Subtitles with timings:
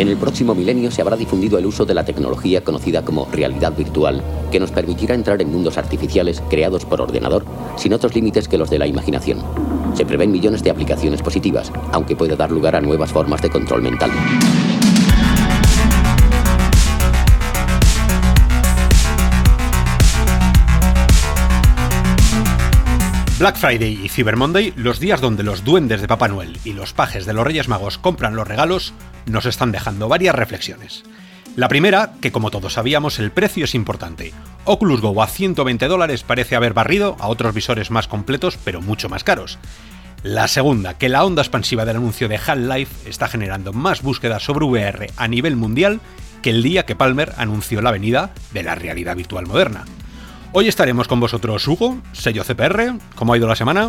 [0.00, 3.76] En el próximo milenio se habrá difundido el uso de la tecnología conocida como realidad
[3.76, 7.44] virtual, que nos permitirá entrar en mundos artificiales creados por ordenador
[7.76, 9.44] sin otros límites que los de la imaginación.
[9.94, 13.82] Se prevén millones de aplicaciones positivas, aunque puede dar lugar a nuevas formas de control
[13.82, 14.10] mental.
[23.40, 26.92] Black Friday y Cyber Monday, los días donde los duendes de Papá Noel y los
[26.92, 28.92] pajes de los Reyes Magos compran los regalos,
[29.24, 31.04] nos están dejando varias reflexiones.
[31.56, 34.34] La primera, que como todos sabíamos, el precio es importante.
[34.66, 39.08] Oculus Go a 120 dólares parece haber barrido a otros visores más completos, pero mucho
[39.08, 39.58] más caros.
[40.22, 44.66] La segunda, que la onda expansiva del anuncio de Half-Life está generando más búsquedas sobre
[44.66, 46.02] VR a nivel mundial
[46.42, 49.86] que el día que Palmer anunció la venida de la realidad virtual moderna.
[50.52, 52.94] Hoy estaremos con vosotros, Hugo, sello CPR.
[53.14, 53.88] ¿Cómo ha ido la semana?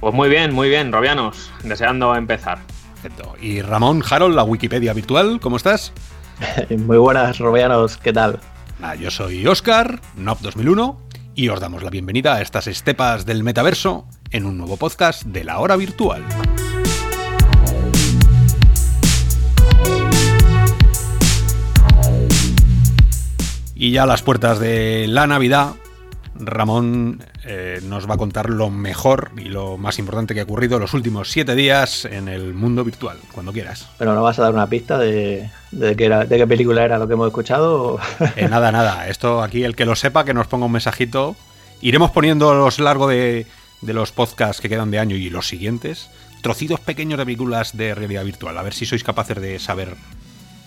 [0.00, 2.58] Pues muy bien, muy bien, Robianos, deseando empezar.
[3.00, 3.34] Perfecto.
[3.40, 5.92] Y Ramón Harold, la Wikipedia virtual, ¿cómo estás?
[6.78, 8.40] muy buenas, Robianos, ¿qué tal?
[8.82, 11.00] Ah, yo soy Oscar, NOP 2001,
[11.36, 15.44] y os damos la bienvenida a estas estepas del metaverso en un nuevo podcast de
[15.44, 16.24] la hora virtual.
[23.76, 25.74] Y ya a las puertas de la Navidad,
[26.34, 30.78] Ramón eh, nos va a contar lo mejor y lo más importante que ha ocurrido
[30.78, 33.88] los últimos siete días en el mundo virtual, cuando quieras.
[33.98, 37.28] Pero no vas a dar una pista de, qué, qué, película era lo que hemos
[37.28, 37.98] escuchado.
[38.36, 39.08] Eh, nada, nada.
[39.08, 41.36] Esto aquí, el que lo sepa, que nos ponga un mensajito.
[41.80, 43.46] Iremos poniendo a lo largo de,
[43.82, 46.10] los podcasts que quedan de año y los siguientes,
[46.42, 48.56] trocitos pequeños de películas de realidad virtual.
[48.56, 49.96] A ver si sois capaces de saber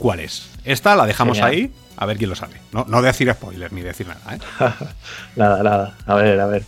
[0.03, 0.49] cuál es.
[0.65, 2.55] Esta la dejamos ahí a ver quién lo sabe.
[2.73, 4.35] No, no decir spoilers ni decir nada.
[4.35, 4.39] ¿eh?
[5.37, 5.95] nada, nada.
[6.05, 6.63] A ver, a ver.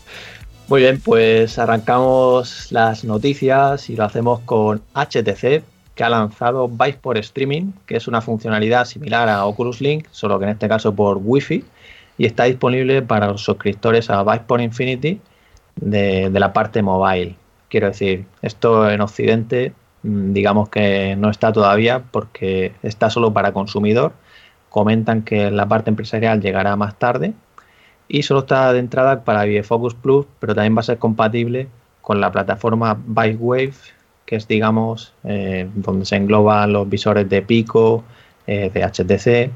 [0.69, 5.63] Muy bien, pues arrancamos las noticias y lo hacemos con HTC,
[5.95, 10.39] que ha lanzado Vice por Streaming, que es una funcionalidad similar a Oculus Link, solo
[10.39, 11.65] que en este caso por Wi-Fi,
[12.17, 15.19] y está disponible para los suscriptores a Vice por Infinity
[15.75, 17.35] de, de la parte mobile.
[17.67, 19.73] Quiero decir, esto en Occidente
[20.05, 24.13] digamos que no está todavía porque está solo para consumidor
[24.75, 27.33] comentan que la parte empresarial llegará más tarde
[28.09, 31.69] y solo está de entrada para Focus Plus, pero también va a ser compatible
[32.01, 33.71] con la plataforma Wave,
[34.25, 38.03] que es, digamos, eh, donde se engloban los visores de Pico,
[38.47, 39.49] eh, de HTC,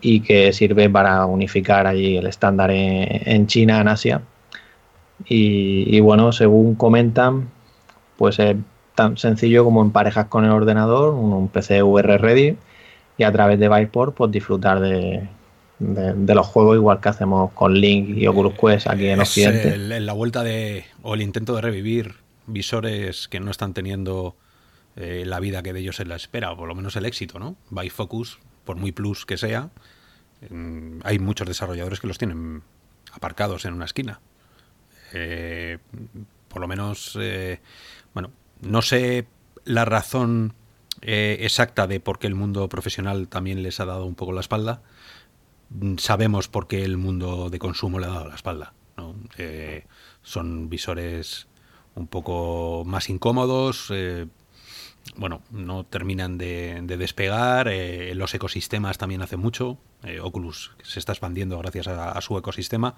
[0.00, 4.22] y que sirve para unificar allí el estándar en, China, en Asia.
[5.26, 7.48] Y, y, bueno, según comentan,
[8.16, 8.54] pues es
[8.94, 12.56] tan sencillo como emparejas con el ordenador, un PC VR ready
[13.18, 15.28] y a través de Viveport pues disfrutar de,
[15.78, 20.00] los juegos igual que hacemos con Link y Oculus Quest aquí en Occidente.
[20.00, 22.14] la vuelta de o el intento de revivir
[22.46, 24.36] visores que no están teniendo
[24.96, 27.38] eh, la vida que de ellos se la espera, o por lo menos el éxito,
[27.38, 27.56] ¿no?
[27.70, 29.70] Bifocus, por muy plus que sea,
[30.50, 32.62] mm, hay muchos desarrolladores que los tienen
[33.12, 34.20] aparcados en una esquina.
[35.12, 35.78] Eh,
[36.48, 37.60] por lo menos, eh,
[38.12, 38.30] bueno,
[38.64, 39.26] no sé
[39.64, 40.54] la razón
[41.06, 44.40] eh, exacta de por qué el mundo profesional también les ha dado un poco la
[44.40, 44.82] espalda,
[45.70, 48.74] mm, sabemos por qué el mundo de consumo le ha dado la espalda.
[49.38, 49.86] Eh,
[50.22, 51.48] son visores
[51.94, 54.26] un poco más incómodos, eh,
[55.16, 57.70] bueno, no terminan de, despegar,
[58.14, 59.78] los ecosistemas también hacen mucho,
[60.22, 62.94] Oculus se está expandiendo gracias a, su ecosistema,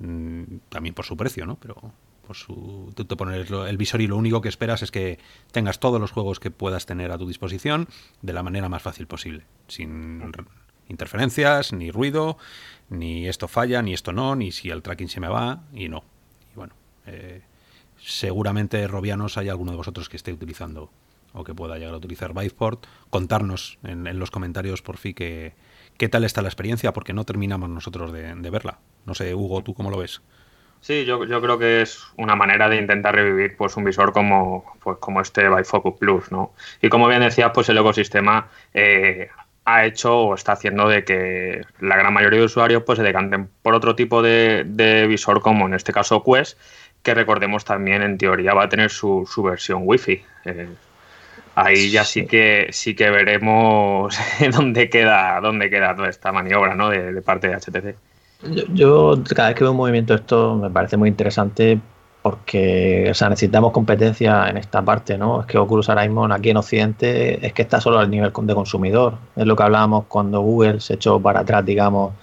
[0.00, 1.56] mm, también por su precio, ¿no?
[1.60, 1.92] Pero
[2.24, 5.18] por su, tú te pones el visor y lo único que esperas es que
[5.52, 7.88] tengas todos los juegos que puedas tener a tu disposición
[8.22, 10.22] de la manera más fácil posible, sin
[10.88, 12.36] interferencias, ni ruido,
[12.88, 16.04] ni esto falla, ni esto no, ni si el tracking se me va, y no.
[16.52, 16.74] Y bueno,
[17.06, 17.42] eh,
[17.98, 20.90] seguramente Robianos hay alguno de vosotros que esté utilizando
[21.32, 22.86] o que pueda llegar a utilizar Viveport.
[23.10, 25.54] Contarnos en, los comentarios por fin que,
[25.96, 28.78] qué tal está la experiencia, porque no terminamos nosotros de, de verla.
[29.04, 30.22] No sé, Hugo, ¿tú cómo lo ves?
[30.84, 34.98] Sí, yo, creo que es una manera de intentar revivir pues un visor como, pues,
[34.98, 36.52] como este Bifocus Plus, ¿no?
[36.82, 39.30] Y como bien decías, pues el ecosistema eh,
[39.64, 43.48] ha hecho o está haciendo de que la gran mayoría de usuarios pues se decanten
[43.62, 46.58] por otro tipo de, visor, como en este caso Quest,
[47.02, 50.22] que recordemos también en teoría va a tener su, su versión Wi-Fi.
[50.44, 50.68] Eh,
[51.54, 54.18] ahí ya sí que sí que veremos
[54.52, 56.90] dónde queda dónde queda toda esta maniobra ¿no?
[56.90, 58.13] de, de parte de HTC.
[58.72, 61.80] Yo, cada vez que veo un movimiento esto me parece muy interesante
[62.22, 65.40] porque o sea, necesitamos competencia en esta parte, ¿no?
[65.42, 68.54] Es que Oculus ahora mismo aquí en Occidente es que está solo al nivel de
[68.54, 69.18] consumidor.
[69.36, 72.14] Es lo que hablábamos cuando Google se echó para atrás, digamos,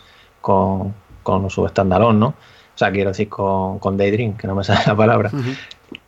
[0.42, 2.28] con, con su estandalón, ¿no?
[2.30, 5.30] O sea, quiero decir con, con Daydream, que no me sale la palabra.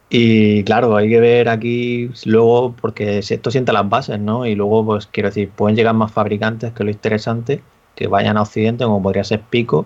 [0.10, 4.46] Y claro, hay que ver aquí luego, porque esto sienta las bases, ¿no?
[4.48, 7.62] Y luego, pues quiero decir, pueden llegar más fabricantes, que lo interesante,
[7.96, 9.86] que vayan a Occidente, como podría ser Pico,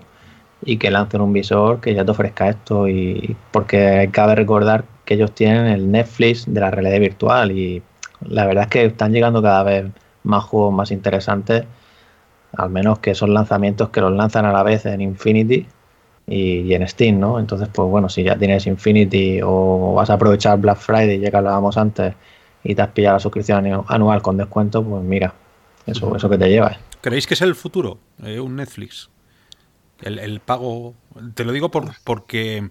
[0.63, 2.87] y que lancen un visor que ya te ofrezca esto.
[2.87, 7.81] Y porque cabe recordar que ellos tienen el Netflix de la realidad virtual y
[8.27, 9.85] la verdad es que están llegando cada vez
[10.23, 11.65] más juegos más interesantes,
[12.55, 15.65] al menos que son lanzamientos que los lanzan a la vez en Infinity
[16.27, 17.39] y, en Steam, ¿no?
[17.39, 21.37] Entonces, pues bueno, si ya tienes Infinity o vas a aprovechar Black Friday, ya que
[21.37, 22.13] hablábamos antes,
[22.63, 25.33] y te has pillado la suscripción anual con descuento, pues mira,
[25.85, 26.77] eso, eso que te llevas.
[26.99, 27.99] ¿Creéis que es el futuro?
[28.23, 29.09] Eh, un Netflix.
[30.01, 30.95] El, el, pago.
[31.33, 32.69] Te lo digo por, porque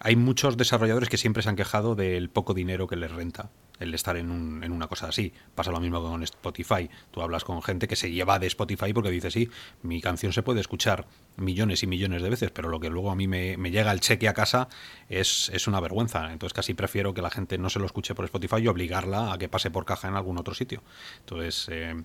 [0.00, 3.94] hay muchos desarrolladores que siempre se han quejado del poco dinero que les renta el
[3.94, 5.32] estar en, un, en, una cosa así.
[5.54, 6.88] Pasa lo mismo con Spotify.
[7.10, 9.50] Tú hablas con gente que se lleva de Spotify porque dice, sí,
[9.82, 11.06] mi canción se puede escuchar
[11.36, 14.28] millones y millones de veces, pero lo que luego a mí me, llega el cheque
[14.28, 14.68] a casa
[15.08, 16.32] es, es, una vergüenza.
[16.32, 19.38] Entonces casi prefiero que la gente no se lo escuche por Spotify y obligarla a
[19.38, 20.82] que pase por caja en algún otro sitio.
[21.20, 22.02] Entonces, eh,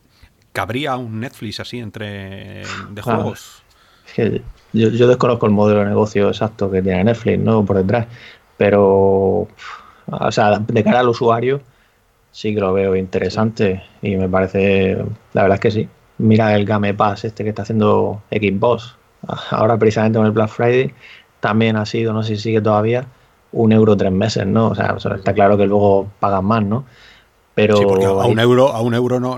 [0.54, 3.64] ¿cabría un Netflix así entre de juegos?
[4.74, 7.66] Yo, desconozco el modelo de negocio exacto que tiene Netflix, ¿no?
[7.66, 8.08] Por detrás.
[8.58, 9.48] Pero,
[10.08, 11.62] o sea, de cara al usuario,
[12.32, 14.98] sí que lo veo interesante y me parece,
[15.34, 15.90] la verdad es que sí.
[16.18, 18.96] Mira el Game Pass este que está haciendo Xbox.
[19.52, 20.94] Ahora precisamente con el Black Friday
[21.40, 23.06] también ha sido, no sé si sigue todavía,
[23.52, 24.68] un euro tres meses, ¿no?
[24.68, 26.86] O sea, está claro que luego pagan más, ¿no?
[27.56, 27.78] Pero
[28.22, 29.38] a un euro, a un euro no.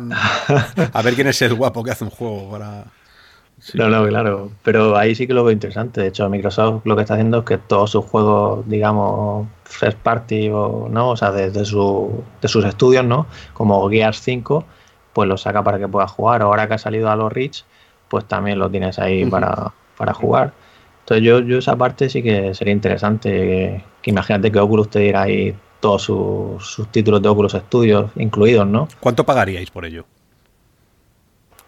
[0.93, 2.85] a ver quién es el guapo que hace un juego para.
[3.73, 4.51] No, no, claro.
[4.63, 6.01] Pero ahí sí que lo veo interesante.
[6.01, 10.49] De hecho, Microsoft lo que está haciendo es que todos sus juegos, digamos, first party
[10.49, 13.27] o no, o sea, desde su, de sus estudios, ¿no?
[13.53, 14.65] Como Gears 5,
[15.13, 16.41] pues lo saca para que puedas jugar.
[16.41, 17.63] Ahora que ha salido a los Rich,
[18.09, 20.53] pues también lo tienes ahí para, para, jugar.
[21.01, 23.83] Entonces yo, yo esa parte sí que sería interesante.
[24.01, 28.67] Que, imagínate que Oculus te diera ahí todos sus, sus títulos de Oculus Studios incluidos,
[28.67, 28.87] ¿no?
[28.99, 30.05] ¿Cuánto pagaríais por ello?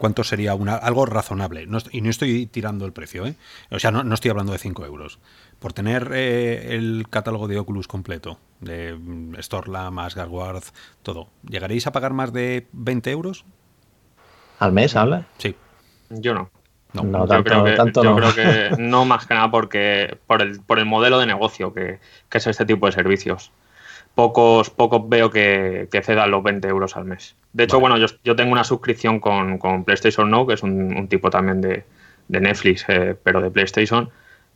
[0.04, 1.66] ¿Cuánto sería una, algo razonable?
[1.92, 3.36] y no estoy tirando el precio, ¿eh?
[3.72, 5.18] O sea, no, estoy hablando de 5 euros.
[5.60, 10.30] Por tener eh, el catálogo de Oculus completo, de mm, Storlam, Asgard
[11.04, 13.46] todo, ¿llegaréis a pagar más de 20 euros?
[14.60, 15.26] ¿Al mes habla?
[15.38, 15.56] Sí.
[16.10, 16.52] Yo no.
[16.92, 20.60] No, yo creo que, tanto yo creo que no más que nada porque por el,
[20.60, 23.54] por el modelo de negocio que, que es este tipo de servicios
[24.16, 27.36] pocos, pocos veo que, que, cedan los 20 euros al mes.
[27.54, 31.08] De hecho, bueno, yo, yo, tengo una suscripción con, con, PlayStation Now, que es un,
[31.08, 31.84] tipo también de,
[32.28, 34.10] de Netflix, eh, pero de PlayStation,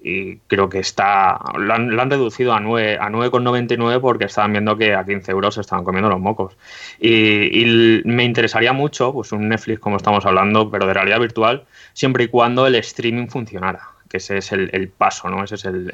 [0.07, 4.77] y creo que está lo han, han reducido a 9 a 9,99 porque estaban viendo
[4.77, 6.55] que a 15 euros se estaban comiendo los mocos.
[6.99, 11.65] Y, y, me interesaría mucho, pues un Netflix como estamos hablando, pero de realidad virtual,
[11.93, 15.43] siempre y cuando el streaming funcionara que ese es el, paso, ¿no?
[15.43, 15.89] Ese es el,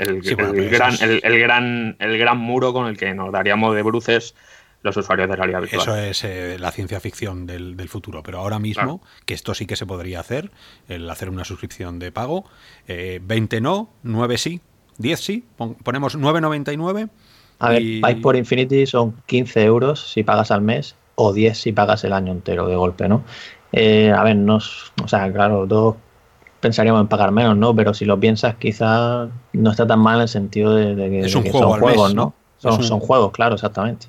[0.69, 4.36] gran, el, gran, el gran muro con el que nos daríamos de bruces
[4.83, 5.81] los usuarios de realidad virtual.
[5.81, 9.75] Eso es eh, la ciencia ficción del, futuro, pero ahora mismo, que esto sí que
[9.75, 10.51] se podría hacer,
[10.88, 12.45] el hacer una suscripción de pago,
[12.88, 14.62] 20 eh, no, 9 sí,
[14.97, 15.45] 10 sí,
[15.83, 17.09] ponemos 9,99.
[17.59, 21.71] A ver, Pike por Infinity son 15 euros si pagas al mes o 10 si
[21.71, 23.24] pagas el año entero de golpe, ¿no?
[23.71, 25.95] Eh, a ver, nos, o sea, claro, dos
[26.59, 27.75] pensaríamos en pagar menos, ¿no?
[27.75, 31.44] Pero si lo piensas, quizás no está tan mal en el sentido de, que, son
[31.44, 32.33] juegos, ¿no?
[32.57, 34.07] Son, juegos, claro, exactamente.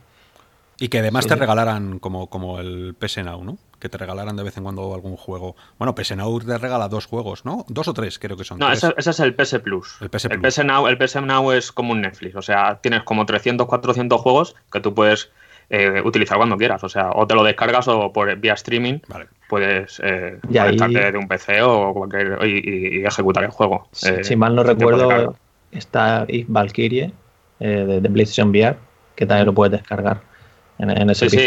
[0.79, 3.59] Y que además te regalaran como, como el PS Now, ¿no?
[3.79, 5.57] Que te regalaran de vez en cuando algún juego.
[5.79, 7.65] Bueno, PS Now te regala dos juegos, ¿no?
[7.69, 8.59] Dos o tres, creo que son.
[8.59, 9.99] No, ese, es el PS Plus.
[10.01, 12.35] El PS, Now, el PS Now es como un Netflix.
[12.35, 15.31] O sea, tienes como 300, 400 juegos que tú puedes
[15.71, 16.83] eh, utilizar cuando quieras.
[16.83, 18.99] O sea, o te lo descargas o por vía streaming
[19.49, 23.87] puedes eh, conectarte de un PC o cualquier y, ejecutar el juego.
[23.93, 25.37] Si, eh, mal no recuerdo,
[25.71, 27.13] está If Valkyrie
[27.61, 28.77] eh, de, PlayStation VR,
[29.15, 30.21] que también lo puedes descargar
[30.79, 31.45] en, en ese Sí, sí,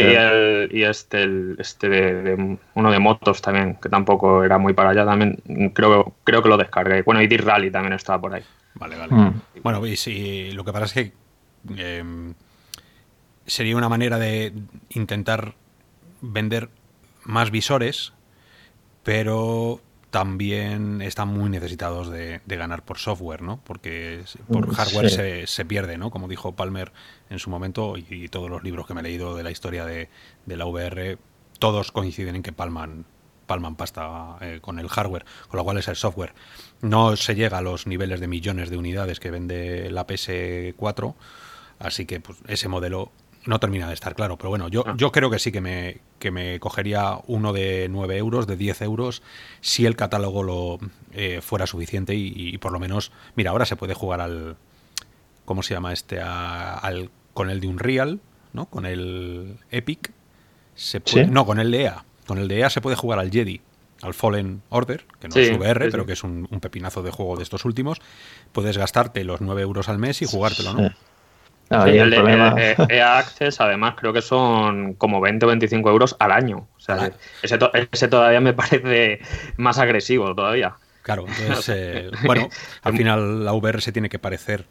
[0.71, 5.05] y, este, el, este de, uno de motos también, que tampoco era muy para allá,
[5.05, 7.01] también creo, creo que lo descargué.
[7.01, 8.43] Bueno, y D-Rally también estaba por ahí.
[8.75, 9.13] Vale, vale.
[9.13, 9.41] Mm.
[9.63, 11.11] Bueno, y si lo que pasa es que
[11.77, 12.33] em,
[13.45, 14.53] sería una manera de
[14.89, 15.53] intentar
[16.21, 16.69] vender
[17.23, 18.13] más visores,
[19.03, 19.81] pero
[20.17, 23.61] también están muy necesitados de, ganar por software, ¿no?
[23.63, 26.09] Porque por mm, hardware se, se, pierde, ¿no?
[26.09, 26.91] Como dijo Palmer
[27.29, 30.09] en su momento, y, todos los libros que me he leído de la historia de,
[30.47, 31.19] la VR,
[31.59, 33.05] todos coinciden en que palman,
[33.45, 36.33] palman pasta eh, con el hardware, con lo cual es el software.
[36.81, 41.13] No se llega a los niveles de millones de unidades que vende la PS4,
[41.77, 43.11] así que pues, ese modelo
[43.47, 44.93] no termina de estar claro, pero bueno, yo, ah.
[44.97, 48.81] yo creo que sí que me, que me cogería uno de 9 euros, de 10
[48.83, 49.23] euros,
[49.61, 50.79] si el catálogo lo
[51.13, 54.57] eh, fuera suficiente y, por lo menos, mira, ahora se puede jugar al,
[55.45, 56.19] ¿cómo se llama este?
[56.21, 58.19] al con el de Unreal,
[58.53, 58.65] ¿no?
[58.65, 60.11] Con el Epic,
[60.75, 62.03] se puede, no, con el de EA.
[62.25, 63.61] Con el de EA se puede jugar al Jedi,
[64.01, 67.43] al Fallen Order, que no es VR, pero que es un, pepinazo de juego de
[67.43, 67.99] estos últimos.
[68.51, 70.91] Puedes gastarte los 9 euros al mes y jugártelo, ¿no?
[71.69, 76.67] El, de EA Access, además, creo que son como 20 o 25 euros al año.
[76.77, 77.59] O sea, ese,
[77.91, 79.19] ese, todavía me parece
[79.57, 80.75] más agresivo todavía.
[81.07, 82.49] Claro, entonces, eh, bueno,
[82.83, 84.65] al final la VR se tiene que parecer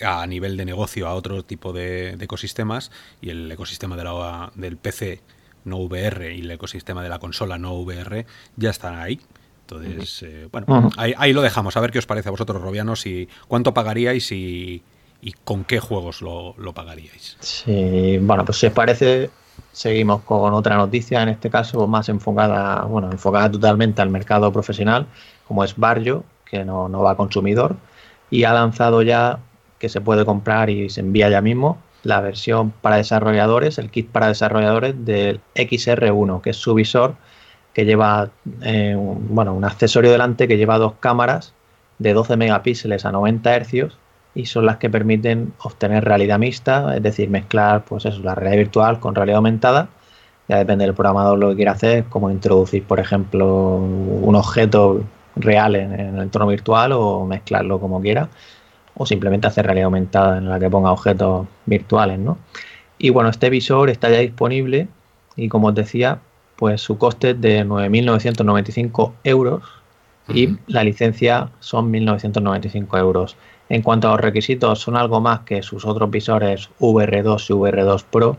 [0.00, 2.90] a nivel de negocio a otro tipo de, ecosistemas
[3.20, 5.20] y el ecosistema de la, del PC
[5.64, 8.26] no VR y el ecosistema de la consola no VR
[8.56, 9.20] ya están ahí.
[9.62, 11.76] Entonces, eh, bueno, ahí, lo dejamos.
[11.76, 14.82] A ver qué os parece a vosotros, Robianos, y cuánto pagaríais y,
[15.22, 17.36] y con qué juegos lo, lo, pagaríais.
[17.40, 19.30] Sí, bueno, pues si os parece,
[19.72, 25.06] seguimos con otra noticia, en este caso más enfocada, bueno, enfocada totalmente al mercado profesional,
[25.46, 27.76] como es Barrio, que no, no va a consumidor,
[28.30, 29.40] y ha lanzado ya
[29.78, 34.08] que se puede comprar y se envía ya mismo la versión para desarrolladores, el kit
[34.08, 37.16] para desarrolladores del XR1, que es su visor
[37.74, 38.30] que lleva
[38.62, 41.54] eh, un, bueno, un accesorio delante que lleva dos cámaras
[41.98, 43.98] de 12 megapíxeles a 90 hercios
[44.40, 48.58] y son las que permiten obtener realidad mixta, es decir, mezclar pues eso, la realidad
[48.58, 49.88] virtual con realidad aumentada.
[50.48, 55.04] Ya depende del programador lo que quiera hacer, como introducir, por ejemplo, un objeto
[55.36, 58.28] real en, en el entorno virtual o mezclarlo como quiera
[58.94, 62.38] o simplemente hacer realidad aumentada en la que ponga objetos virtuales, ¿no?
[62.98, 64.88] Y bueno, este visor está ya disponible
[65.36, 66.18] y como os decía,
[66.56, 69.62] pues su coste es de 9.995 euros
[70.28, 73.36] y la licencia son 1.995 euros.
[73.70, 78.04] En cuanto a los requisitos, son algo más que sus otros visores VR2 y VR2
[78.10, 78.36] Pro.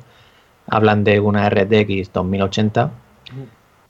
[0.68, 2.92] Hablan de una RTX 2080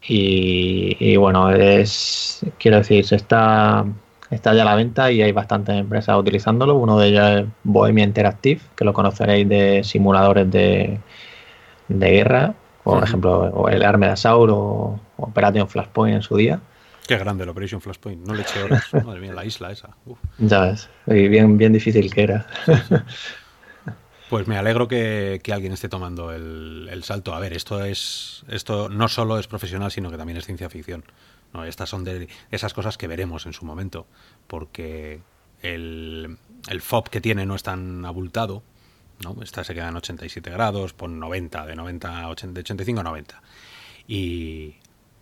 [0.07, 3.85] y, y bueno, es, quiero decir, se está
[4.31, 6.75] está ya a la venta y hay bastantes empresas utilizándolo.
[6.75, 10.99] Uno de ellos es Bohemia Interactive, que lo conoceréis de simuladores de,
[11.89, 16.59] de guerra, por ejemplo, el Armedasaur o Operation Flashpoint en su día.
[17.11, 18.87] Qué grande el Operation Flashpoint, no le eché horas.
[19.05, 19.89] Madre mía, la isla esa.
[20.37, 22.47] Ya ves, y bien, bien difícil que era.
[24.29, 27.33] Pues me alegro que, alguien esté tomando el, el, salto.
[27.35, 31.03] A ver, esto es esto no solo es profesional, sino que también es ciencia ficción.
[31.53, 34.07] No, estas son de esas cosas que veremos en su momento,
[34.47, 35.19] porque
[35.61, 36.37] el,
[36.69, 38.63] el FOB que tiene no es tan abultado,
[39.21, 39.35] ¿no?
[39.43, 43.41] Esta se queda en 87 grados, por 90, de 90 80, de 85 a 90.
[44.07, 44.75] Y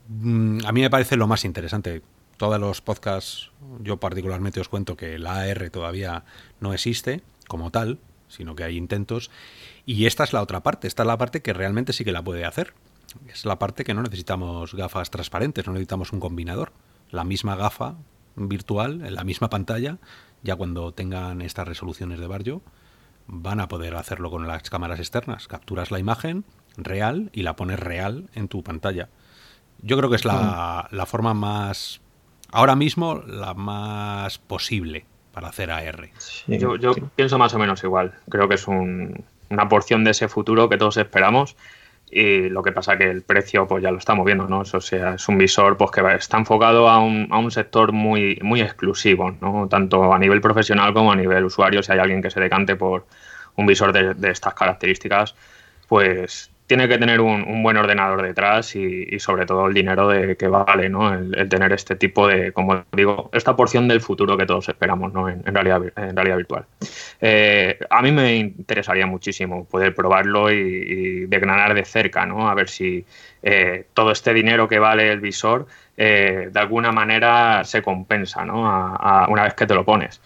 [0.09, 2.01] a mí me parece lo más interesante.
[2.37, 3.51] Todos los podcasts,
[3.81, 6.23] yo particularmente os cuento que la AR todavía
[6.59, 9.29] no existe como tal, sino que hay intentos.
[9.85, 12.23] Y esta es la otra parte, esta es la parte que realmente sí que la
[12.23, 12.73] puede hacer.
[13.27, 16.71] Es la parte que no necesitamos gafas transparentes, no necesitamos un combinador.
[17.11, 17.95] La misma gafa
[18.35, 19.97] virtual, en la misma pantalla,
[20.43, 22.61] ya cuando tengan estas resoluciones de barrio,
[23.27, 25.47] van a poder hacerlo con las cámaras externas.
[25.47, 26.45] Capturas la imagen
[26.77, 29.09] real y la pones real en tu pantalla.
[29.81, 31.05] Yo creo que es la, mm.
[31.05, 32.01] forma más,
[32.51, 36.09] ahora mismo, la más posible para hacer AR.
[36.47, 38.13] yo, pienso más o menos igual.
[38.29, 41.55] Creo que es una porción de ese futuro que todos esperamos
[42.11, 44.63] y lo que pasa que el precio pues ya lo estamos viendo, ¿no?
[44.63, 48.39] Eso sea, es un visor pues que está enfocado a un, a un sector muy,
[48.41, 49.67] muy exclusivo, ¿no?
[49.69, 53.05] Tanto a nivel profesional como a nivel usuario, si hay alguien que se decante por
[53.55, 55.35] un visor de, de estas características,
[55.87, 60.47] pues tiene que tener un, buen ordenador detrás y, sobre todo el dinero de que
[60.47, 61.11] vale, ¿no?
[61.11, 65.27] El, tener este tipo de, como digo, esta porción del futuro que todos esperamos, ¿no?
[65.27, 66.65] En, realidad, en realidad virtual.
[67.21, 72.47] Eh, a mí me interesaría muchísimo poder probarlo y, y de cerca, ¿no?
[72.47, 73.03] A ver si
[73.41, 75.65] eh, todo este dinero que vale el visor
[75.97, 78.59] eh, de alguna manera se compensa, ¿no?
[79.27, 80.21] una vez que te lo pones.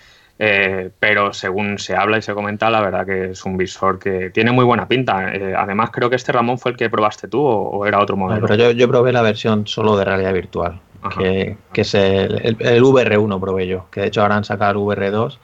[0.45, 4.29] Eh, pero según se habla y se comenta, la verdad que es un visor que
[4.29, 5.33] tiene muy buena pinta.
[5.33, 8.45] Eh, además, creo que este Ramón fue el que probaste tú o, era otro modelo.
[8.45, 10.81] pero yo, yo, probé la versión solo de realidad virtual,
[11.17, 15.37] que, es el, VR1 probé yo, que de hecho ahora han sacado el VR2,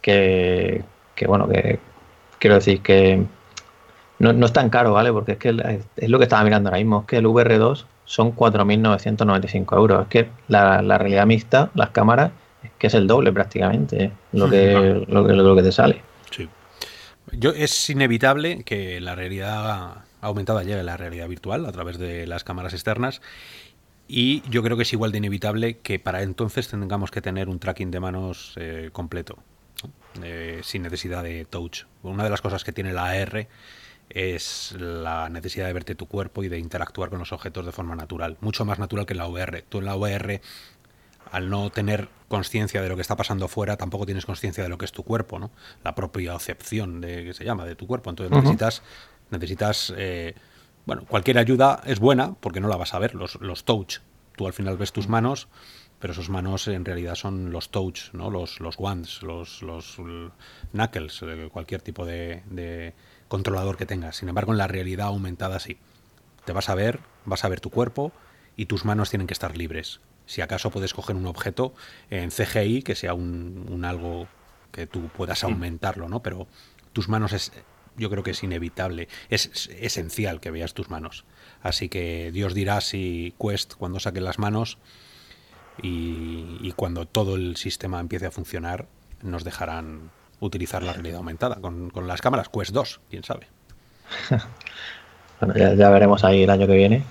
[0.00, 0.84] que,
[1.26, 1.78] bueno, que
[2.38, 3.22] quiero decir que
[4.20, 5.12] no, no, es tan caro, ¿vale?
[5.12, 5.50] Porque es que
[5.96, 10.00] es lo que estaba mirando ahora mismo, es que el VR2 son 4.995 euros.
[10.00, 12.30] Es que la, la realidad mixta, las cámaras,
[12.80, 16.02] que es el doble prácticamente lo que, lo que, lo que te sale.
[16.30, 16.48] Sí.
[17.32, 22.26] Yo, es inevitable que la realidad aumentada llegue a la realidad virtual a través de
[22.26, 23.20] las cámaras externas
[24.08, 27.58] y yo creo que es igual de inevitable que para entonces tengamos que tener un
[27.58, 29.36] tracking de manos eh, completo,
[30.22, 31.82] eh, sin necesidad de touch.
[32.02, 33.46] Una de las cosas que tiene la AR
[34.08, 37.94] es la necesidad de verte tu cuerpo y de interactuar con los objetos de forma
[37.94, 39.64] natural, mucho más natural que en la VR.
[39.68, 40.40] Tú en la VR
[41.30, 44.78] al no tener conciencia de lo que está pasando fuera, tampoco tienes conciencia de lo
[44.78, 45.50] que es tu cuerpo, ¿no?
[45.82, 48.10] La propia acepción de que se llama de tu cuerpo.
[48.10, 48.82] Entonces necesitas,
[49.30, 50.34] necesitas, eh,
[50.86, 53.14] bueno, cualquier ayuda es buena porque no la vas a ver.
[53.14, 53.98] Los, los touch,
[54.36, 55.48] tú al final ves tus manos,
[55.98, 58.30] pero esos manos en realidad son los touch, ¿no?
[58.30, 59.96] Los, los wands, los, los
[60.72, 62.94] knuckles, eh, cualquier tipo de, de
[63.26, 64.16] controlador que tengas.
[64.16, 65.78] Sin embargo, en la realidad aumentada sí.
[66.44, 68.12] Te vas a ver, vas a ver tu cuerpo
[68.56, 71.74] y tus manos tienen que estar libres si acaso puedes coger un objeto
[72.08, 74.28] en CGI que sea un, algo
[74.70, 76.22] que tú puedas aumentarlo, ¿no?
[76.22, 76.46] Pero
[76.92, 77.50] tus manos es,
[77.96, 81.24] yo creo que es inevitable, es, esencial que veas tus manos.
[81.62, 84.78] Así que Dios dirá si Quest cuando saque las manos
[85.82, 88.86] y, cuando todo el sistema empiece a funcionar
[89.22, 93.48] nos dejarán utilizar la realidad aumentada con, las cámaras Quest 2, quién sabe.
[95.40, 97.04] bueno, ya, veremos ahí el año que viene.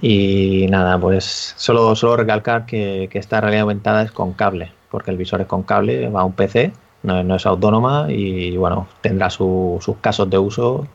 [0.00, 5.16] Y nada, pues solo, solo recalcar que, esta realidad aumentada es con cable, porque el
[5.16, 6.72] visor es con cable, va a un PC,
[7.02, 10.86] no, es autónoma y bueno, tendrá sus casos de uso,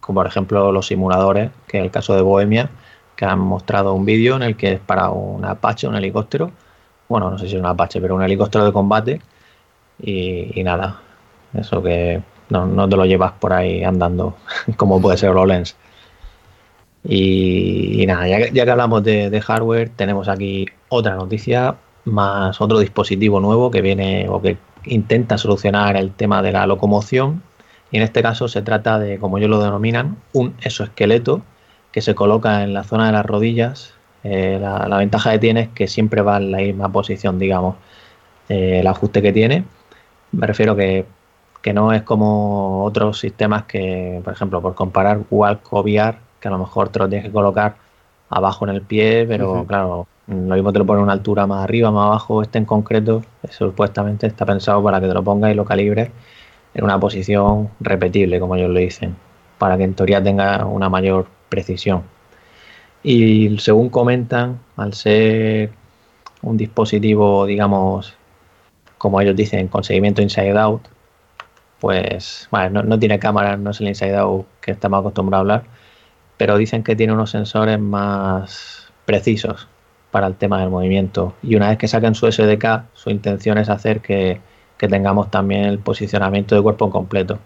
[0.00, 2.70] como por ejemplo los simuladores, que es el caso de Bohemia,
[3.16, 6.52] que han mostrado un vídeo en el que es para un Apache, un helicóptero,
[7.08, 9.20] bueno, no sé si es un Apache, pero un helicóptero de combate
[10.00, 11.00] y, nada,
[11.54, 14.36] eso que no, no, te lo llevas por ahí andando,
[14.76, 15.76] como puede ser HoloLens.
[17.04, 23.70] Y, nada, ya, que hablamos de, hardware, tenemos aquí otra noticia, más otro dispositivo nuevo
[23.70, 27.42] que viene o que intenta solucionar el tema de la locomoción.
[27.90, 31.42] Y en este caso se trata de, como ellos lo denominan, un exoesqueleto
[31.92, 33.94] que se coloca en la zona de las rodillas.
[34.24, 37.76] Eh, la, ventaja que tiene es que siempre va en la misma posición, digamos,
[38.48, 39.64] eh, el ajuste que tiene.
[40.32, 41.06] Me refiero que,
[41.62, 45.72] que no es como otros sistemas que, por ejemplo, por comparar Walk
[46.40, 47.76] que a lo mejor te lo tienes que colocar
[48.30, 51.90] abajo en el pie, pero claro, lo mismo te lo pone una altura más arriba,
[51.90, 55.64] más abajo, este en concreto, supuestamente está pensado para que te lo pongas y lo
[55.64, 56.10] calibres
[56.74, 59.16] en una posición repetible, como ellos lo dicen,
[59.58, 62.02] para que en teoría tenga una mayor precisión.
[63.02, 65.70] Y según comentan, al ser
[66.42, 68.14] un dispositivo, digamos,
[68.98, 70.82] como ellos dicen, con seguimiento inside out,
[71.80, 75.54] pues, bueno, no, no tiene cámara, no es el inside out que estamos acostumbrados a
[75.54, 75.70] hablar,
[76.38, 79.68] pero dicen que tiene unos sensores más precisos
[80.10, 81.34] para el tema del movimiento.
[81.42, 84.40] Y una vez que saquen su SDK, su intención es hacer que,
[84.78, 87.40] tengamos también el posicionamiento de cuerpo completo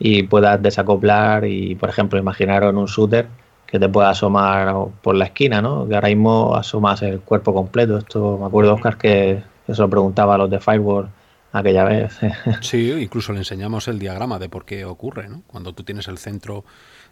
[0.00, 3.28] y puedas desacoplar y, por ejemplo, imaginaros en un shooter
[3.66, 5.86] que te pueda asomar por la esquina, ¿no?
[5.86, 7.98] Que ahora mismo asomas el cuerpo completo.
[7.98, 11.08] Esto me acuerdo, Oscar, que eso lo preguntaba a los de Firewall
[11.52, 12.18] aquella vez.
[12.62, 15.42] Sí, incluso le enseñamos el diagrama de por qué ocurre, ¿no?
[15.46, 16.64] Cuando tú tienes el centro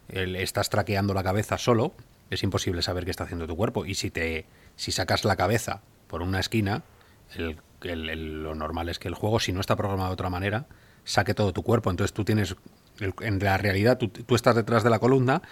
[0.09, 1.95] estás traqueando la cabeza solo,
[2.31, 3.87] es imposible saber qué está haciendo tu cuerpo.
[3.87, 6.83] Y si te si sacas la cabeza por una esquina,
[7.37, 10.67] lo normal es que el juego, si no está programado de otra manera,
[11.05, 11.91] saque todo tu cuerpo.
[11.91, 12.57] Entonces tú tienes,
[13.01, 15.43] en la realidad, tú, estás detrás de la columna,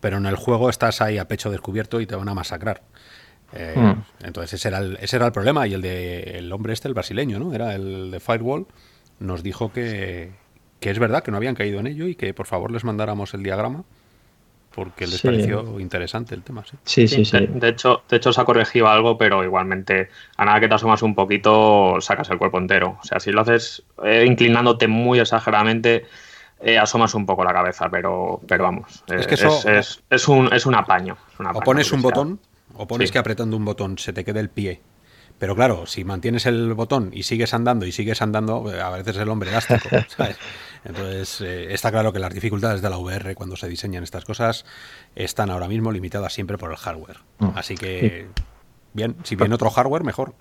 [0.00, 2.82] pero en el juego estás ahí a pecho descubierto y te van a masacrar.
[3.52, 4.24] Eh, hmm.
[4.24, 5.66] Entonces ese era, el, ese era el problema.
[5.66, 7.52] Y el de el hombre este, el brasileño, ¿no?
[7.52, 8.66] Era el de Firewall,
[9.18, 10.32] nos dijo que,
[10.80, 13.34] que es verdad que no habían caído en ello y que por favor les mandáramos
[13.34, 13.84] el diagrama
[14.76, 16.62] porque les pareció interesante el tema.
[16.84, 17.46] Sí, sí, sí.
[17.48, 21.00] De, hecho, de hecho, se ha corregido algo, pero igualmente, a nada que te asomas
[21.00, 22.98] un poquito, sacas el cuerpo entero.
[23.02, 26.04] O sea, si lo haces eh, inclinándote muy exageradamente,
[26.60, 30.66] eh, asomas un poco la cabeza, pero, pero vamos, es, que es, es, un, es
[30.66, 31.16] un apaño.
[31.54, 32.38] o pones un botón,
[32.74, 34.82] o pones que apretando un botón se te quede el pie
[35.38, 39.16] pero claro, si mantienes el botón y sigues andando y sigues andando, eh, a veces
[39.16, 40.38] el hombre elástico, ¿sabes?
[40.84, 44.64] Entonces, eh, está claro que las dificultades de la VR cuando se diseñan estas cosas
[45.14, 47.18] están ahora mismo limitadas siempre por el hardware.
[47.38, 47.48] Mm.
[47.54, 48.28] Así que,
[48.92, 50.34] bien, si viene otro hardware, mejor.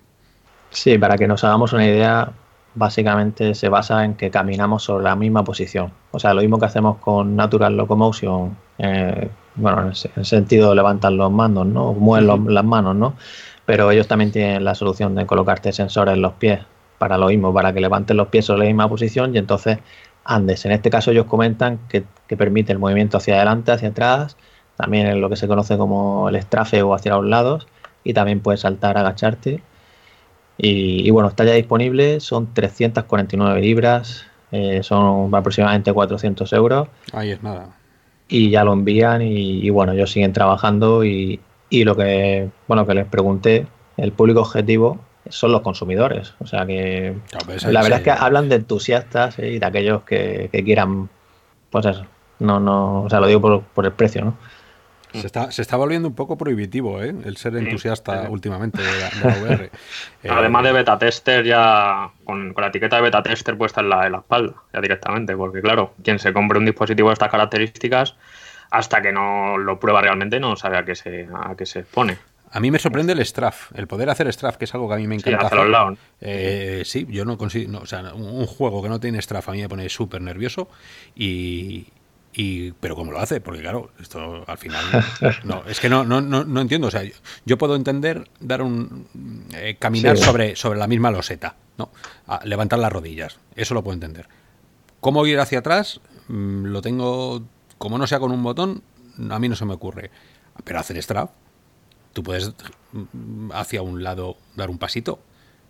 [0.69, 2.31] Sí, para que nos hagamos una idea,
[2.75, 5.91] básicamente se basa en que caminamos sobre la misma posición.
[6.11, 10.75] O sea, lo mismo que hacemos con Natural Locomotion, eh, bueno, en el sentido de
[10.75, 11.93] levantar los mandos, ¿no?
[11.93, 13.15] Mueven las manos, ¿no?
[13.65, 16.59] Pero ellos también tienen la solución de colocarte sensores en los pies
[16.97, 19.79] para lo mismo, para que levantes los pies sobre la misma posición y entonces
[20.23, 20.65] andes.
[20.65, 24.37] En este caso ellos comentan que, permite el movimiento hacia adelante, hacia atrás,
[24.75, 27.67] también en lo que se conoce como el estrafe o hacia los lados
[28.03, 29.61] y también puedes saltar, agacharte.
[30.57, 36.87] Y, bueno, está ya disponible, son 349 libras, eh, son aproximadamente 400 euros.
[37.11, 37.75] Ahí es nada.
[38.29, 42.85] Y ya lo envían y, y bueno, ellos siguen trabajando y, y lo que, bueno,
[42.85, 44.99] que les pregunté, el público objetivo
[45.29, 46.33] son los consumidores.
[46.39, 47.15] O sea que
[47.67, 51.09] la verdad es que hablan de entusiastas y de aquellos que, quieran,
[51.69, 52.05] pues eso.
[52.39, 54.37] No, no, o sea, lo digo por, el precio, ¿no?
[55.13, 57.15] Se está, se está volviendo un poco prohibitivo, ¿eh?
[57.23, 59.71] El ser entusiasta últimamente de la, VR.
[60.29, 64.11] Además de beta tester, ya con, la etiqueta de beta tester puesta en la, en
[64.11, 68.17] la espalda, ya directamente, porque claro, quien se compre un dispositivo de estas características,
[68.77, 72.17] hasta que no lo prueba realmente, no sabe a qué se, a qué se expone.
[72.51, 74.97] A mí me sorprende el straff, el poder hacer straff, que es algo que a
[74.97, 75.49] mí me encanta.
[75.49, 75.97] Sí, hacer.
[76.21, 79.61] Eh, sí, yo no consigo, o sea, un juego que no tiene straff a mí
[79.61, 80.69] me pone súper nervioso
[81.15, 81.87] y,
[82.33, 84.83] y, pero cómo lo hace, porque claro, esto al final
[85.43, 86.87] no, es que no, no, no, entiendo.
[86.87, 87.03] O sea,
[87.45, 89.07] yo, puedo entender dar un
[89.53, 91.91] eh, caminar sobre, sobre la misma loseta, ¿no?
[92.43, 93.39] levantar las rodillas.
[93.55, 94.27] Eso lo puedo entender.
[94.99, 96.01] ¿Cómo ir hacia atrás?
[96.27, 97.43] Mm, lo tengo,
[97.77, 98.83] como no sea con un botón,
[99.29, 100.11] a mí no se me ocurre.
[100.63, 101.31] Pero hacer strap,
[102.13, 102.51] tú puedes
[102.91, 105.19] mm, hacia un lado dar un pasito,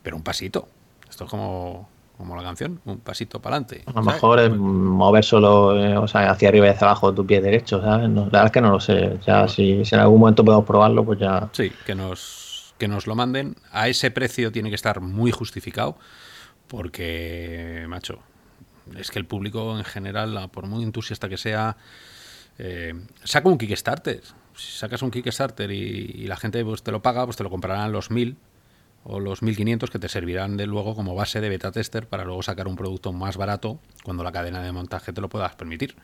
[0.03, 0.67] pero un pasito.
[1.09, 3.83] Esto es como como la canción, un pasito para adelante.
[3.87, 7.25] A lo mejor es mover solo, eh, o sea, hacia arriba y hacia abajo tu
[7.25, 8.09] pie derecho, ¿sabes?
[8.09, 9.19] la verdad es que no lo sé.
[9.25, 11.49] Ya si, en algún momento podemos probarlo, pues ya.
[11.51, 13.55] Sí, que nos, que nos lo manden.
[13.71, 15.97] A ese precio tiene que estar muy justificado,
[16.67, 18.19] porque, macho,
[18.97, 21.77] es que el público en general, por muy entusiasta que sea,
[22.57, 22.93] eh,
[23.23, 24.21] saca un Kickstarter.
[24.55, 27.49] Si sacas un Kickstarter y, y, la gente pues, te lo paga, pues te lo
[27.49, 28.37] comprarán los mil
[29.03, 32.41] o los 1500 que te servirán de luego como base de beta tester para luego
[32.41, 35.95] sacar un producto más barato cuando la cadena de montaje te lo puedas permitir.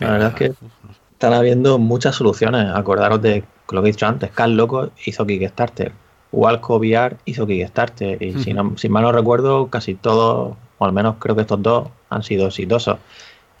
[0.00, 0.66] la verdad es que
[1.12, 2.66] están habiendo muchas soluciones.
[2.74, 5.92] Acordaros de lo que he dicho antes, Carl Loco hizo Kickstarter,
[6.32, 10.92] Walco VR hizo Kickstarter y si, no, si mal no recuerdo casi todos, o al
[10.92, 12.98] menos creo que estos dos han sido exitosos.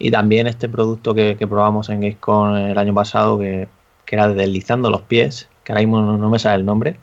[0.00, 3.68] Y también este producto que, probamos en Gamescom el año pasado que,
[4.06, 6.96] que era deslizando los pies, que ahora mismo no me sale el nombre,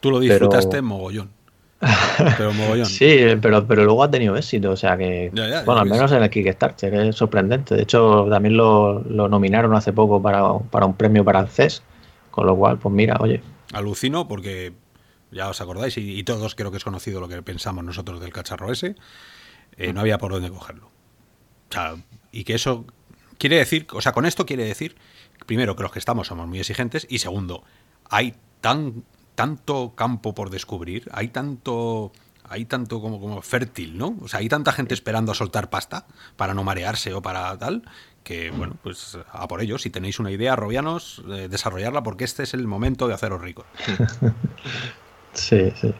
[0.00, 1.30] Tú lo disfrutaste mogollón.
[2.36, 2.84] Pero mogollón.
[2.84, 4.72] sí, pero, pero luego ha tenido éxito.
[4.72, 5.30] O sea que,
[5.64, 7.74] bueno, al menos en el Kickstarter, es sorprendente.
[7.74, 11.82] De hecho, también lo, nominaron hace poco para, un premio para el CES.
[12.30, 13.40] Con lo cual, pues mira, oye.
[13.72, 14.72] Alucino porque
[15.30, 18.72] ya os acordáis, y, todos creo que es conocido lo que pensamos nosotros del cacharro
[18.72, 18.96] ese,
[19.76, 20.86] eh, no había por dónde cogerlo.
[20.86, 21.96] O sea,
[22.32, 22.84] y que eso
[23.38, 24.96] quiere decir, o sea, con esto quiere decir,
[25.46, 27.64] primero, que los que estamos somos muy exigentes, y segundo,
[28.08, 32.12] hay tan tanto campo por descubrir, hay tanto
[32.50, 34.18] hay tanto como, como fértil, ¿no?
[34.20, 37.84] O sea, hay tanta gente esperando a soltar pasta para no marearse o para tal,
[38.24, 42.42] que bueno, pues a por ello, si tenéis una idea, Robianos, eh, desarrollarla porque este
[42.42, 43.66] es el momento de haceros ricos.
[45.32, 45.94] Sí, sí.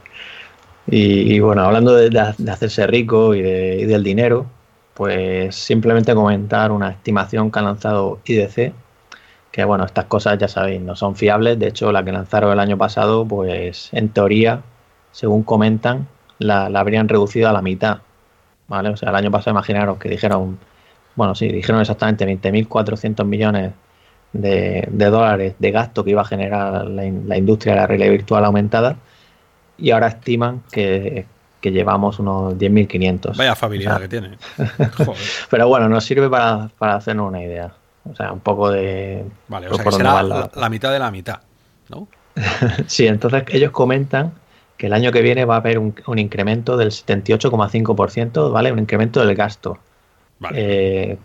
[0.87, 4.47] Y, bueno, hablando de, hacerse rico y, y, del dinero,
[4.95, 8.73] pues simplemente comentar una estimación que ha lanzado IDC
[9.51, 11.59] que bueno, estas cosas ya sabéis, no son fiables.
[11.59, 14.63] De hecho, la que lanzaron el año pasado, pues en teoría,
[15.13, 17.99] según comentan, la, habrían reducido a la mitad.
[18.69, 18.91] ¿Vale?
[18.91, 20.59] O sea, el año pasado imaginaros que dijeron,
[21.17, 23.73] bueno, sí, dijeron exactamente 20.400 millones
[24.33, 28.97] de, dólares de gasto que iba a generar la, industria de la realidad virtual aumentada
[29.81, 31.27] y ahora estiman que,
[31.63, 33.37] llevamos unos 10.500.
[33.37, 34.39] Vaya familia que tiene.
[35.51, 37.73] Pero bueno, nos sirve para, para hacernos una idea.
[38.11, 39.25] O sea, un poco de...
[39.49, 41.41] Vale, o sea, que será la, mitad de la mitad,
[41.89, 42.09] ¿no?
[42.87, 44.33] sí, entonces ellos comentan
[44.77, 48.73] que el año que viene va a haber un, incremento del 78,5%, ¿vale?
[48.73, 49.79] Un incremento del gasto.
[50.39, 50.57] Vale.
[50.59, 51.19] Eh,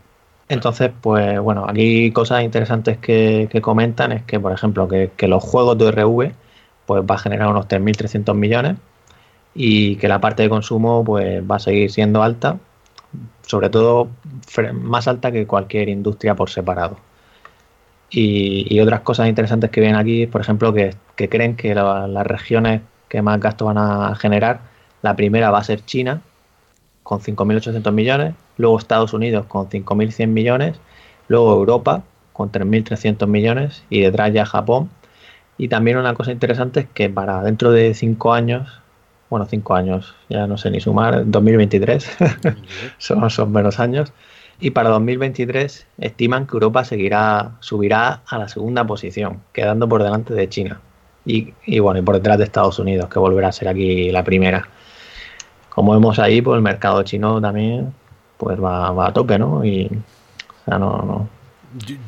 [0.50, 5.42] entonces, pues bueno, aquí cosas interesantes que, comentan es que, por ejemplo, que, que, los
[5.42, 6.34] juegos de RV
[6.86, 8.78] pues va a generar unos 3.300 millones
[9.54, 12.58] y que la parte de consumo pues va a seguir siendo alta
[13.46, 14.10] sobre todo
[14.74, 16.98] más alta que cualquier industria por separado.
[18.10, 23.22] Y, otras cosas interesantes que vienen aquí, por ejemplo, que, creen que las regiones que
[23.22, 24.62] más gasto van a generar,
[25.02, 26.22] la primera va a ser China,
[27.04, 30.80] con 5.800 millones, luego Estados Unidos con 5.100 millones,
[31.28, 34.90] luego Europa con 3.300 millones y detrás ya Japón.
[35.58, 38.82] Y también una cosa interesante es que para dentro de 5 años
[39.30, 42.18] bueno, cinco años, ya no sé ni sumar, 2023,
[42.98, 44.14] son, son menos años.
[44.60, 50.34] Y para 2023 estiman que Europa seguirá, subirá a la segunda posición, quedando por delante
[50.34, 50.80] de China.
[51.26, 54.70] Y, bueno, y por detrás de Estados Unidos, que volverá a ser aquí la primera.
[55.70, 57.94] Como vemos ahí, pues el mercado chino también
[58.38, 59.66] pues va, a tope, ¿no?
[59.66, 59.90] Y,
[60.68, 61.30] no, no.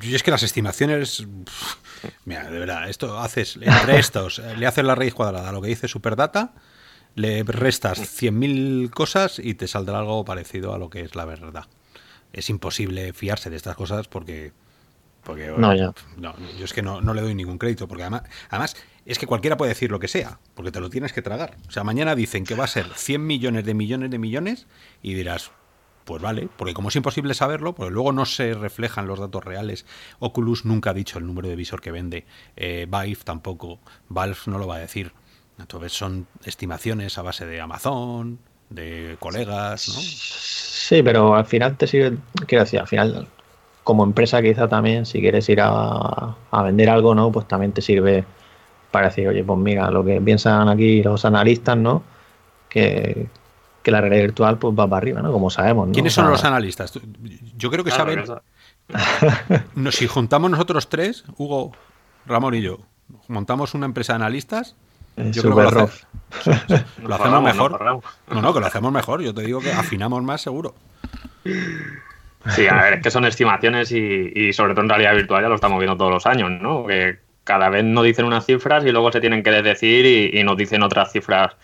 [0.02, 1.28] Yo, es que las estimaciones.
[2.26, 5.70] Mira, de verdad, esto haces entre estos, le haces la raíz cuadrada a lo que
[5.70, 6.54] dice Superdata
[7.18, 11.66] le restas 100.000 cosas y te saldrá algo parecido a lo que es la verdad.
[12.32, 14.54] Es imposible fiarse de estas cosas porque...
[15.24, 15.94] porque no, ya.
[16.18, 18.76] no, yo es que no, no, le doy ningún crédito, porque además, además
[19.08, 21.58] es que cualquiera puede decir lo que sea, porque te lo tienes que tragar.
[21.68, 24.68] O sea, mañana dicen que va a ser 100 millones de millones de millones
[25.02, 25.52] y dirás,
[26.08, 29.86] pues vale, porque como es imposible saberlo, porque luego no se reflejan los datos reales.
[30.20, 34.58] Oculus nunca ha dicho el número de visor que vende, eh, Vive tampoco, Valve no
[34.58, 35.12] lo va a decir.
[35.60, 38.40] Entonces son estimaciones a base de Amazon,
[38.70, 39.82] de colegas.
[39.82, 42.18] Sí, pero al final te sirve,
[42.48, 43.28] quiero decir, al final
[43.84, 47.34] como empresa quizá también si quieres ir a, a vender algo, ¿no?
[47.34, 48.24] Pues también te sirve
[48.92, 52.02] para decir, oye, pues mira, lo que piensan aquí los analistas, ¿no?
[52.70, 53.28] Que,
[53.88, 55.32] que la realidad virtual pues va para arriba, ¿no?
[55.32, 55.88] Como sabemos.
[55.88, 55.94] ¿no?
[55.94, 57.00] ¿Quiénes son los analistas?
[57.56, 58.22] Yo creo que saben.
[59.92, 61.72] si juntamos nosotros tres, Hugo,
[62.26, 62.80] Ramón y yo,
[63.30, 64.76] montamos una empresa de analistas.
[65.16, 68.02] yo creo que lo, hacemos mejor.
[68.30, 69.22] No, no, que lo hacemos mejor.
[69.22, 70.76] Yo te digo que afinamos más seguro.
[71.46, 75.56] Sí, a ver, es que son estimaciones y, sobre todo en realidad virtual ya lo
[75.56, 76.86] estamos viendo todos los años, ¿no?
[76.86, 80.44] Que cada vez nos dicen unas cifras y luego se tienen que decir y, y
[80.44, 81.56] nos dicen otras cifras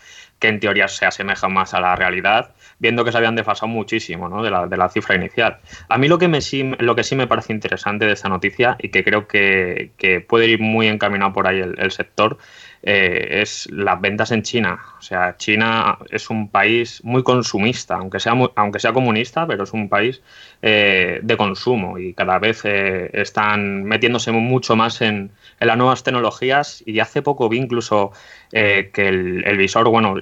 [0.44, 4.28] que en teoría se asemejan más a la realidad, viendo que se habían desfasado muchísimo
[4.28, 4.44] ¿no?
[4.44, 5.60] de, la, de, la, cifra inicial.
[5.88, 6.40] A mí lo que, me,
[6.80, 10.48] lo que sí me parece interesante de esta noticia y que creo que, que puede
[10.48, 12.40] ir muy encaminado por ahí el sector
[12.86, 14.80] eh, es las ventas en China.
[15.00, 19.72] O sea, China es un país muy consumista, aunque sea, aunque sea comunista, pero es
[19.72, 20.22] un país
[20.62, 26.04] eh, de consumo y cada vez eh, están metiéndose mucho más en, en, las nuevas
[26.04, 26.84] tecnologías.
[26.86, 28.12] Y hace poco vi incluso
[28.52, 30.16] eh, que el, el, visor, bueno,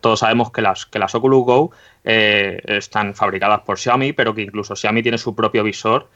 [0.00, 1.70] todos sabemos que las, que las Oculus Go
[2.02, 6.08] están fabricadas por Xiaomi, pero que incluso Xiaomi tiene su propio visor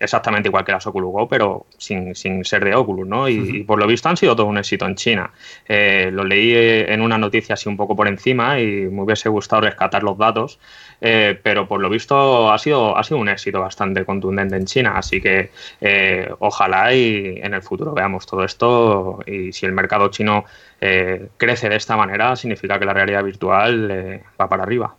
[0.00, 3.28] exactamente igual que las Oculus Go, pero sin, sin ser de Oculus, ¿no?
[3.28, 3.56] Y, uh -huh.
[3.60, 5.30] y, por lo visto han sido todo un éxito en China.
[5.68, 9.62] Eh, lo leí en una noticia así un poco por encima y me hubiese gustado
[9.62, 10.58] rescatar los datos,
[11.02, 14.94] eh, pero por lo visto ha sido, ha sido un éxito bastante contundente en China,
[14.96, 20.08] así que eh, ojalá y en el futuro veamos todo esto y si el mercado
[20.08, 20.44] chino
[20.80, 24.94] eh, crece de esta manera, significa que la realidad virtual va para arriba.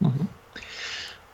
[0.00, 0.39] Uh -huh.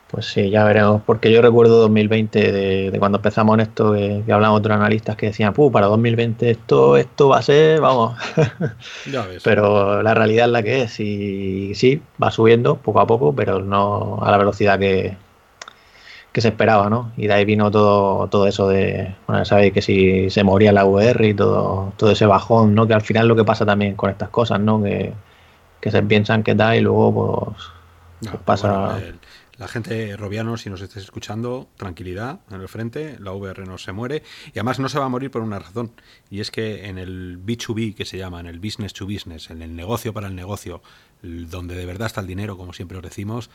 [0.09, 4.23] Pues sí, ya veremos, porque yo recuerdo 2020 de, de cuando empezamos en esto, que,
[4.25, 8.17] que hablamos otros analistas que decían, Puh, para 2020 esto, esto va a ser, vamos.
[9.11, 9.43] Ya ves.
[9.43, 13.59] pero la realidad es la que es y sí, va subiendo poco a poco, pero
[13.59, 15.17] no a la velocidad que,
[16.31, 17.11] que se esperaba, ¿no?
[17.17, 20.85] Y de ahí vino todo, todo eso de, bueno, sabéis que si se moría la
[20.85, 22.87] VR y todo, todo ese bajón, ¿no?
[22.87, 24.81] Que al final lo que pasa también con estas cosas, ¿no?
[24.81, 25.11] Que,
[25.81, 27.67] que se piensan que da y luego pues,
[28.21, 28.71] no, pues pasa...
[28.71, 29.19] Bueno, el
[29.57, 33.91] la gente robiano, si nos estés escuchando, tranquilidad en el frente, la VR no se
[33.91, 35.91] muere y además no se va a morir por una razón
[36.29, 39.61] y es que en el B2B que se llama, en el business to business, en
[39.61, 40.81] el negocio para el negocio,
[41.21, 43.49] donde de verdad está el dinero, como siempre os decimos,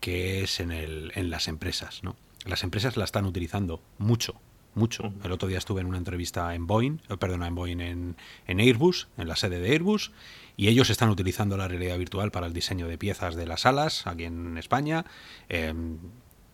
[0.00, 2.02] que es en, el, en las empresas.
[2.02, 2.16] ¿no?
[2.46, 4.40] Las empresas la están utilizando mucho,
[4.74, 5.12] mucho.
[5.24, 8.60] El otro día estuve en una entrevista en Boeing, eh, perdona, en Boeing, en, en
[8.60, 10.12] Airbus, en la sede de Airbus,
[10.60, 14.06] y ellos están utilizando la realidad virtual para el diseño de piezas de las alas
[14.06, 15.06] aquí en España.
[15.48, 15.72] Eh,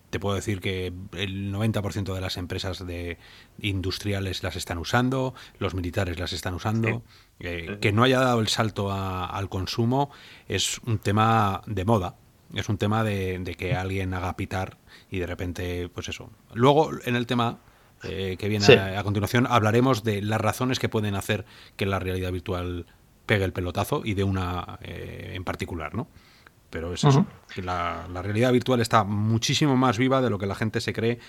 [0.09, 3.17] te puedo decir que el 90% de las empresas de
[3.59, 6.87] industriales las están usando, los militares las están usando.
[6.87, 7.01] Sí.
[7.41, 10.09] Eh, que no haya dado el salto a, al consumo
[10.47, 12.15] es un tema de moda.
[12.53, 14.77] Es un tema de, de, que alguien haga pitar
[15.11, 16.29] y de repente, pues eso.
[16.53, 17.59] Luego, en el tema
[18.03, 18.71] eh, que viene sí.
[18.71, 21.43] a, a, continuación, hablaremos de las razones que pueden hacer
[21.75, 22.85] que la realidad virtual
[23.27, 26.07] pegue el pelotazo y de una eh, en particular, ¿no?
[26.71, 27.53] Pero es eso, uh -huh.
[27.53, 30.93] que la, la, realidad virtual está muchísimo más viva de lo que la gente se
[30.93, 31.19] cree,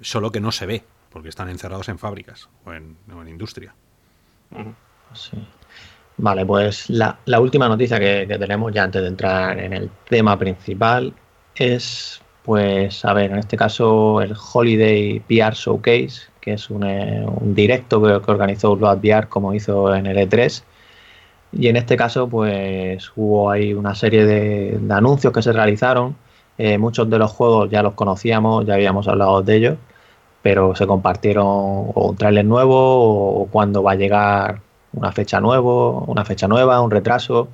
[0.00, 3.74] solo que no se ve, porque están encerrados en fábricas o en, o en industria.
[4.50, 4.74] Uh -huh.
[5.14, 5.38] sí.
[6.18, 9.90] Vale, pues la, la última noticia que, que, tenemos ya antes de entrar en el
[10.08, 11.12] tema principal
[11.54, 17.22] es, pues, a ver, en este caso el Holiday VR Showcase, que es un, eh,
[17.26, 20.64] un directo que, que organizó Blood VR como hizo en el E3
[21.58, 26.16] y en este caso, pues hubo ahí una serie de, anuncios que se realizaron.
[26.58, 29.78] Eh, muchos de los juegos ya los conocíamos, ya habíamos hablado de ellos,
[30.42, 34.60] pero se compartieron o un trailer nuevo o cuándo va a llegar
[34.92, 37.48] una fecha nuevo, una fecha nueva, un retraso.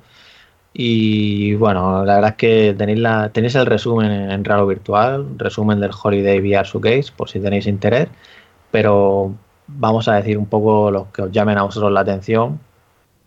[0.73, 5.79] Y bueno, la verdad es que tenéis, la, tenéis el resumen en Raro Virtual, resumen
[5.79, 8.09] del Holiday VR Showcase, por si tenéis interés,
[8.71, 9.33] pero
[9.67, 12.59] vamos a decir un poco los que os llamen a vosotros la atención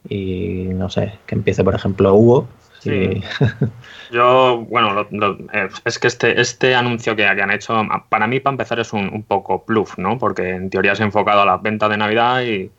[0.08, 2.48] y no sé, que empiece por ejemplo Hugo.
[2.80, 3.22] Sí.
[4.12, 7.74] Yo, bueno, lo, lo, eh, es que este, este anuncio que, que, han hecho,
[8.08, 10.18] para mí, para empezar, es un, un, poco bluff, ¿no?
[10.18, 12.70] Porque en teoría se ha enfocado a las ventas de Navidad y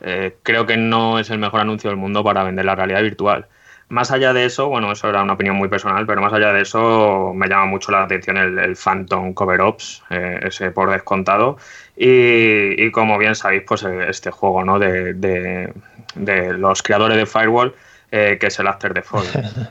[0.00, 3.46] eh, creo que no es el mejor anuncio del mundo para vender la realidad virtual.
[3.88, 6.62] Más allá de eso, bueno, eso era una opinión muy personal, pero más allá de
[6.62, 11.58] eso me llama mucho la atención el, el Phantom Cover Ops, eh, ese por descontado.
[11.96, 14.78] Y, y, como bien sabéis, pues este juego ¿no?
[14.78, 15.72] de, de,
[16.14, 17.74] de los creadores de Firewall
[18.12, 19.24] eh, que es el After the Fall.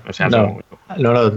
[0.08, 0.60] O sea, no,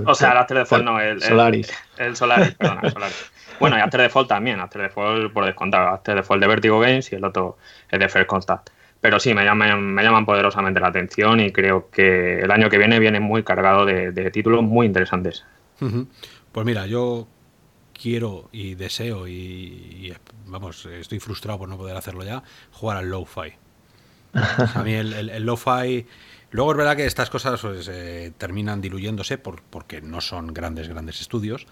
[0.06, 1.72] o sea el After the Fall no, el Solaris.
[1.98, 3.32] El, Solaris, perdona, Solaris.
[3.58, 6.78] Bueno, y After the Fall también, After the Fall por descontar, After Fall de Vertigo
[6.78, 7.58] Games y el otro
[7.90, 8.70] es de First Contact.
[9.00, 12.78] Pero sí, me llaman, me llaman poderosamente la atención y creo que el año que
[12.78, 15.44] viene viene muy cargado de, títulos muy interesantes.
[16.52, 17.26] Pues mira, yo
[18.00, 20.14] quiero y deseo y,
[20.46, 23.54] vamos, estoy frustrado por no poder hacerlo ya, jugar al lo-fi.
[24.34, 26.06] A mí el, el, lo-fi...
[26.50, 30.86] Luego es verdad que estas cosas pues, eh, terminan diluyéndose por, porque no son grandes,
[30.88, 31.66] grandes estudios,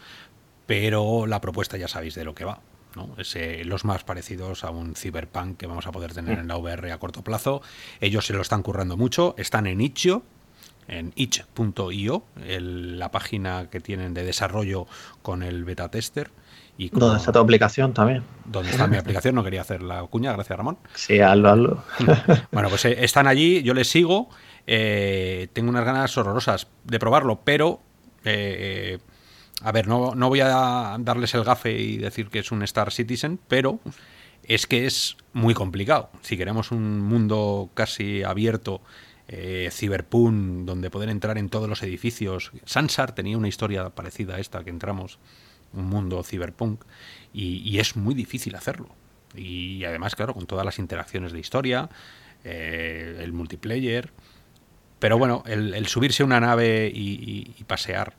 [0.66, 2.60] pero la propuesta ya sabéis de lo que va.
[2.96, 3.14] ¿no?
[3.18, 6.92] Es, los más parecidos a un Cyberpunk que vamos a poder tener en la VR
[6.92, 7.62] a corto plazo.
[8.00, 10.22] Ellos se lo están currando mucho, están en Itch.io,
[10.88, 14.86] en itch.io, la página que tienen de desarrollo
[15.22, 16.30] con el beta tester.
[16.80, 18.22] Y ¿Dónde está tu aplicación también?
[18.46, 19.34] ¿Dónde está mi aplicación?
[19.34, 20.78] No quería hacer la cuña, gracias Ramón.
[20.94, 21.84] Sí, hazlo, hazlo.
[22.52, 24.30] bueno, pues eh, están allí, yo les sigo,
[24.66, 27.80] eh, tengo unas ganas horrorosas de probarlo, pero
[28.24, 28.98] eh,
[29.62, 32.90] a ver, no, no voy a darles el gafe y decir que es un Star
[32.90, 33.78] Citizen, pero
[34.42, 36.08] es que es muy complicado.
[36.22, 38.80] Si queremos un mundo casi abierto,
[39.28, 42.52] eh, cyberpunk, donde poder entrar en todos los edificios.
[42.64, 45.18] Sansar tenía una historia parecida a esta, que entramos
[45.72, 46.84] un mundo cyberpunk,
[47.32, 48.88] y, es muy difícil hacerlo.
[49.36, 51.88] Y además, claro, con todas las interacciones de historia,
[52.44, 54.10] eh, el multiplayer.
[54.98, 58.14] Pero bueno, el, subirse a una nave y pasear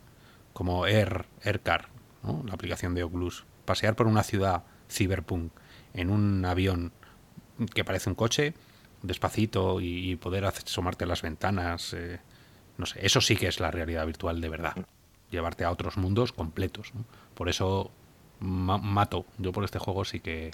[0.54, 1.90] como Air, Aircar,
[2.24, 5.52] la aplicación de Oculus, pasear por una ciudad cyberpunk
[5.94, 6.92] en un avión
[7.74, 8.54] que parece un coche,
[9.02, 12.20] despacito y, poder asomarte a las ventanas, eh,
[12.78, 14.76] no sé, eso sí que es la realidad virtual de verdad,
[15.30, 16.92] llevarte a otros mundos completos.
[17.42, 17.90] Por eso
[18.40, 20.52] mato, yo por este juego sí que,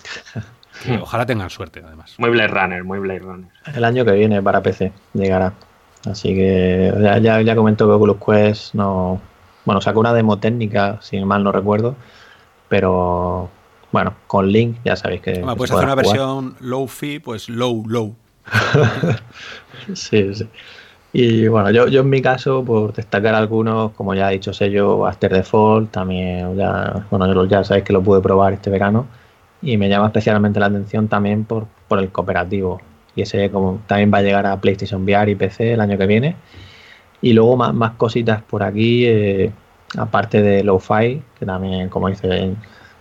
[1.01, 2.15] ojalá tengan suerte además.
[2.17, 3.49] Muy Blade Runner, muy Blade Runner.
[3.75, 5.51] El año que viene para PC llegará.
[6.09, 9.19] Así que ya, ya, ya comentó que Oculus Quest no,
[9.65, 11.97] bueno, sacó una demo técnica, si mal no recuerdo,
[12.69, 13.49] pero
[13.91, 15.41] bueno, con Link ya sabéis que.
[15.57, 18.15] puedes hacer una versión low fee, pues low, low.
[19.93, 20.47] sí, sí.
[21.13, 25.07] Y bueno, yo, yo en mi caso, por destacar algunos, como ya he dicho, sello
[25.07, 26.55] After Default, también
[27.09, 29.07] bueno, ya sabéis que lo pude probar este verano
[29.61, 32.81] y me llama especialmente la atención también por, por el cooperativo.
[33.15, 36.05] Y ese como también va a llegar a PlayStation VR y PC el año que
[36.07, 36.35] viene.
[37.21, 39.51] Y luego más, más cositas por aquí, eh,
[39.97, 42.53] aparte de Lo-Fi, que también, como dice,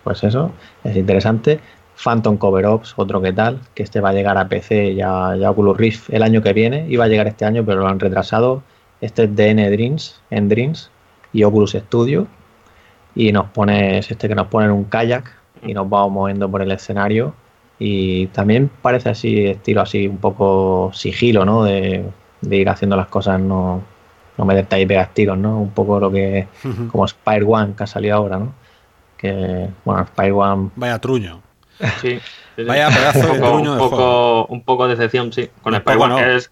[0.05, 0.53] pues eso,
[0.85, 1.61] es interesante.
[1.97, 5.51] Phantom Cover Ops, otro que tal, que este va a llegar a PC ya, ya
[5.51, 8.63] Oculus Rift el año que viene, iba a llegar este año, pero lo han retrasado.
[9.01, 10.91] Este es de N Dreams, en Dreams
[11.33, 12.27] y Oculus Studio.
[13.15, 15.33] Y nos pone, es este que nos pone en un kayak
[15.63, 17.35] y nos vamos moviendo por el escenario.
[17.79, 21.65] Y también parece así, estilo así, un poco sigilo, ¿no?
[21.65, 22.05] De,
[22.41, 23.83] de ir haciendo las cosas no,
[24.37, 25.61] no meterte ahí y pegas tiros, ¿no?
[25.61, 26.49] Un poco lo que,
[26.91, 28.53] como Spire One que ha salido ahora, ¿no?
[29.17, 30.71] Que, bueno, Spire One...
[30.77, 31.46] Vaya truño.
[32.01, 32.19] Sí.
[32.65, 35.51] Vaya pedazo de truño un poco, Un poco de decepción, sí.
[35.63, 36.51] Con Spire One es,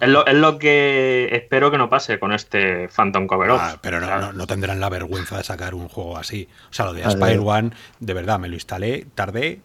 [0.00, 4.00] es, lo, es, lo, que espero que no pase con este Phantom Cover ah, pero
[4.00, 6.48] no, no, tendrán la vergüenza de sacar un juego así.
[6.70, 9.60] O sea, lo de Spire One, de verdad, me lo instalé, tardé,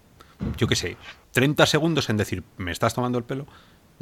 [0.57, 0.97] yo qué sé,
[1.33, 3.45] 30 segundos en decir, ¿me estás tomando el pelo?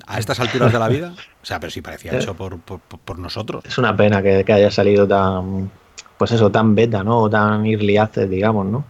[0.08, 1.14] a estas alturas de la vida.
[1.42, 3.64] O sea, pero sí parecía hecho por, por, nosotros.
[3.66, 5.72] Es una pena que, haya salido tan,
[6.18, 7.20] pues eso, tan beta, ¿no?
[7.20, 8.86] O tan early access, digamos, ¿no?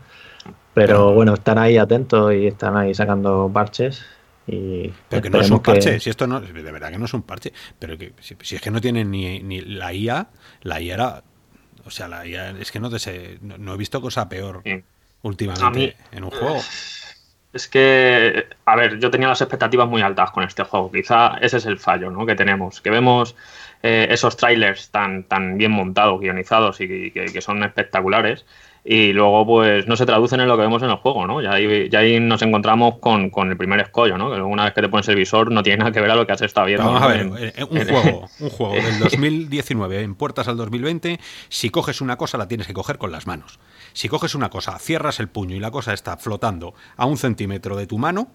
[0.73, 4.05] Pero, bueno, están ahí atentos y están ahí sacando parches.
[4.45, 7.13] Y pero que no es un parche, si esto no, de verdad que no es
[7.13, 10.27] un parche, pero que si, es que no tienen ni, ni la IA,
[10.63, 11.23] la IA era,
[11.85, 14.61] o sea, la IA es que no te sé, no, he visto cosa peor
[15.21, 16.59] últimamente en un juego.
[17.53, 20.91] Es que, a ver, yo tenía las expectativas muy altas con este juego.
[20.91, 22.25] Quizá ese es el fallo ¿no?
[22.25, 22.81] que tenemos.
[22.81, 23.35] Que vemos
[23.83, 28.45] eh, esos trailers tan, tan bien montados, guionizados y que, son espectaculares.
[28.85, 31.41] Y luego, pues, no se traducen en lo que vemos en el juego, ¿no?
[31.41, 34.29] Ya ahí, ya ahí nos encontramos con, el primer escollo, ¿no?
[34.29, 36.27] Que una vez que te pones el visor no tiene nada que ver a lo
[36.27, 36.85] que has estado viendo.
[36.85, 41.69] Vamos a ver, eh, un juego, un juego del 2019 en puertas al 2020, si
[41.69, 43.59] coges una cosa la tienes que coger con las manos.
[43.93, 47.77] Si coges una cosa, cierras el puño y la cosa está flotando a un centímetro
[47.77, 48.31] de tu mano,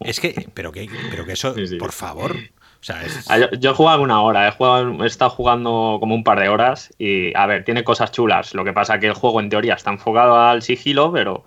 [0.00, 2.36] es que, pero que, pero que eso, por favor.
[3.28, 6.94] Ah, yo, he jugado una hora, he, jugado, estado jugando como un par de horas
[6.98, 8.54] y, a ver, tiene cosas chulas.
[8.54, 11.44] Lo que pasa que el juego en teoría está enfocado al sigilo, pero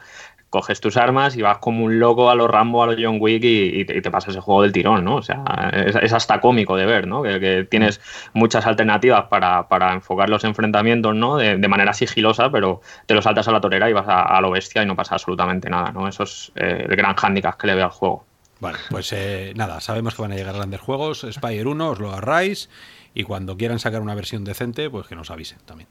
[0.54, 3.44] coges tus armas y vas como un loco a los Rambo, a los John Wick
[3.44, 5.16] y, te, pasas el juego del tirón, ¿no?
[5.16, 5.44] O sea,
[5.74, 7.24] es, hasta cómico de ver, ¿no?
[7.24, 8.00] Que, tienes
[8.34, 11.38] muchas alternativas para, enfocar los enfrentamientos, ¿no?
[11.38, 14.84] De, manera sigilosa, pero te lo saltas a la torera y vas a, lo bestia
[14.84, 16.08] y no pasa absolutamente nada, ¿no?
[16.08, 18.24] Eso es eh, el gran hándicap que le veo al juego.
[18.64, 21.28] Vale, pues eh, nada, sabemos que van a llegar grandes juegos.
[21.30, 22.70] Spire 1, os lo agarráis.
[23.14, 25.90] Y cuando quieran sacar una versión decente, pues que nos avisen también.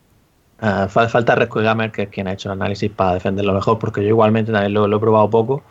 [0.63, 4.01] Uh, falta Rescue Gamer, que es quien ha hecho el análisis para defenderlo mejor, porque
[4.01, 5.63] yo igualmente también lo, he probado poco.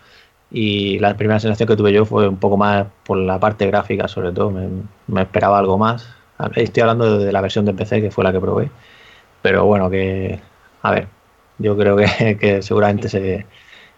[0.52, 4.08] Y la primera sensación que tuve yo fue un poco más por la parte gráfica,
[4.08, 4.52] sobre todo.
[5.08, 6.08] Me, esperaba algo más.
[6.56, 8.70] Estoy hablando de, la versión de PC, que fue la que probé.
[9.41, 10.39] Pero bueno, que.
[10.84, 11.08] A ver,
[11.58, 13.47] yo creo que, que seguramente se,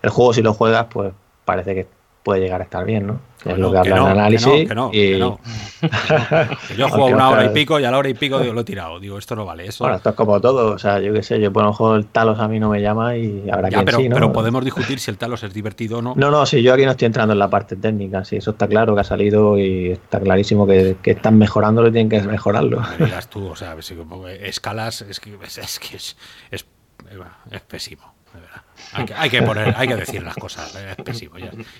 [0.02, 3.20] el juego, si lo juegas, pues parece que puede llegar a estar bien, ¿no?
[3.46, 4.68] es lo que habla el análisis.
[4.68, 5.40] Que no, que no,
[6.78, 8.64] yo juego una hora y pico y a la hora y pico digo, lo he
[8.64, 9.00] tirado.
[9.00, 9.66] Digo, esto no vale.
[9.66, 9.84] Eso...
[9.84, 10.72] Bueno, esto es como todo.
[10.74, 12.82] O sea, yo qué sé, yo por lo mejor el Talos a mí no me
[12.82, 14.16] llama y habrá que pero, sí, ¿no?
[14.16, 16.14] pero podemos discutir si el Talos es divertido o no.
[16.16, 18.24] No, no, sí, yo aquí no estoy entrando en la parte técnica.
[18.24, 21.92] Sí, eso está claro que ha salido y está clarísimo que, que están mejorándolo y
[21.92, 22.82] tienen que mejorarlo.
[22.98, 23.76] Verás tú, o sea,
[24.42, 26.18] escalas, es que es, que es,
[26.52, 26.66] es,
[27.52, 28.14] es pésimo.
[28.94, 30.76] Hay que, poner, hay que decir las cosas.
[31.06, 31.28] Es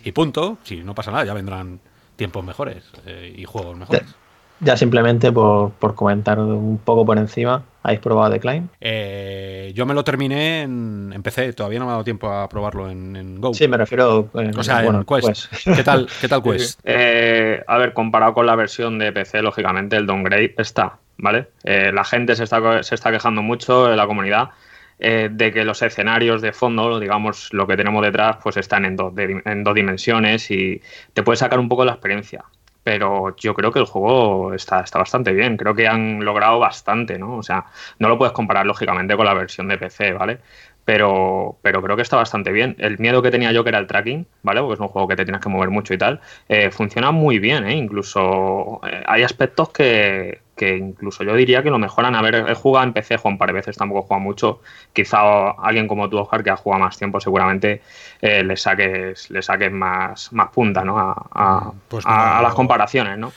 [0.04, 0.58] Y punto.
[0.64, 1.80] Si no pasa nada, ya vendrán
[2.16, 4.16] tiempos mejores eh, y juegos mejores.
[4.60, 8.68] Ya, simplemente por, comentar un poco por encima, ¿habéis probado Decline?
[8.80, 12.90] Eh, yo me lo terminé en, PC, todavía no me ha dado tiempo a probarlo
[12.90, 13.54] en, Go.
[13.54, 15.52] Sí, me refiero eh, o sea, en Quest.
[15.66, 16.80] ¿Qué tal, qué tal Quest?
[16.88, 21.48] a ver, comparado con la versión de PC, lógicamente el downgrade está, ¿vale?
[21.64, 24.52] la gente se está, se está quejando mucho en la comunidad
[25.00, 28.96] eh, de que los escenarios de fondo, digamos, lo que tenemos detrás, pues están en
[28.96, 30.82] dos, en dos dimensiones y
[31.14, 32.44] te puede sacar un poco la experiencia.
[32.84, 35.56] Pero yo creo que el juego está, está bastante bien.
[35.56, 37.38] Creo que han logrado bastante, ¿no?
[37.38, 37.66] O sea,
[38.00, 40.40] no lo puedes comparar lógicamente con la versión de PC, ¿vale?
[40.86, 42.76] pero, pero creo que está bastante bien.
[42.80, 44.62] El miedo que tenía yo, que era el tracking, ¿vale?
[44.62, 47.40] Porque es un juego que te tienes que mover mucho y tal, eh, funciona muy
[47.40, 47.76] bien, ¿eh?
[47.76, 52.16] Incluso eh, hay aspectos que, que, incluso yo diría que lo mejoran.
[52.16, 54.62] A ver, he jugado en PC, Juan, un par de veces, tampoco jugado mucho.
[54.94, 57.82] Quizá alguien como tú, Oscar, que ha jugado más tiempo, seguramente
[58.22, 61.00] eh, le saques, le saques más, más punta, ¿no?
[61.00, 63.32] A, a, pues a las comparaciones, ¿no?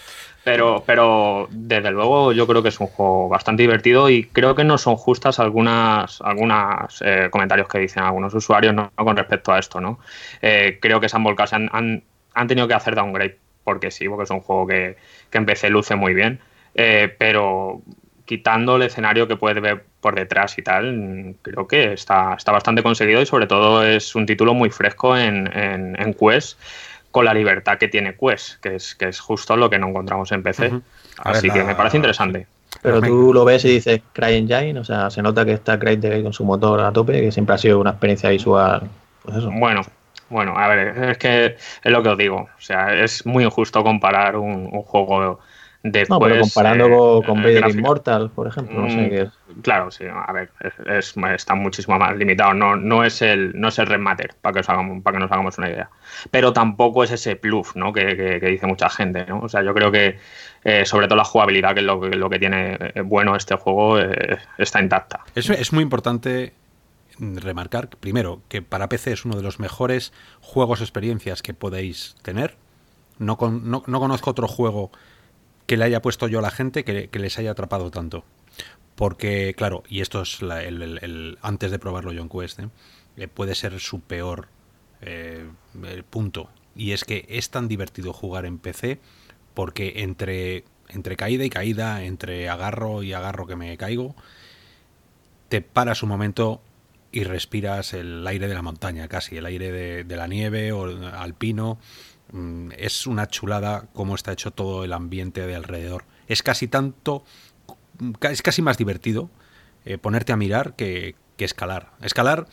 [0.46, 4.62] Pero, pero desde luego yo creo que es un juego bastante divertido y creo que
[4.62, 8.92] no son justas algunas, algunas eh, comentarios que dicen algunos usuarios ¿no?
[8.94, 9.80] con respecto a esto.
[9.80, 9.98] ¿no?
[10.40, 14.08] Eh, creo que se han volcado, han, han, han, tenido que hacer downgrade porque sí,
[14.08, 14.96] porque es un juego que,
[15.30, 16.38] que en PC luce muy bien,
[16.76, 17.82] eh, pero
[18.26, 22.82] quitando el escenario que puedes ver por detrás y tal, creo que está, está bastante
[22.82, 26.58] conseguido y sobre todo es un título muy fresco en, en, en Quest
[27.10, 30.30] con la libertad que tiene Quest, que es, que es justo lo que no encontramos
[30.32, 30.80] en PC.
[31.18, 32.46] Así que me parece interesante.
[32.82, 36.34] Pero tú lo ves y dices CryEngine, o sea, se nota que está CryEngine con
[36.34, 38.82] su motor a tope, que siempre ha sido una experiencia visual,
[39.22, 39.50] pues eso.
[39.50, 39.80] Bueno,
[40.28, 43.82] bueno, a ver, es que es lo que os digo, o sea, es muy injusto
[43.82, 45.40] comparar un, un juego
[46.08, 50.50] no, pero comparando con, con Immortal, por ejemplo, no sé mm, Claro, sí, a ver,
[50.86, 52.52] es, está muchísimo más limitado.
[52.54, 55.32] No, no es el no es el Remater, para que, os hagamos, para que nos
[55.32, 55.90] hagamos una idea.
[56.30, 57.92] Pero tampoco es ese plus, ¿no?
[57.92, 59.40] Que, dice mucha gente, ¿no?
[59.40, 60.18] O sea, yo creo que
[60.64, 63.98] eh, sobre todo la jugabilidad, que es lo, lo que tiene eh, bueno este juego,
[63.98, 65.20] eh, está intacta.
[65.34, 66.52] Eso es muy importante
[67.18, 72.56] remarcar, primero, que para PC es uno de los mejores juegos experiencias que podéis tener.
[73.18, 74.90] No, no, no conozco otro juego
[75.66, 78.24] que le haya puesto yo a la gente que, les haya atrapado tanto.
[78.94, 82.68] Porque, claro, y esto es el, antes de probarlo yo en Quest, ¿eh?
[83.16, 84.48] Eh, puede ser su peor
[85.02, 85.46] eh,
[86.08, 86.50] punto.
[86.74, 89.00] Y es que es tan divertido jugar en PC
[89.54, 94.14] porque entre, entre caída y caída, entre agarro y agarro que me caigo,
[95.48, 96.60] te paras un momento
[97.10, 100.84] y respiras el aire de la montaña, casi, el aire de, de la nieve o
[100.84, 101.78] alpino
[102.76, 106.04] es una chulada cómo está hecho todo el ambiente de alrededor.
[106.26, 107.24] Es casi tanto,
[108.30, 109.30] es casi más divertido
[109.84, 111.92] eh, ponerte a mirar que, escalar.
[112.02, 112.48] Escalar,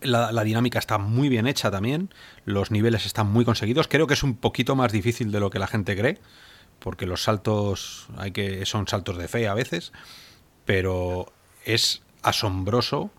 [0.00, 2.10] la, dinámica está muy bien hecha también,
[2.44, 3.88] los niveles están muy conseguidos.
[3.88, 6.18] Creo que es un poquito más difícil de lo que la gente cree,
[6.78, 9.92] porque los saltos hay que son saltos de fe a veces,
[10.64, 11.32] pero
[11.64, 13.10] es asombroso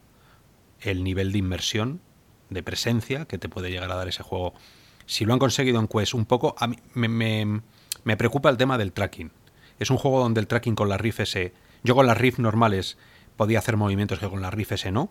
[0.80, 2.02] el nivel de inmersión,
[2.50, 4.54] de presencia que te puede llegar a dar ese juego
[5.06, 8.94] si lo han conseguido en Quest un poco, a mí me, preocupa el tema del
[8.94, 9.32] tracking.
[9.80, 12.98] Es un juego donde el tracking con la Rift S, yo con las Rift normales
[13.36, 15.10] podía hacer movimientos que con la Rift S no,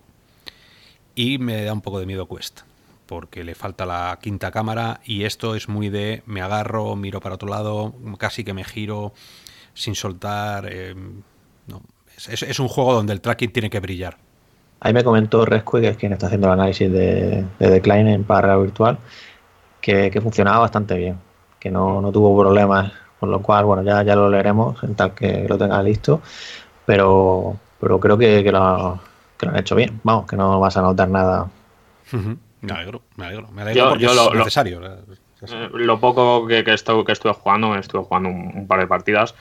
[1.15, 2.61] y me da un poco de miedo Quest,
[3.07, 7.35] porque le falta la quinta cámara y esto es muy de me agarro, miro para
[7.35, 9.13] otro lado, casi que me giro
[9.75, 10.69] sin soltar.
[10.71, 10.95] Eh,
[12.29, 14.17] es, un juego donde el tracking tiene que brillar.
[14.81, 18.27] Ahí me comentó Rescue, que es quien está haciendo el análisis de, de Decline en
[18.27, 18.99] barra virtual,
[19.81, 21.19] que, funcionaba bastante bien,
[21.59, 25.15] que no, no, tuvo problemas, con lo cual, bueno, ya, ya lo leeremos en tal
[25.15, 26.21] que lo tenga listo,
[26.87, 29.01] pero, pero creo que, que, lo,
[29.39, 31.49] que lo han hecho bien, vamos, que no vas a notar nada.
[32.61, 33.49] Me alegro, me alegro.
[33.53, 34.81] Me alegro porque es lo, necesario.
[34.85, 39.35] Eh, lo, poco que, que, estuve, que estuve jugando, estuve jugando un, par de partidas.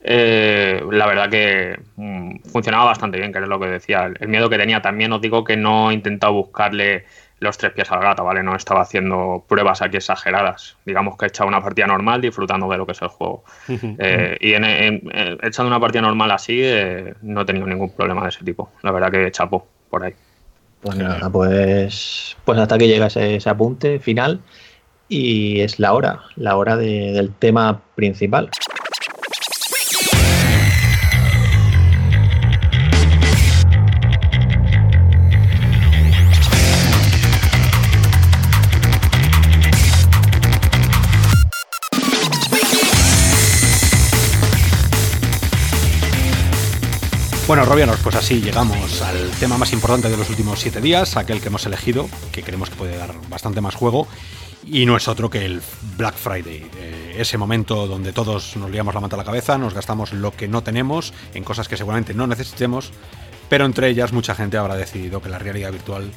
[0.00, 4.04] Eh, la verdad que mm, funcionaba bastante bien, que es lo que decía.
[4.20, 7.06] El, miedo que tenía también, os digo que no he intentado buscarle
[7.38, 8.42] los tres pies al gato, ¿vale?
[8.42, 10.76] No estaba haciendo pruebas aquí exageradas.
[10.86, 13.44] Digamos que he echado una partida normal disfrutando de lo que es el juego.
[13.98, 14.64] Eh, y en,
[15.42, 16.62] echando una partida normal así,
[17.22, 18.70] no he tenido ningún problema de ese tipo.
[18.82, 20.14] La verdad que chapo por ahí.
[20.80, 24.40] Pues nada, pues, pues hasta que llega ese, apunte final
[25.08, 28.50] y es la hora, la hora del tema principal.
[47.46, 51.40] Bueno, Robianos, pues así llegamos al tema más importante de los últimos siete días, aquel
[51.40, 54.08] que hemos elegido, que creemos que puede dar bastante más juego,
[54.64, 55.62] y no es otro que el
[55.96, 59.74] Black Friday, eh, ese momento donde todos nos liamos la manta a la cabeza, nos
[59.74, 62.90] gastamos lo que no tenemos en cosas que seguramente no necesitemos,
[63.48, 66.10] pero entre ellas mucha gente habrá decidido que la realidad virtual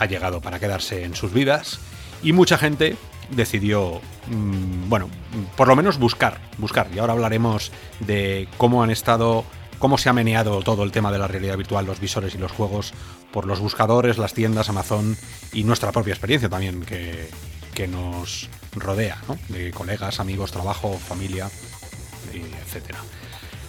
[0.00, 1.78] ha llegado para quedarse en sus vidas,
[2.24, 2.96] y mucha gente
[3.30, 5.08] decidió, mm, bueno,
[5.56, 9.44] por lo menos buscar, buscar, y ahora hablaremos de cómo han estado
[9.78, 12.52] cómo se ha meneado todo el tema de la realidad virtual, los visores y los
[12.52, 12.92] juegos
[13.32, 15.16] por los buscadores, las tiendas, Amazon
[15.52, 17.28] y nuestra propia experiencia también que,
[17.88, 19.38] nos rodea, ¿no?
[19.48, 21.50] de colegas, amigos, trabajo, familia,
[22.32, 22.94] etc.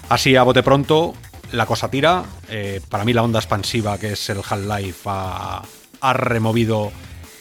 [0.10, 1.14] Así a bote pronto,
[1.52, 2.24] la cosa tira.
[2.50, 5.64] Eh, para mí la onda expansiva que es el Half-Life ha,
[6.14, 6.92] removido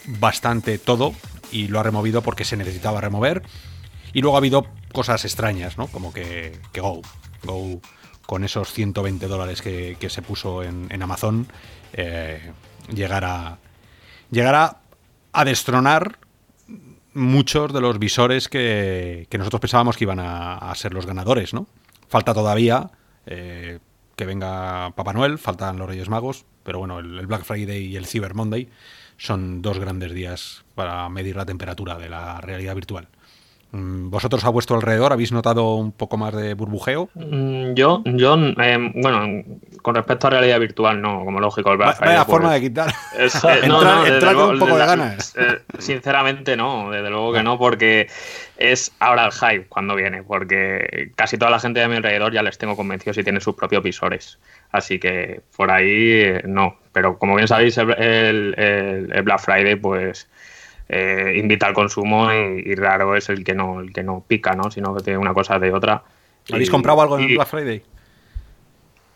[0.05, 1.13] bastante todo
[1.51, 3.43] y lo ha removido porque se necesitaba remover.
[4.13, 5.87] Y luego ha habido cosas extrañas, ¿no?
[5.87, 7.01] Como que, que Go.
[7.43, 7.79] Go
[8.27, 11.47] con esos 120 dólares que, se puso en, Amazon,
[11.93, 12.51] eh,
[12.93, 13.57] llegará,
[14.29, 14.81] llegará
[15.31, 16.19] a destronar
[17.13, 21.67] muchos de los visores que, nosotros pensábamos que iban a, ser los ganadores, ¿no?
[22.09, 22.91] Falta todavía
[23.25, 23.79] eh,
[24.17, 27.95] que venga Papá Noel, faltan los Reyes Magos, pero bueno, el, el, Black Friday y
[27.95, 28.69] el Cyber Monday
[29.17, 33.07] son dos grandes días para medir la temperatura de la realidad virtual.
[33.71, 37.09] Mm, ¿Vosotros a vuestro alrededor habéis notado un poco más de burbujeo?
[37.15, 39.43] Mm, yo, yo em, bueno,
[39.81, 41.71] con respecto a realidad virtual, no, como lógico.
[41.71, 42.93] El Vaya pues, forma de quitar.
[43.17, 43.29] Eh,
[43.63, 45.35] entrar, con un poco de ganas.
[45.37, 48.07] Eh, sinceramente, no, desde luego que no, porque
[48.57, 52.43] es ahora el hype cuando viene, porque casi toda la gente de mi alrededor ya
[52.43, 54.39] les tengo convencidos y tienen sus propios visores.
[54.71, 56.77] Así que por ahí eh, no.
[56.93, 60.27] Pero como bien sabéis, el Black Friday, pues
[60.89, 64.71] eh, invita al consumo y, raro es el que no el que no pica, ¿no?
[64.71, 66.01] Sino que tiene una cosa de otra.
[66.51, 67.83] ¿Habéis comprado algo en Black Friday?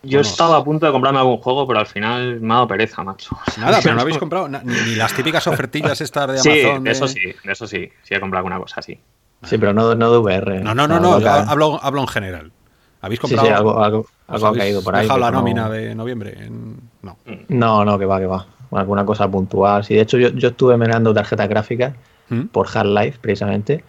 [0.04, 3.04] Yo estaba a punto de comprarme algún juego, pero al final me ha dado pereza,
[3.04, 3.38] macho.
[3.58, 6.84] Nada, pero no habéis comprado ni, las típicas ofertillas estas de Amazon.
[6.84, 8.98] Sí, eso sí, eso sí, sí he comprado alguna cosa así.
[9.44, 10.60] Sí, pero no, no de VR.
[10.60, 12.52] No, no, no, no, hablo, hablo en general.
[13.00, 13.48] ¿Habéis comprado?
[13.48, 15.02] Sí, sí algo, algo, algo ha caído por ahí.
[15.02, 16.36] ¿Dejado la nómina de noviembre?
[17.02, 17.16] No.
[17.48, 18.46] No, no, que va, que va
[18.78, 19.84] alguna cosa puntual.
[19.84, 21.94] Sí, de hecho, yo, yo estuve mirando tarjetas gráficas
[22.28, 22.46] ¿Mm?
[22.46, 23.84] por Half-Life precisamente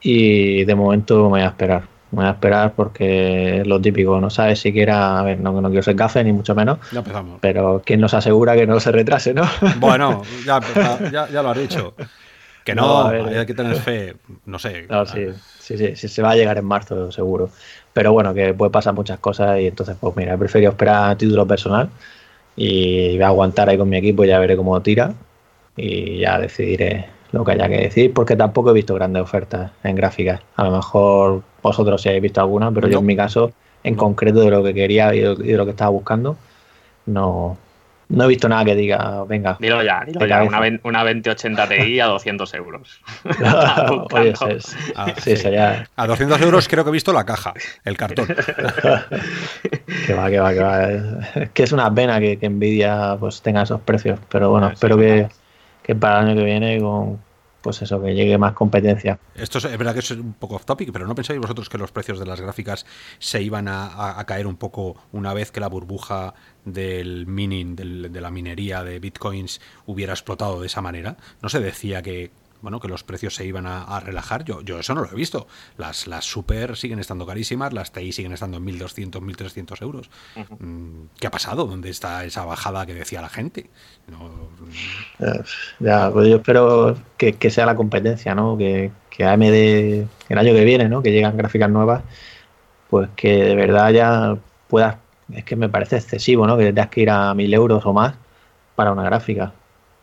[0.00, 1.82] y de momento me voy a esperar.
[2.12, 5.68] Me voy a esperar porque es lo típico, no sabes siquiera, a ver, no, no
[5.68, 6.78] quiero ser café ni mucho menos.
[6.90, 7.38] Ya empezamos.
[7.40, 9.42] Pero ¿quién nos asegura que no se retrase, no?
[9.78, 10.60] Bueno, ya,
[11.12, 11.94] ya, ya lo has dicho.
[12.64, 14.86] Que no, hay que tener fe, no sé.
[15.06, 17.50] sí, sí, sí, se va a llegar en marzo, seguro.
[17.92, 21.16] Pero bueno, que puede pasar muchas cosas y entonces, pues mira, he preferido esperar a
[21.16, 21.88] título personal
[22.56, 25.14] y voy a aguantar ahí con mi equipo, y ya veré cómo tira
[25.76, 29.94] y ya decidiré lo que haya que decir, porque tampoco he visto grandes ofertas en
[29.94, 30.40] gráficas.
[30.56, 33.52] A lo mejor vosotros sí habéis visto alguna, pero yo en mi caso,
[33.84, 36.36] en concreto de lo que quería y de lo que estaba buscando,
[37.06, 37.56] no,
[38.10, 39.56] no he visto nada que diga, venga.
[39.60, 43.00] Dilo ya, dilo ya, una, una 2080 Ti a 200 euros.
[44.12, 44.34] Oye,
[44.96, 45.34] a, sí,
[45.96, 47.54] a 200 euros creo que he visto la caja,
[47.84, 48.26] el cartón.
[50.06, 50.82] que va, que va, que va.
[51.34, 54.96] Es que es una pena que, que Nvidia pues tenga esos precios, pero bueno, espero
[54.96, 55.28] que,
[55.82, 57.20] que para el año que viene con
[57.60, 59.18] pues eso, que llegue más competencia.
[59.34, 61.92] Esto es, verdad que es un poco off topic, pero ¿no pensáis vosotros que los
[61.92, 62.86] precios de las gráficas
[63.18, 66.34] se iban a, caer un poco una vez que la burbuja
[66.64, 71.16] del mining, de la minería de bitcoins hubiera explotado de esa manera?
[71.42, 72.30] ¿No se decía que
[72.62, 74.44] bueno, que los precios se iban a, relajar.
[74.44, 75.46] Yo, yo eso no lo he visto.
[75.76, 80.10] Las, las super siguen estando carísimas, las TI siguen estando en 1.200, 1.300 euros.
[80.58, 81.66] Mm, ¿Qué ha pasado?
[81.66, 83.70] ¿Dónde está esa bajada que decía la gente?
[85.20, 85.42] Eh,
[85.78, 88.56] ya, pues yo espero que, sea la competencia, ¿no?
[88.56, 89.44] Que, que AMD
[90.28, 91.02] el año que viene, ¿no?
[91.02, 92.02] Que llegan gráficas nuevas,
[92.88, 94.38] pues que de verdad ya
[94.68, 94.96] puedas...
[95.34, 96.56] Es que me parece excesivo, ¿no?
[96.56, 98.14] Que tengas que ir a 1.000 euros o más
[98.74, 99.52] para una gráfica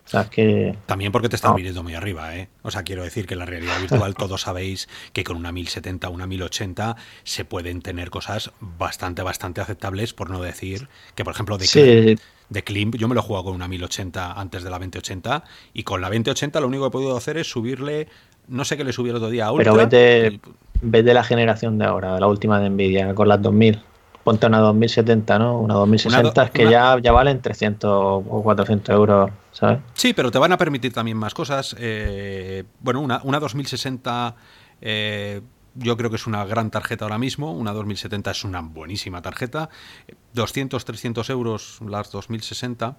[0.05, 0.75] O sea, que...
[0.85, 2.47] También porque te estás viniendo muy arriba, ¿eh?
[2.61, 6.27] O sea, quiero decir que la realidad virtual todos sabéis que con una 1070, una
[6.27, 12.19] 1080 se pueden tener cosas bastante, bastante aceptables, por no decir que, por ejemplo, de,
[12.49, 15.83] de Klimp, yo me lo he jugado con una 1080 antes de la 2080 y
[15.83, 18.07] con la 2080 lo único que he podido hacer es subirle,
[18.47, 19.73] no sé qué le subí el otro día a Ultra.
[19.73, 20.39] Pero vete,
[20.81, 23.81] de la generación de ahora, la última de Nvidia, con las 2000
[24.27, 25.57] ponte una 2070, ¿no?
[25.57, 27.89] Una 2060 es que ya, ya valen 300
[28.27, 29.79] o 400 euros, ¿sabes?
[29.93, 31.73] Sí, pero te van a permitir también más cosas.
[31.79, 34.35] Eh, bueno, una, una 2060
[34.81, 35.39] eh,
[35.75, 37.53] yo creo que es una gran tarjeta ahora mismo.
[37.53, 39.69] Una 2070 es una buenísima tarjeta.
[40.33, 42.97] 200, 300 euros las 2060.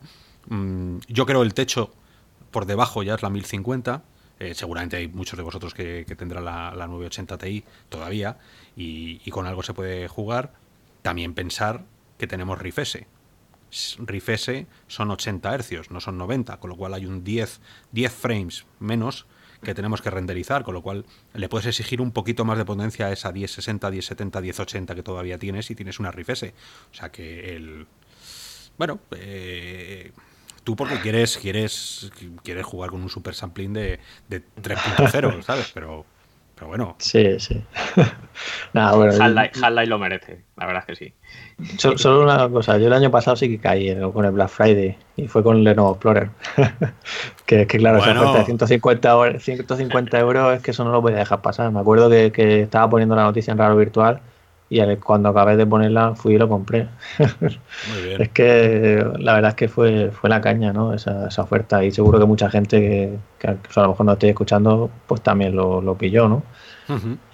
[0.49, 1.91] Mm, yo creo el techo
[2.51, 4.03] por debajo ya es la 1050.
[4.39, 8.39] Eh, seguramente hay muchos de vosotros que, tendrán la, la 980 Ti todavía
[8.75, 10.53] y, y, con algo se puede jugar.
[11.03, 11.85] También pensar
[12.19, 12.99] que tenemos RIFS.
[13.99, 17.61] RIFS son 80 hercios, no son 90, con lo cual hay un 10,
[17.93, 19.27] 10 frames menos
[19.63, 23.07] que tenemos que renderizar, con lo cual le puedes exigir un poquito más de potencia
[23.07, 26.45] a esa 1060, 1070, 1080 que todavía tienes y tienes una RIFS.
[26.93, 27.87] O sea que el...
[28.77, 30.13] Bueno, eh,
[30.63, 32.13] tú porque quieres, quieres,
[32.45, 35.71] quieres jugar con un super sampling de, de 3.0, ¿sabes?
[35.75, 36.07] Pero
[36.59, 36.97] pero bueno.
[36.99, 37.63] Sí, sí.
[38.73, 41.15] Nada, bueno, Half-Life lo merece, la verdad es que sí.
[41.77, 45.29] Solo, una cosa, yo el año pasado sí que caí con el Black Friday y
[45.29, 46.31] fue con el Lenovo Explorer.
[47.47, 51.19] que, que claro, esa oferta de 150, 150 euros es que eso no lo podía
[51.19, 51.71] dejar pasar.
[51.71, 54.21] Me acuerdo que, que estaba poniendo la noticia en Raro Virtual
[54.71, 56.89] y cuando acabé de ponerla fui y lo compré.
[57.19, 58.21] Muy bien.
[58.23, 60.93] es que la verdad es que fue, fue la caña, ¿no?
[60.93, 64.91] Esa, esa oferta y seguro que mucha gente que, a lo mejor no esté escuchando
[65.07, 66.43] pues también lo, lo pilló, ¿no?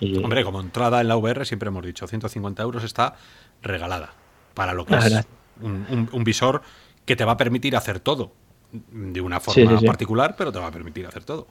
[0.00, 3.14] y, Hombre, como entrada en la VR siempre hemos dicho, 150 euros está
[3.62, 4.12] regalada
[4.54, 5.26] para lo que es
[5.60, 6.62] un, un, visor
[7.04, 8.32] que te va a permitir hacer todo
[8.72, 11.46] de una forma particular, pero te va a permitir hacer todo.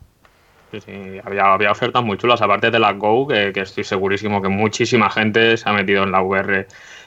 [0.74, 4.50] Sí, sí, había, había ofertas muy chulas, aparte de las Go, que, estoy segurísimo que
[4.50, 6.66] muchísima gente se ha metido en la VR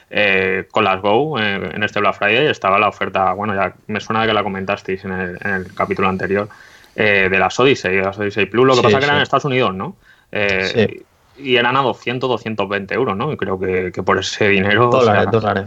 [0.09, 2.47] eh, con las Go eh, en este Black Friday.
[2.47, 6.47] Estaba la oferta, bueno, ya me suena que la comentasteis en el, capítulo anterior,
[6.95, 8.65] eh, de las Odyssey, las Odyssey Plus.
[8.65, 9.97] Lo que pasa que eran en Estados Unidos, ¿no?
[10.31, 13.33] Y eran a 200, 220 euros, ¿no?
[13.33, 14.89] Y creo que, por ese dinero.
[14.89, 15.65] Dólares, dólares.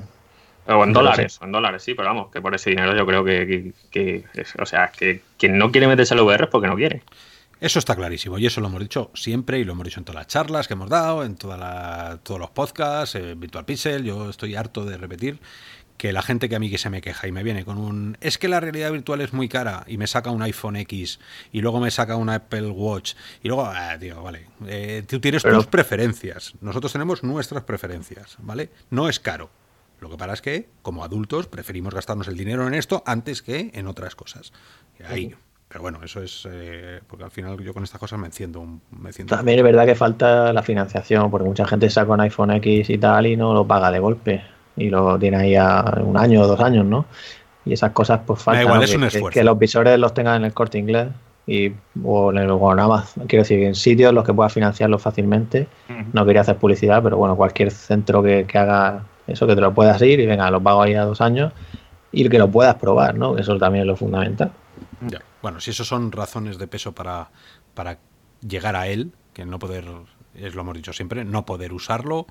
[0.66, 3.72] O en dólares, en dólares, sí, pero vamos, que por ese dinero yo creo que,
[3.90, 4.24] que,
[4.58, 7.02] o sea, que quien no quiere meterse en la VR es porque no quiere.
[7.60, 10.20] Eso está clarísimo y eso lo hemos dicho siempre y lo hemos dicho en todas
[10.20, 14.02] las charlas que hemos dado, en toda todos los podcasts, en Virtual Pixel.
[14.04, 15.40] Yo estoy harto de repetir
[15.98, 18.16] que la gente que a mí que se me queja y me viene con un
[18.22, 21.20] es que la realidad virtual es muy cara y me saca un iPhone X
[21.52, 25.42] y luego me saca una Apple Watch y luego, ah, tío, vale, eh, tú tienes
[25.42, 28.70] tus preferencias, nosotros tenemos nuestras preferencias, ¿vale?
[28.88, 29.50] No es caro.
[30.00, 33.70] Lo que pasa es que, como adultos, preferimos gastarnos el dinero en esto antes que
[33.74, 34.54] en otras cosas.
[34.98, 35.34] Y ahí,
[35.70, 38.66] pero bueno, eso es eh, porque al final yo con estas cosas me enciendo.
[38.90, 42.90] Me También es verdad que falta la financiación, porque mucha gente saca un iPhone X
[42.90, 44.42] y tal y no lo paga de golpe.
[44.76, 47.04] Y lo tiene ahí a un año o dos años, ¿no?
[47.64, 48.60] Y esas cosas pues falta
[49.30, 51.06] que, los visores los tengan en el corte inglés
[51.46, 55.68] y, o en el o Quiero decir, en sitios los que puedas financiarlo fácilmente.
[56.12, 59.72] No quería hacer publicidad, pero bueno, cualquier centro que, que haga eso, que te lo
[59.72, 61.52] puedas ir y venga, lo pago ahí a dos años
[62.10, 63.38] y que lo puedas probar, ¿no?
[63.38, 64.50] Eso también es lo fundamental.
[65.00, 65.22] Ya.
[65.42, 67.30] Bueno, si eso son razones de peso para,
[67.74, 67.98] para
[68.46, 69.86] llegar a él, que no poder,
[70.34, 72.26] es lo hemos dicho siempre, no poder usarlo,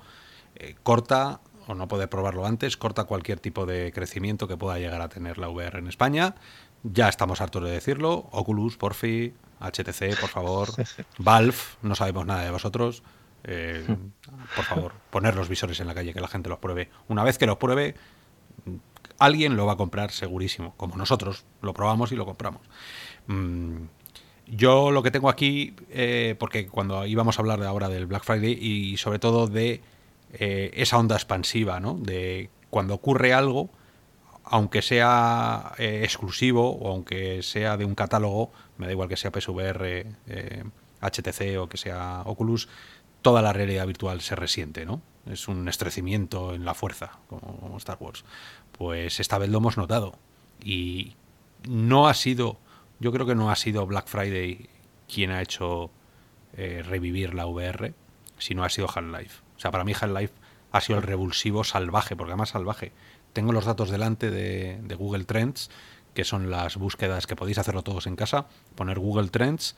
[0.56, 5.00] eh, corta o no poder probarlo antes, corta cualquier tipo de crecimiento que pueda llegar
[5.00, 6.34] a tener la VR en España.
[6.82, 8.28] Ya estamos hartos de decirlo.
[8.32, 10.68] Oculus, Porfi, HTC, por favor.
[11.18, 13.02] Valve, no sabemos nada de vosotros.
[13.44, 13.84] Eh,
[14.56, 16.90] por favor, poner los visores en la calle, que la gente los pruebe.
[17.08, 17.94] Una vez que los pruebe,
[19.20, 22.62] alguien lo va a comprar segurísimo, como nosotros lo probamos y lo compramos.
[23.28, 23.84] Mm,
[24.48, 28.24] yo lo que tengo aquí, eh, porque cuando íbamos a hablar de ahora del Black
[28.24, 29.82] Friday y sobre todo de
[30.32, 31.94] eh, esa onda expansiva, ¿no?
[31.94, 33.70] De cuando ocurre algo,
[34.42, 39.30] aunque sea eh, exclusivo o aunque sea de un catálogo, me da igual que sea
[39.30, 40.06] PSVR,
[41.00, 42.68] HTC o que sea Oculus,
[43.22, 45.02] toda la realidad virtual se resiente, ¿no?
[45.26, 48.24] Es un estrecimiento en la fuerza, como Star Wars.
[48.80, 50.14] Pues esta vez lo hemos notado.
[50.64, 51.12] Y
[51.68, 52.56] no ha sido,
[52.98, 54.70] yo creo que no ha sido Black Friday
[55.06, 55.90] quien ha hecho
[56.56, 57.92] eh, revivir la VR,
[58.38, 59.42] sino ha sido Half-Life.
[59.54, 60.32] O sea, para mí Half-Life
[60.72, 62.92] ha sido el revulsivo salvaje, porque además salvaje.
[63.34, 65.70] Tengo los datos delante de, Google Trends,
[66.14, 68.46] que son las búsquedas que podéis hacerlo todos en casa.
[68.76, 69.76] Poner Google Trends,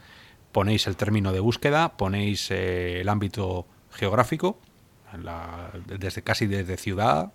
[0.53, 4.61] ponéis el término de búsqueda, ponéis eh, el ámbito geográfico,
[5.89, 7.33] desde casi desde ciudad,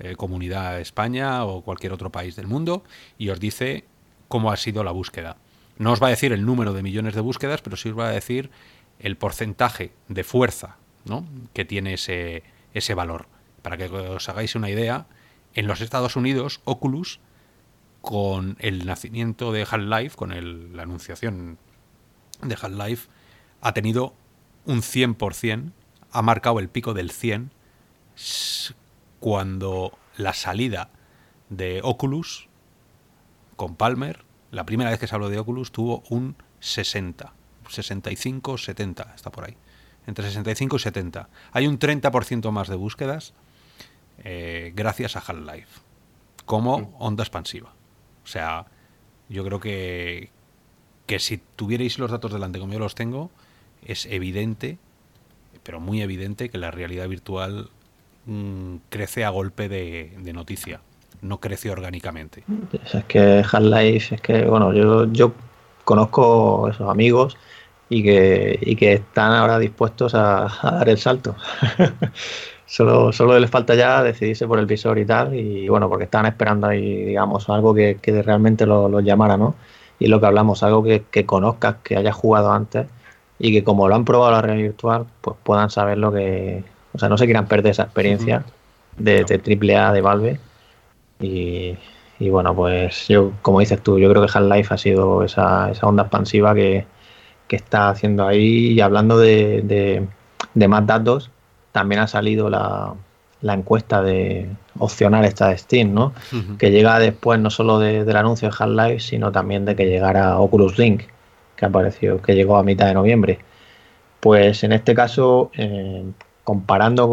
[0.00, 2.82] eh, comunidad España o cualquier otro país del mundo
[3.18, 3.84] y os dice
[4.28, 5.36] cómo ha sido la búsqueda.
[5.78, 8.08] No os va a decir el número de millones de búsquedas, pero sí os va
[8.08, 8.50] a decir
[8.98, 11.26] el porcentaje de fuerza ¿no?
[11.52, 12.42] que tiene ese,
[12.74, 13.26] ese valor.
[13.62, 15.06] Para que os hagáis una idea,
[15.54, 17.20] en los Estados Unidos, Oculus,
[18.00, 21.58] con el nacimiento de Half-Life, con la anunciación
[22.42, 23.08] de Half-Life,
[23.60, 24.14] ha tenido
[24.64, 25.72] un 100%,
[26.10, 27.50] ha marcado el pico del 100
[29.20, 30.90] cuando la salida
[31.50, 32.48] de Oculus
[33.56, 37.32] con Palmer, la primera vez que se habló de Oculus, tuvo un 60,
[37.68, 39.56] 65, 70, está por ahí,
[40.06, 41.28] entre 65 y 70.
[41.52, 43.34] Hay un 30% más de búsquedas
[44.24, 45.80] eh, gracias a Half-Life,
[46.46, 47.74] como onda expansiva.
[48.24, 48.66] O sea,
[49.28, 50.30] yo creo que,
[51.06, 53.30] que si tuvierais los datos delante como yo los tengo,
[53.84, 54.78] es evidente,
[55.62, 57.70] pero muy evidente, que la realidad virtual
[58.30, 60.80] mm, crece a golpe de, noticia,
[61.20, 62.44] no crece orgánicamente.
[62.72, 65.32] Es que Half-Life, es que, bueno, yo, yo
[65.84, 67.36] conozco esos amigos
[67.88, 71.34] y que, están ahora dispuestos a, dar el salto.
[72.66, 76.26] solo, solo les falta ya decidirse por el visor y tal, y bueno, porque están
[76.26, 79.56] esperando ahí, digamos, algo que, realmente los lo llamara, ¿no?
[79.98, 82.86] Y lo que hablamos, algo que, que conozcas, que hayas jugado antes
[83.38, 86.62] y que como lo han probado la realidad virtual, pues puedan saber lo que,
[86.92, 88.44] o sea, no se quieran perder esa experiencia
[88.96, 90.40] de, triple A de Valve.
[91.20, 91.76] Y,
[92.30, 96.04] bueno, pues yo, como dices tú, yo creo que Half-Life ha sido esa, esa onda
[96.04, 96.86] expansiva que,
[97.48, 98.72] está haciendo ahí.
[98.72, 100.06] Y hablando de,
[100.54, 101.30] de, más datos,
[101.72, 102.94] también ha salido la,
[103.40, 106.12] la, encuesta de opcional esta de Steam, ¿no?
[106.58, 110.78] Que llega después no solo del anuncio de Half-Life, sino también de que llegara Oculus
[110.78, 111.02] Link
[111.60, 113.38] que apareció, que llegó a mitad de noviembre.
[114.18, 116.04] Pues en este caso, eh,
[116.50, 117.08] comparando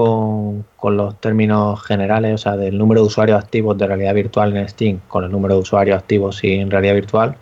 [0.77, 4.67] con, los términos generales, o sea, del número de usuarios activos de realidad virtual en
[4.67, 7.35] Steam con el número de usuarios activos sin realidad virtual,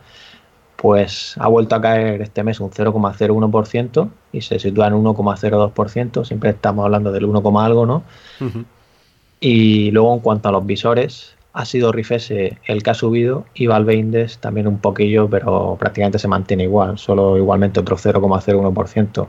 [0.76, 6.26] pues ha vuelto a caer este mes un 0,01% y se sitúa en 1,02%.
[6.26, 8.04] Siempre estamos hablando del 1, algo, ¿no?
[9.39, 13.68] Y luego en cuanto a los visores, ha sido Rifese el que ha subido y
[13.68, 19.28] Valve Index también un poquillo, pero prácticamente se mantiene igual, solo igualmente otro 0,01%.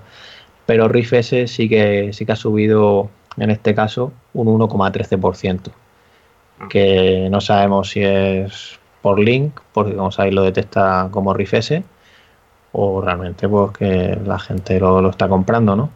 [0.67, 3.09] Pero Rifese sí que, sí que ha subido
[3.39, 5.71] en este caso un 1,13%,
[6.61, 6.69] ah.
[6.69, 11.85] que no sabemos si es por link, porque como sabéis lo detecta como Rifese,
[12.73, 15.91] o realmente pues que la gente lo, está comprando, ¿no?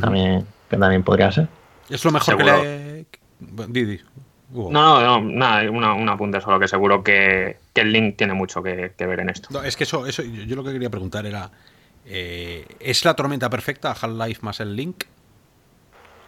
[0.00, 1.48] También, que también podría ser.
[1.88, 3.06] Es lo mejor que le...
[3.68, 4.00] Didi.
[4.52, 8.62] No, no, no, nada, una, un apunte solo que seguro que, el link tiene mucho
[8.62, 9.62] que, ver en esto.
[9.62, 11.50] es que eso, eso, yo lo que quería preguntar era,
[12.06, 15.04] eh, ¿es la tormenta perfecta Half-Life más el link?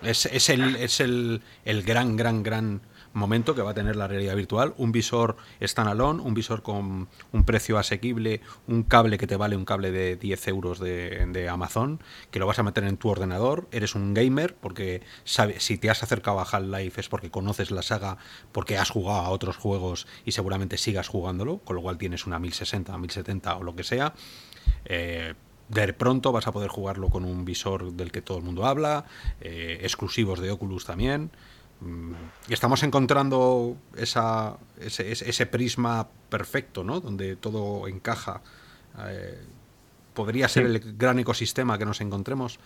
[0.03, 2.83] ¿Es, es, el, es el, el gran, gran, gran
[3.15, 7.45] momento que va a tener la realidad virtual, un visor standalone, un visor con un
[7.45, 12.01] precio asequible, un cable que te vale un cable de 10 euros de, Amazon,
[12.31, 15.91] que lo vas a meter en tu ordenador, eres un gamer, porque sabe, si te
[15.91, 18.19] has acercado a Half-Life es porque conoces la saga,
[18.53, 22.39] porque has jugado a otros juegos y seguramente sigas jugándolo, con lo cual tienes una
[22.39, 24.15] 1060, 1070 o lo que sea.
[24.85, 25.35] Eh,
[25.69, 29.05] de pronto vas a poder jugarlo con un visor del que todo el mundo habla,
[29.41, 31.31] eh, exclusivos de Oculus también.
[32.49, 37.01] Y estamos encontrando esa, ese, prisma perfecto, ¿no?
[37.01, 38.41] Donde todo encaja.
[39.07, 39.39] Eh,
[40.15, 42.59] ¿Podría ser el gran ecosistema que nos encontremos?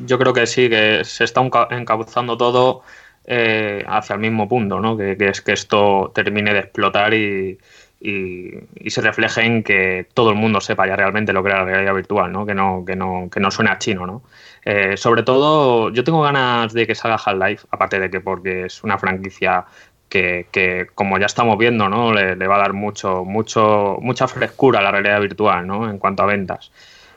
[0.00, 2.82] Yo creo que sí, que se está encauzando todo
[3.24, 4.96] eh, hacia el mismo punto, ¿no?
[4.96, 7.58] Que, es que esto termine de explotar y,
[8.02, 11.64] y, se refleje en que todo el mundo sepa ya realmente lo que era la
[11.64, 12.44] realidad virtual, ¿no?
[12.44, 14.22] Que no, que no, que no suene a chino, ¿no?
[14.64, 18.82] Eh, sobre todo, yo tengo ganas de que salga Half-Life, aparte de que porque es
[18.82, 19.64] una franquicia
[20.08, 22.12] que, que, como ya estamos viendo, ¿no?
[22.12, 25.88] Le, le, va a dar mucho, mucho, mucha frescura a la realidad virtual, ¿no?
[25.88, 26.72] En cuanto a ventas.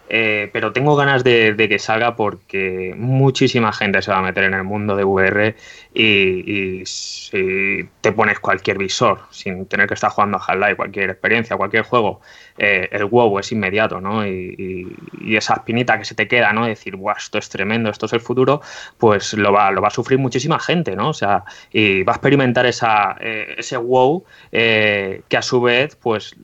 [0.07, 4.53] Eh, pero tengo ganas de, que salga porque muchísima gente se va a meter en
[4.53, 5.55] el mundo de VR
[5.93, 11.57] y, si te pones cualquier visor sin tener que estar jugando a Half-Life, cualquier experiencia,
[11.57, 12.21] cualquier juego,
[12.57, 14.25] eh, el wow es inmediato, ¿no?
[14.25, 14.95] Y,
[15.35, 16.65] esa espinita que se te queda, ¿no?
[16.65, 18.61] Decir, guau, esto es tremendo, esto es el futuro,
[18.97, 21.09] pues lo va, a sufrir muchísima gente, ¿no?
[21.09, 26.35] O sea, y va a experimentar esa, eh, ese wow que a su vez, pues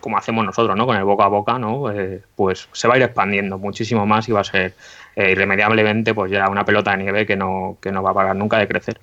[0.00, 0.86] como hacemos nosotros, ¿no?
[0.86, 1.90] Con el boca a boca, ¿no?
[1.90, 4.74] Eh, pues se va a ir expandiendo muchísimo más y va a ser
[5.16, 8.36] eh, irremediablemente pues ya una pelota de nieve que no, que no va a parar
[8.36, 9.00] nunca de crecer.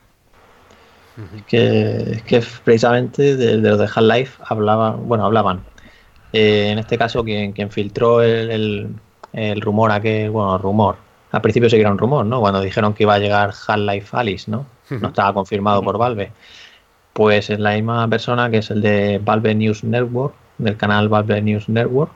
[1.36, 5.64] Es que, que precisamente de, los de Half-Life hablaban, bueno, hablaban.
[6.32, 8.89] Eh, en este caso, quien, quien filtró el,
[9.34, 10.98] el, rumor a que, bueno, rumor,
[11.32, 12.39] al principio sí que era un rumor, ¿no?
[12.39, 14.68] Cuando dijeron que iba a llegar Half-Life Alice, ¿no?
[14.89, 16.32] No estaba confirmado por Valve.
[17.14, 21.41] Pues es la misma persona que es el de Valve News Network, del canal Valve
[21.41, 22.12] News Network,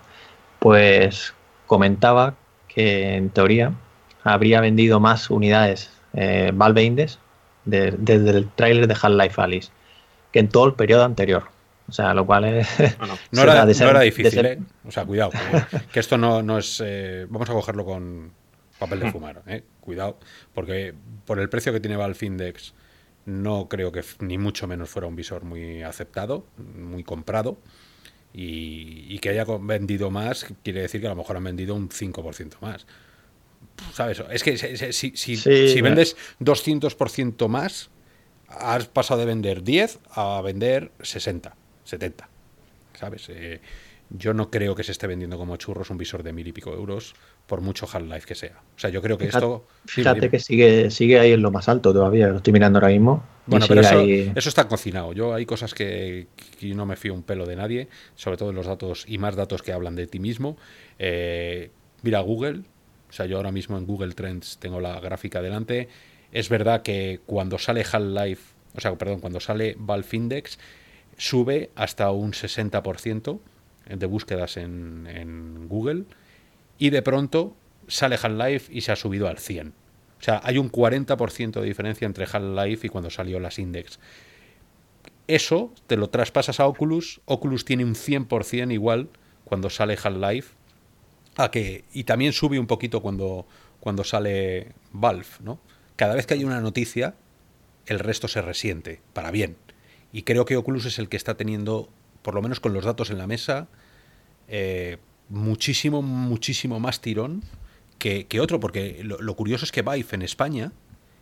[0.59, 1.33] pues
[1.67, 2.35] comentaba
[2.67, 3.73] que en teoría
[4.23, 7.19] habría vendido más unidades eh, Valve Index
[7.65, 9.71] desde el tráiler de Half-Life Alice
[10.31, 11.43] que en todo el periodo anterior.
[11.87, 12.67] O sea, lo cual es.
[13.31, 14.59] no, era, difícil, ¿eh?
[14.87, 15.31] O sea, cuidado.
[15.91, 16.81] Que, esto no, es.
[16.83, 18.31] Eh, vamos a cogerlo con
[18.79, 19.11] papel de hmm.
[19.11, 19.63] fumar, ¿eh?
[19.81, 20.17] Cuidado,
[20.53, 20.93] porque
[21.25, 22.73] por el precio que tiene Valve Index,
[23.25, 27.57] no creo que ni mucho menos fuera un visor muy aceptado, muy comprado.
[28.34, 32.59] Y, que haya vendido más quiere decir que a lo mejor han vendido un 5%
[32.61, 32.88] más.
[33.93, 34.23] ¿Sabes?
[34.32, 34.57] Es que
[34.93, 37.89] si, si, si vendes 200% más,
[38.47, 42.29] has pasado de vender 10 a vender 60, 70.
[42.99, 43.27] ¿Sabes?
[43.29, 43.59] Eh,
[44.18, 46.74] yo no creo que se esté vendiendo como churros un visor de mil y pico
[46.74, 47.16] euros,
[47.47, 48.62] por mucho Half-Life que sea.
[48.76, 49.66] O sea, yo creo que esto.
[49.86, 53.24] Fíjate que sigue, sigue ahí en lo más alto todavía, lo estoy mirando ahora mismo.
[53.45, 55.14] Bueno, pero eso, está cocinado.
[55.14, 56.28] Yo hay cosas que,
[56.62, 59.62] no me fío un pelo de nadie, sobre todo en los datos y más datos
[59.62, 60.57] que hablan de ti mismo.
[60.99, 62.64] Eh, mira Google,
[63.09, 65.88] o sea, yo ahora mismo en Google Trends tengo la gráfica delante.
[66.32, 68.41] Es verdad que cuando sale Half-Life,
[68.76, 70.59] o sea, perdón, cuando sale Valve Index,
[71.18, 73.39] sube hasta un 60%
[73.95, 76.05] de búsquedas en, Google
[76.77, 77.55] y de pronto
[77.87, 79.69] sale Half-Life y se ha subido al 100.
[79.69, 83.99] O sea, hay un 40% de diferencia entre Half-Life y cuando salió las Index.
[85.27, 89.09] Eso te lo traspasas a Oculus, Oculus tiene un 100% igual
[89.45, 90.55] cuando sale Half-Life,
[91.51, 93.45] que, y también sube un poquito cuando,
[93.79, 95.59] cuando sale Valve, ¿no?
[96.01, 97.13] cada vez que hay una noticia,
[97.85, 99.55] el resto se resiente, para bien.
[100.11, 101.89] Y creo que Oculus es el que está teniendo,
[102.23, 103.67] por lo menos con los datos en la mesa,
[104.51, 104.97] eh,
[105.29, 107.41] muchísimo, muchísimo más tirón
[107.97, 110.73] que, otro, porque lo, curioso es que Vive en España,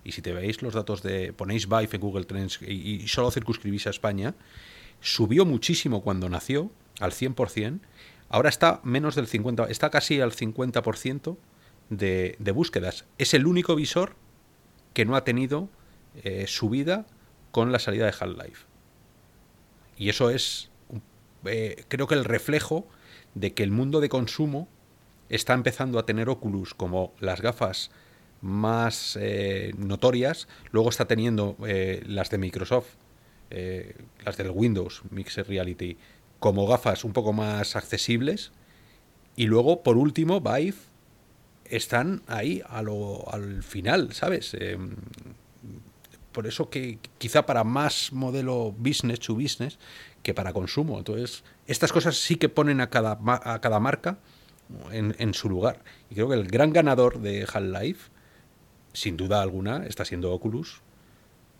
[0.03, 3.85] y si te veis los datos de, ponéis Vive en Google Trends y, solo circunscribís
[3.85, 4.33] a España,
[5.01, 7.79] subió muchísimo cuando nació, al 100%,
[8.29, 11.37] ahora está menos del 50%, está casi al 50%
[11.89, 13.05] de, de búsquedas.
[13.17, 14.15] Es el único visor
[14.93, 15.69] que no ha tenido
[16.23, 17.05] eh, subida
[17.51, 18.65] con la salida de Half-Life.
[19.97, 20.71] Y eso es,
[21.45, 22.87] eh, creo que el reflejo
[23.39, 24.67] de que el mundo de consumo
[25.29, 27.91] está empezando a tener Oculus como las gafas
[28.41, 32.95] más eh, notorias, luego está teniendo las de Microsoft,
[34.23, 35.97] las del Windows Mixed Reality,
[36.39, 38.51] como gafas un poco más accesibles,
[39.39, 40.75] y luego, por último, Vive
[41.63, 44.53] están ahí al final, ¿sabes?
[44.53, 44.95] Em,
[46.33, 49.79] por eso que quizá para más modelo business to business
[50.23, 50.97] que para consumo.
[50.97, 54.17] Entonces, estas cosas sí que ponen a cada, a cada marca
[54.91, 55.83] en, su lugar.
[56.09, 58.09] Y creo que el gran ganador de Half-Life,
[58.93, 60.81] sin duda alguna, está siendo Oculus,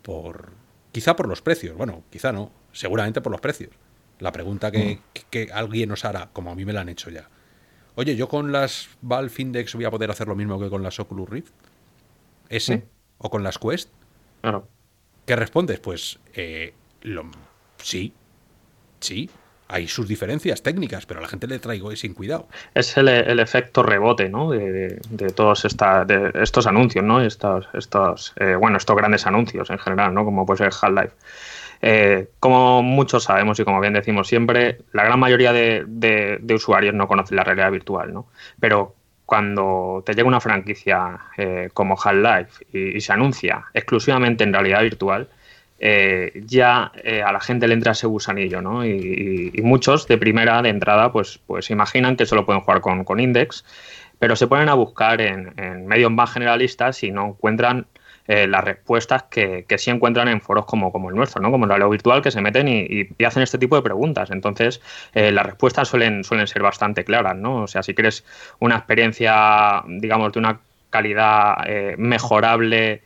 [0.01, 0.51] por
[0.91, 1.75] quizá por los precios.
[1.75, 3.71] Bueno, quizá no, seguramente por los precios.
[4.19, 4.99] La pregunta que, mm.
[5.13, 7.29] que, que alguien nos hará, como a mí me la han hecho ya,
[7.99, 11.01] Oye, yo con las Valve Index voy a poder hacer lo mismo que con las
[11.01, 11.51] Oculus Rift.
[12.47, 12.85] ¿Ese?
[13.17, 13.89] ¿O con las Quest?
[14.39, 14.69] Claro.
[15.25, 15.81] ¿Qué respondes?
[15.81, 16.73] Pues eh,
[17.83, 18.13] sí,
[19.01, 19.29] sí.
[19.71, 22.47] Hay sus diferencias técnicas, pero a la gente le traigo sin cuidado.
[22.73, 23.07] Es el,
[23.39, 24.49] efecto rebote, ¿no?
[24.49, 24.99] De,
[25.35, 27.21] todos esta, de estos anuncios, ¿no?
[27.21, 30.25] Estos, estos eh, bueno, estos grandes anuncios en general, ¿no?
[30.25, 31.13] Como puede ser Half-Life.
[31.81, 37.07] Eh, como muchos sabemos y como bien decimos siempre, la gran mayoría de, usuarios no
[37.07, 38.27] conocen la realidad virtual, ¿no?
[38.59, 38.95] Pero
[39.27, 45.29] cuando te llega una franquicia eh, como Half-Life y, se anuncia exclusivamente en realidad virtual,
[45.79, 46.91] eh, ya
[47.25, 48.85] a la gente le entra ese gusanillo, ¿no?
[48.85, 53.65] Y, muchos de primera, de entrada, pues, pues imaginan que solo pueden jugar con, Index,
[54.19, 57.87] pero se ponen a buscar en, en medios más generalistas y no encuentran
[58.31, 61.49] eh, las respuestas que, que, sí encuentran en foros como, como el nuestro, ¿no?
[61.49, 64.29] como el virtual, que se meten y, hacen este tipo de preguntas.
[64.29, 64.81] Entonces,
[65.15, 67.35] eh, las respuestas suelen, suelen ser bastante claras.
[67.35, 67.63] ¿no?
[67.63, 68.23] O sea, si quieres
[68.59, 70.59] una experiencia, digamos, de una
[70.91, 73.01] calidad eh, mejorable,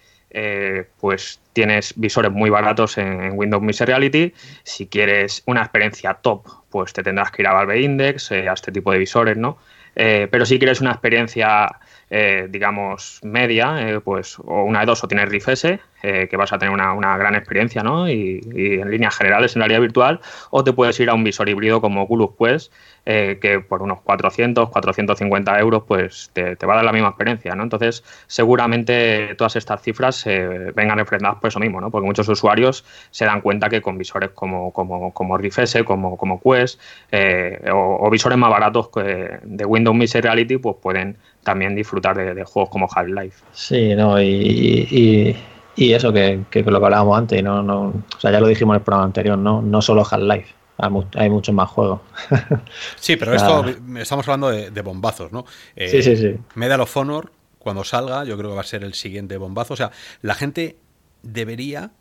[1.00, 4.34] pues tienes visores muy baratos en, Windows Mixed Reality.
[4.64, 8.72] Si quieres una experiencia top, pues te tendrás que ir a Valve Index, a este
[8.72, 9.58] tipo de visores, ¿no?
[9.96, 11.70] pero si quieres una experiencia
[12.16, 16.38] eh, digamos, media, eh, pues o una de dos, o tienes Riff S, eh, que
[16.38, 18.08] vas a tener una, una gran experiencia, ¿no?
[18.08, 20.20] Y, y, en líneas generales en realidad virtual,
[20.52, 22.72] o te puedes ir a un visor híbrido como Oculus Quest,
[23.06, 27.54] eh, que por unos 400, 450 euros, pues te, va a dar la misma experiencia,
[27.54, 27.64] ¿no?
[27.64, 31.92] Entonces, seguramente todas estas cifras eh, vengan refrendadas por eso mismo, ¿no?
[31.92, 36.40] Porque muchos usuarios se dan cuenta que con visores como, como, como S, como, como
[36.40, 36.80] Quest,
[37.12, 42.70] eh, o, visores más baratos de Windows Mixed Reality, pues pueden también disfrutar de, juegos
[42.70, 43.44] como Half-Life.
[43.52, 45.36] Sí, no, y,
[45.76, 47.62] y, eso que, que, lo que hablábamos antes, ¿no?
[47.62, 49.62] No, o sea, ya lo dijimos en el programa anterior, ¿no?
[49.62, 52.02] No solo Half-Life hay muchos más juegos.
[53.00, 53.66] sí, pero esto
[53.98, 55.46] estamos hablando de, bombazos, ¿no?
[55.76, 56.36] Eh, sí, sí, sí.
[56.56, 59.74] Medal of Honor, cuando salga, yo creo que va a ser el siguiente bombazo.
[59.74, 60.78] O sea, la gente
[61.22, 61.92] debería.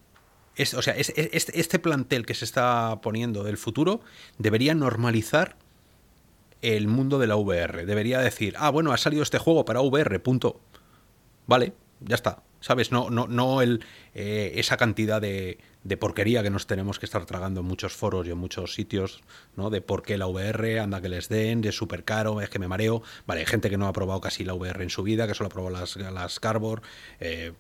[0.77, 4.01] o sea, este plantel que se está poniendo del futuro
[4.39, 5.57] debería normalizar
[6.63, 7.85] el mundo de la VR.
[7.87, 10.61] Debería decir, ah, bueno, ha salido este juego para VR, punto.
[11.47, 12.43] Vale, ya está.
[12.61, 12.93] ¿Sabes?
[12.93, 17.25] No, no, no el, eh, esa cantidad de, de, porquería que nos tenemos que estar
[17.27, 19.23] tragando en muchos foros y en muchos sitios,
[19.57, 19.71] ¿no?
[19.71, 22.69] De por qué la VR, anda que les den, de súper caro, es que me
[22.69, 23.03] mareo.
[23.27, 25.49] Vale, hay gente que no ha probado casi la VR en su vida, que solo
[25.49, 26.83] ha probado las, las Cardboard.
[27.21, 27.53] Eh,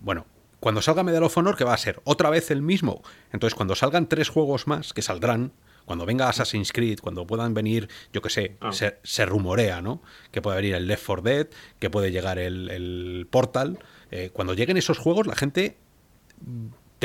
[0.00, 0.26] bueno,
[0.60, 3.02] cuando salga Medal of Honor, que va a ser otra vez el mismo.
[3.32, 5.52] Entonces, cuando salgan tres juegos más, que saldrán,
[5.84, 8.70] cuando venga Assassin's Creed, cuando puedan venir, yo que sé, ah.
[8.72, 10.00] se, rumorea, ¿no?
[10.30, 11.46] Que puede venir el Left 4 Dead,
[11.78, 13.78] que puede llegar el, Portal.
[14.10, 15.76] Eh, cuando lleguen esos juegos, la gente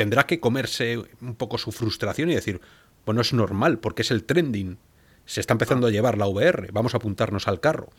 [0.00, 2.58] tendrá que comerse un poco su frustración y decir,
[3.04, 4.78] bueno, es normal, porque es el trending.
[5.26, 7.90] Se está empezando a llevar la VR, vamos a apuntarnos al carro.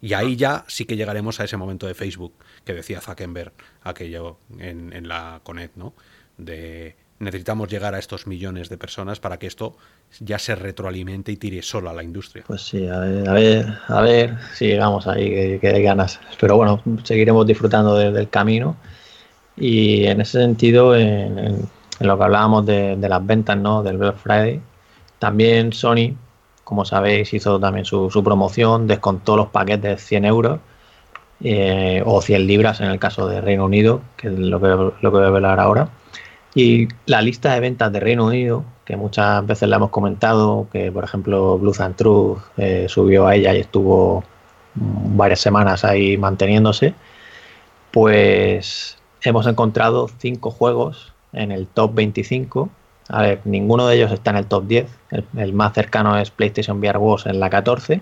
[0.00, 2.34] Y ahí ya sí que llegaremos a ese momento de Facebook
[2.64, 3.52] que decía Zuckerberg
[3.84, 5.94] aquello en, en la Conet, ¿no?
[6.36, 9.76] De necesitamos llegar a estos millones de personas para que esto
[10.18, 12.42] ya se retroalimente y tire sola a la industria.
[12.44, 16.18] Pues sí, a ver, a ver, si llegamos ahí, que, hay ganas.
[16.40, 18.76] Pero bueno, seguiremos disfrutando del camino.
[19.56, 21.68] Y en ese sentido, en,
[22.00, 23.82] lo que hablábamos de, las ventas, ¿no?
[23.82, 24.60] Del Black Friday,
[25.18, 26.14] también Sony,
[26.64, 30.60] como sabéis, hizo también su, promoción, descontó los paquetes de 100 euros.
[31.44, 34.94] Eh, o 100 libras en el caso de Reino Unido, que es lo que, lo
[35.02, 35.90] que voy a hablar ahora
[36.56, 40.90] y la lista de ventas de Reino Unido, que muchas veces le hemos comentado, que
[40.90, 44.24] por ejemplo Blue and Truth eh, subió a ella y estuvo
[44.74, 46.94] varias semanas ahí manteniéndose,
[47.90, 52.68] pues hemos encontrado cinco juegos en el top 25.
[53.08, 54.86] A ver, ninguno de ellos está en el top 10.
[55.36, 58.00] El, más cercano es PlayStation VR Wars en la 14.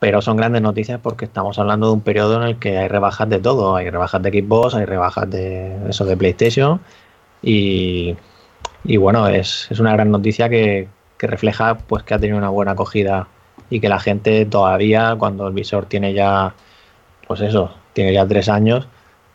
[0.00, 3.28] Pero son grandes noticias porque estamos hablando de un periodo en el que hay rebajas
[3.28, 3.76] de todo.
[3.76, 6.80] Hay rebajas de Xbox, hay rebajas de eso de PlayStation
[7.42, 8.16] y,
[8.98, 13.28] bueno, es, una gran noticia que, refleja pues que ha tenido una buena acogida
[13.70, 16.52] y que la gente todavía, cuando el visor tiene ya,
[17.28, 18.88] pues eso, tiene ya tres años,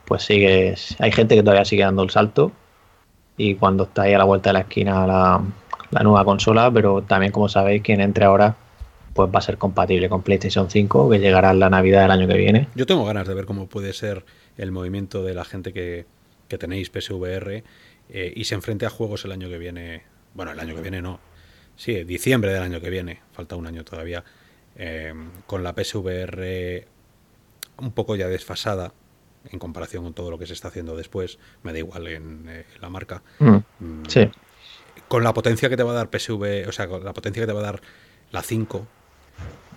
[0.07, 2.53] pues sigue, hay gente que todavía sigue dando el salto
[3.35, 5.41] y cuando está ahí a la vuelta de la esquina la,
[6.01, 8.55] nueva consola, pero también como sabéis, quien entre ahora
[9.13, 12.37] pues va a ser compatible con PlayStation 5, que llegará la Navidad del año que
[12.37, 12.67] viene.
[12.75, 14.23] Yo tengo ganas de ver cómo puede ser
[14.57, 16.05] el movimiento de la gente que,
[16.47, 17.63] que tenéis PSVR
[18.09, 20.03] eh, y se enfrente a juegos el año que viene.
[20.35, 21.19] Bueno, el año que viene no.
[21.75, 24.23] Sí, diciembre del año que viene, falta un año todavía,
[24.77, 25.13] eh,
[25.47, 26.85] con la PSVR
[27.79, 28.93] un poco ya desfasada
[29.51, 32.65] en comparación con todo lo que se está haciendo después, me da igual en, eh,
[32.81, 33.21] la marca.
[33.39, 34.29] Mm, mm, sí.
[35.07, 37.47] Con la potencia que te va a dar PSV, o sea, con la potencia que
[37.47, 37.81] te va a dar
[38.31, 38.87] la 5.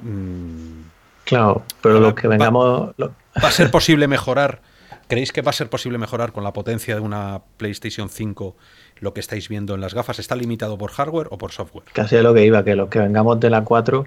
[0.02, 0.80] Mm,
[1.24, 2.94] claro, pero lo que vengamos.
[3.00, 3.06] Va,
[3.42, 4.62] va a ser posible mejorar
[5.10, 8.54] ¿Creéis que va a ser posible mejorar con la potencia de una PlayStation 5
[9.00, 10.20] lo que estáis viendo en las gafas?
[10.20, 11.84] ¿Está limitado por hardware o por software?
[11.92, 14.06] Casi a lo que iba, que los que vengamos de la 4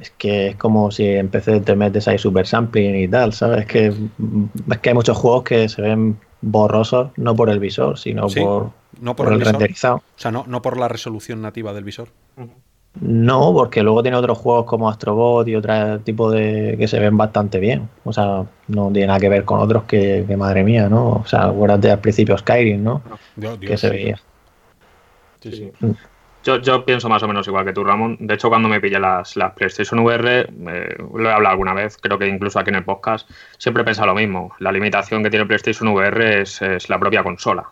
[0.00, 3.60] es que es como si en PC te metes ahí super sampling y tal, ¿sabes?
[3.60, 7.98] Es que, es que hay muchos juegos que se ven borrosos no por el visor,
[7.98, 8.70] sino por,
[9.00, 9.96] no por, el, renderizado.
[9.96, 12.08] O sea, no, no por la resolución nativa del visor.
[13.00, 17.16] No, porque luego tiene otros juegos como Astrobot y otro tipo de que se ven
[17.16, 17.88] bastante bien.
[18.04, 21.08] O sea, no tiene nada que ver con otros que, madre mía, ¿no?
[21.08, 23.02] O sea, acuérdate al principio Skyrim, ¿no?
[23.60, 24.20] que se veía.
[25.40, 25.72] Sí, sí.
[26.46, 28.18] Yo, yo, pienso más o menos igual que tú, Ramón.
[28.20, 31.96] De hecho, cuando me pillé las, las PlayStation VR, eh, lo he hablado alguna vez,
[32.00, 33.28] creo que incluso aquí en el podcast,
[33.58, 34.54] siempre he lo mismo.
[34.60, 37.64] La limitación que tiene PlayStation VR es, la propia consola.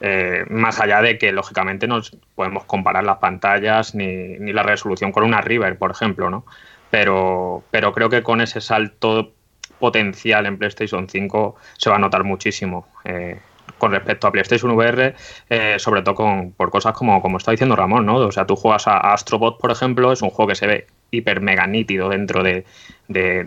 [0.00, 2.00] Eh, más allá de que, lógicamente, no
[2.36, 6.44] podemos comparar las pantallas ni, la resolución con una River, por ejemplo, ¿no?
[6.90, 9.32] Pero, pero creo que con ese salto
[9.80, 12.86] potencial en PlayStation 5 se va a notar muchísimo.
[13.02, 13.40] Eh,
[13.78, 15.14] con respecto a PlayStation VR,
[15.50, 18.16] eh, sobre todo con, por cosas como, como está diciendo Ramón, ¿no?
[18.16, 21.40] O sea, tú juegas a Astrobot, por ejemplo, es un juego que se ve hiper
[21.40, 22.64] mega nítido dentro de,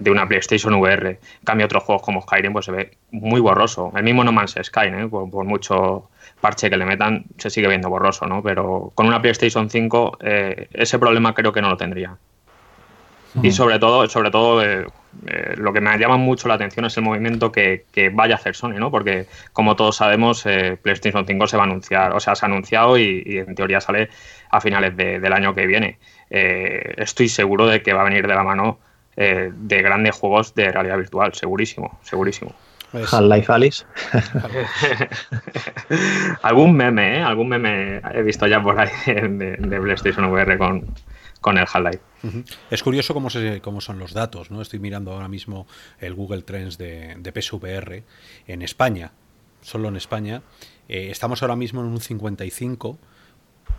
[0.10, 1.10] una PlayStation VR.
[1.10, 3.92] En cambio, otros juegos como Skyrim, pues se ve muy borroso.
[3.96, 5.08] El mismo No Man's Sky, ¿eh?
[5.10, 6.10] por mucho
[6.42, 8.44] parche que le metan se sigue viendo borroso, ¿no?
[8.44, 12.18] Pero con una PlayStation 5 eh, ese problema creo que no lo tendría.
[13.44, 14.86] Y sobre todo, sobre todo eh,
[15.28, 18.56] eh, lo que me llama mucho la atención es el movimiento que, vaya a hacer
[18.56, 18.92] Sony, ¿no?
[18.92, 20.44] Porque como todos sabemos,
[20.82, 24.10] PlayStation 5 se va a anunciar, o sea, se ha anunciado y, en teoría sale
[24.50, 26.00] a finales del año que viene.
[26.30, 28.80] estoy seguro de que va a venir de la mano
[29.16, 32.54] de grandes juegos de realidad virtual, segurísimo, segurísimo.
[32.96, 33.86] Pues Half-Life Alice.
[36.42, 37.24] algún meme, ¿eh?
[37.24, 40.86] Algún meme he visto ya por ahí de, PlayStation VR con,
[41.42, 42.00] con el Half-Life.
[42.70, 44.62] Es curioso cómo, se, cómo son los datos, ¿no?
[44.62, 45.68] Estoy mirando ahora mismo
[46.00, 48.04] el Google Trends de, de PSVR
[48.48, 49.12] en España,
[49.62, 50.42] solo en España.
[50.88, 52.98] Eh, estamos ahora mismo en un 55,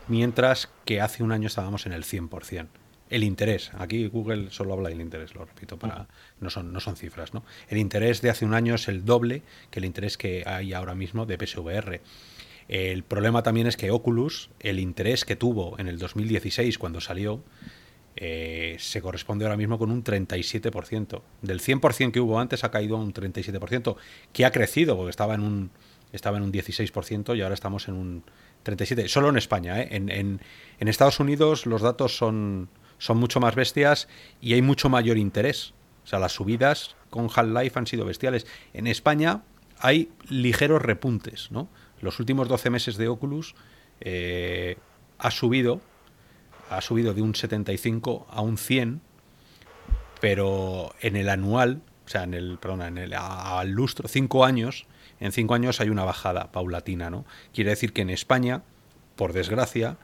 [0.08, 2.68] mientras que hace un año estábamos en el 100%
[3.10, 3.70] el interés.
[3.78, 6.08] Aquí Google solo habla del interés, lo repito, para
[6.40, 7.44] no son no son cifras, ¿no?
[7.68, 10.94] El interés de hace un año es el doble que el interés que hay ahora
[10.94, 12.00] mismo de PSVR.
[12.68, 17.44] El problema también es que Oculus, el interés que tuvo en el 2016 cuando salió,
[18.16, 21.20] eh, se corresponde ahora mismo con un 37%.
[21.42, 23.96] Del 100% que hubo antes ha caído a un 37%,
[24.32, 25.70] que ha crecido, porque estaba en un,
[26.12, 28.24] estaba en un 16% y ahora estamos en un
[28.64, 29.08] 37%.
[29.08, 29.82] Solo en España.
[29.82, 29.88] ¿eh?
[29.92, 34.08] En, en, Estados Unidos los datos son, son mucho más bestias
[34.40, 35.74] y hay mucho mayor interés.
[36.04, 38.46] O sea, las subidas con Half-Life han sido bestiales.
[38.72, 39.42] En España
[39.78, 41.68] hay ligeros repuntes, ¿no?
[42.00, 43.54] Los últimos 12 meses de Oculus
[44.00, 44.76] eh,
[45.18, 45.80] ha subido
[46.70, 49.00] ha subido de un 75 a un 100,
[50.20, 54.86] pero en el anual, o sea, en el, perdón, en el al lustro, 5 años,
[55.20, 57.24] en 5 años hay una bajada paulatina, ¿no?
[57.54, 58.62] Quiere decir que en España,
[59.16, 59.98] por desgracia,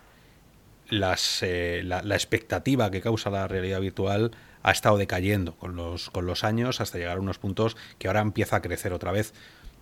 [1.42, 4.32] eh, la, expectativa que causa la realidad virtual
[4.62, 8.20] ha estado decayendo con los, con los años hasta llegar a unos puntos que ahora
[8.20, 9.32] empieza a crecer otra vez.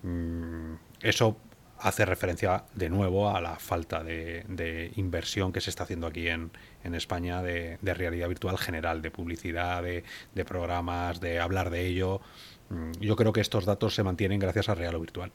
[0.03, 1.37] Mm, eso
[1.81, 6.51] hace referencia de nuevo a la falta de, inversión que se está haciendo aquí en,
[6.83, 10.03] en España de, realidad virtual general, de publicidad, de,
[10.45, 12.21] programas, de hablar de ello.
[12.69, 15.31] Mm, yo creo que estos datos se mantienen gracias a Real o Virtual.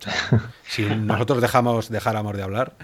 [0.64, 2.74] si nosotros dejamos, dejáramos de hablar,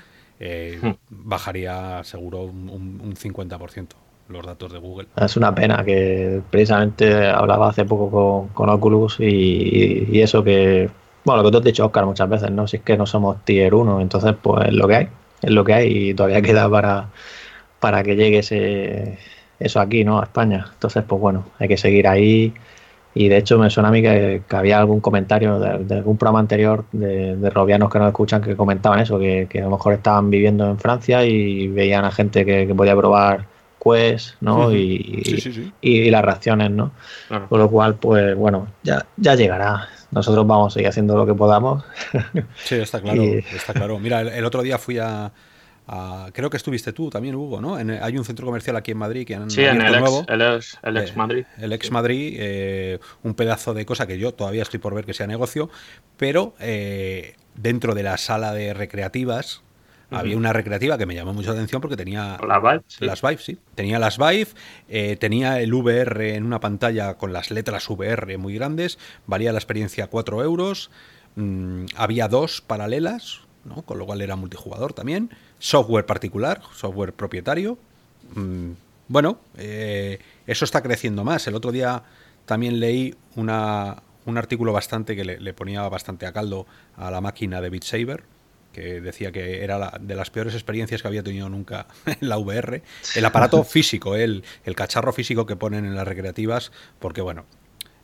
[0.41, 0.93] eh, hmm.
[1.11, 3.89] bajaría seguro un, un 50%
[4.33, 5.09] los datos de Google.
[5.17, 10.91] Es una pena que precisamente hablaba hace poco con, Oculus y, eso que,
[11.25, 12.67] bueno, lo que tú has dicho, Oscar, muchas veces, ¿no?
[12.67, 15.09] Si es que no somos tier 1, entonces pues es lo que hay,
[15.43, 17.09] es lo que hay y todavía queda para,
[17.81, 19.19] para que llegue ese,
[19.59, 20.21] eso aquí, ¿no?
[20.21, 20.67] A España.
[20.73, 22.53] Entonces, pues bueno, hay que seguir ahí
[23.15, 26.85] y de hecho me suena a mí que, había algún comentario de, algún programa anterior
[26.93, 30.69] de, de, robianos que nos escuchan que comentaban eso, que, a lo mejor estaban viviendo
[30.69, 33.47] en Francia y veían a gente que, podía probar
[33.83, 34.73] Quest, ¿no?
[34.73, 35.25] y,
[35.81, 36.93] y, las reacciones, ¿no?
[37.49, 39.89] Con lo cual, pues bueno, ya, ya llegará.
[40.13, 41.85] Nosotros vamos a seguir haciendo lo que podamos.
[42.65, 43.99] Sí, está claro, está claro.
[43.99, 45.33] Mira, el otro día fui a,
[46.33, 47.77] creo que estuviste tú también, Hugo, ¿no?
[47.77, 50.21] hay un centro comercial aquí en Madrid que han sí, en el nuevo.
[50.29, 51.45] Ex, el, ex, eh, Madrid.
[51.59, 55.15] el ex Madrid, eh, un pedazo de cosa que yo todavía estoy por ver que
[55.15, 55.71] sea negocio,
[56.17, 59.63] pero eh, dentro de la sala de recreativas
[60.13, 63.05] había una recreativa que me llamó mucho la atención porque tenía las Vive, sí.
[63.05, 63.59] las Vive, sí.
[63.75, 68.99] Tenía las Vive, tenía el VR en una pantalla con las letras VR muy grandes,
[69.27, 70.91] valía la experiencia 4 euros,
[71.37, 73.83] mm, había dos paralelas, ¿no?
[73.83, 75.31] con lo cual era multijugador también
[75.63, 77.79] software particular, software propietario.
[78.35, 78.73] Mm,
[79.07, 81.47] bueno, eh, eso está creciendo más.
[81.47, 82.03] El otro día
[82.47, 87.61] también leí una, un artículo bastante que le, ponía bastante a caldo a la máquina
[87.61, 88.25] de Beat Saber,
[88.73, 92.83] que decía que era de las peores experiencias que había tenido nunca en la VR.
[93.15, 97.45] El aparato físico, el, el cacharro físico que ponen en las recreativas, porque bueno,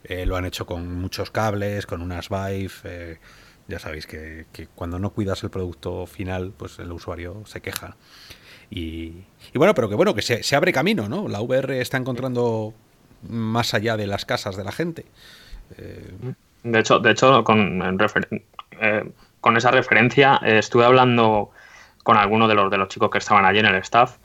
[0.04, 2.70] eh, lo han hecho con muchos cables, con unas Vive.
[2.84, 3.18] Eh,
[3.66, 7.96] ya sabéis que, cuando no cuidas el producto final, pues el usuario se queja.
[8.70, 11.28] Y, bueno, pero que bueno, que se, abre camino, ¿no?
[11.28, 12.72] La VR está encontrando
[13.28, 15.04] más allá de las casas de la gente.
[15.76, 17.82] Eh, de hecho, de hecho con,
[18.80, 21.50] eh, con esa referencia eh, estuve hablando
[22.02, 24.16] con algunos de los, de los chicos que estaban allí en el staff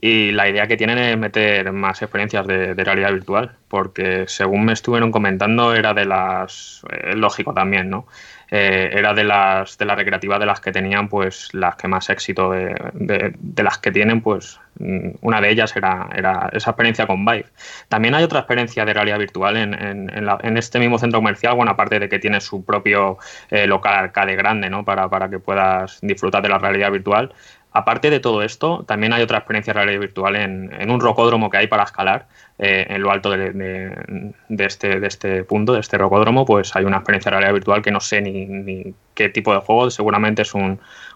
[0.00, 4.64] y la idea que tienen es meter más experiencias de, de realidad virtual, porque según
[4.64, 6.82] me estuvieron comentando era de las...
[6.90, 8.06] es lógico también, ¿no?
[8.54, 12.10] Eh, era de las, de las recreativas de las que tenían, pues las que más
[12.10, 17.06] éxito de, de, las que tienen, pues mm, una de ellas era, era esa experiencia
[17.06, 17.46] con Vive.
[17.88, 21.98] También hay otra experiencia de realidad virtual en, en, este mismo centro comercial, bueno, aparte
[21.98, 23.16] de que tiene su propio
[23.50, 24.84] eh, local arcade grande, ¿no?
[24.84, 27.32] Para, para que puedas disfrutar de la realidad virtual.
[27.74, 31.56] Aparte de todo esto, también hay otra experiencia de realidad virtual en, un rocódromo que
[31.56, 32.26] hay para escalar
[32.58, 36.98] eh, en lo alto de, este, de este punto, de este rocódromo, pues hay una
[36.98, 40.52] experiencia de realidad virtual que no sé ni, qué tipo de juego, seguramente es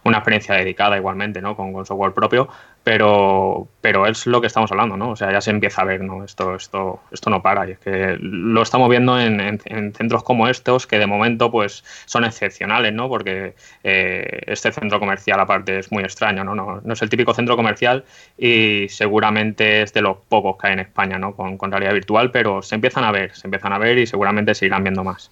[0.08, 1.56] una experiencia dedicada igualmente, ¿no?
[1.56, 2.48] Con, software propio,
[2.82, 5.10] pero, pero es lo que estamos hablando, ¿no?
[5.10, 6.24] O sea, ya se empieza a ver, ¿no?
[6.24, 7.68] Esto, esto, esto no para.
[7.68, 9.60] Y es que lo estamos viendo en,
[9.94, 13.08] centros como estos, que de momento, pues, son excepcionales, ¿no?
[13.08, 13.54] Porque
[13.84, 16.54] eh, este centro comercial, aparte, es muy extraño, ¿no?
[16.54, 16.80] ¿no?
[16.82, 16.92] ¿no?
[16.92, 18.04] es el típico centro comercial
[18.38, 21.34] y seguramente es de los pocos que hay en España, ¿no?
[21.34, 24.54] Con, con realidad virtual, pero se empiezan a ver, se empiezan a ver y seguramente
[24.54, 25.30] se irán viendo más.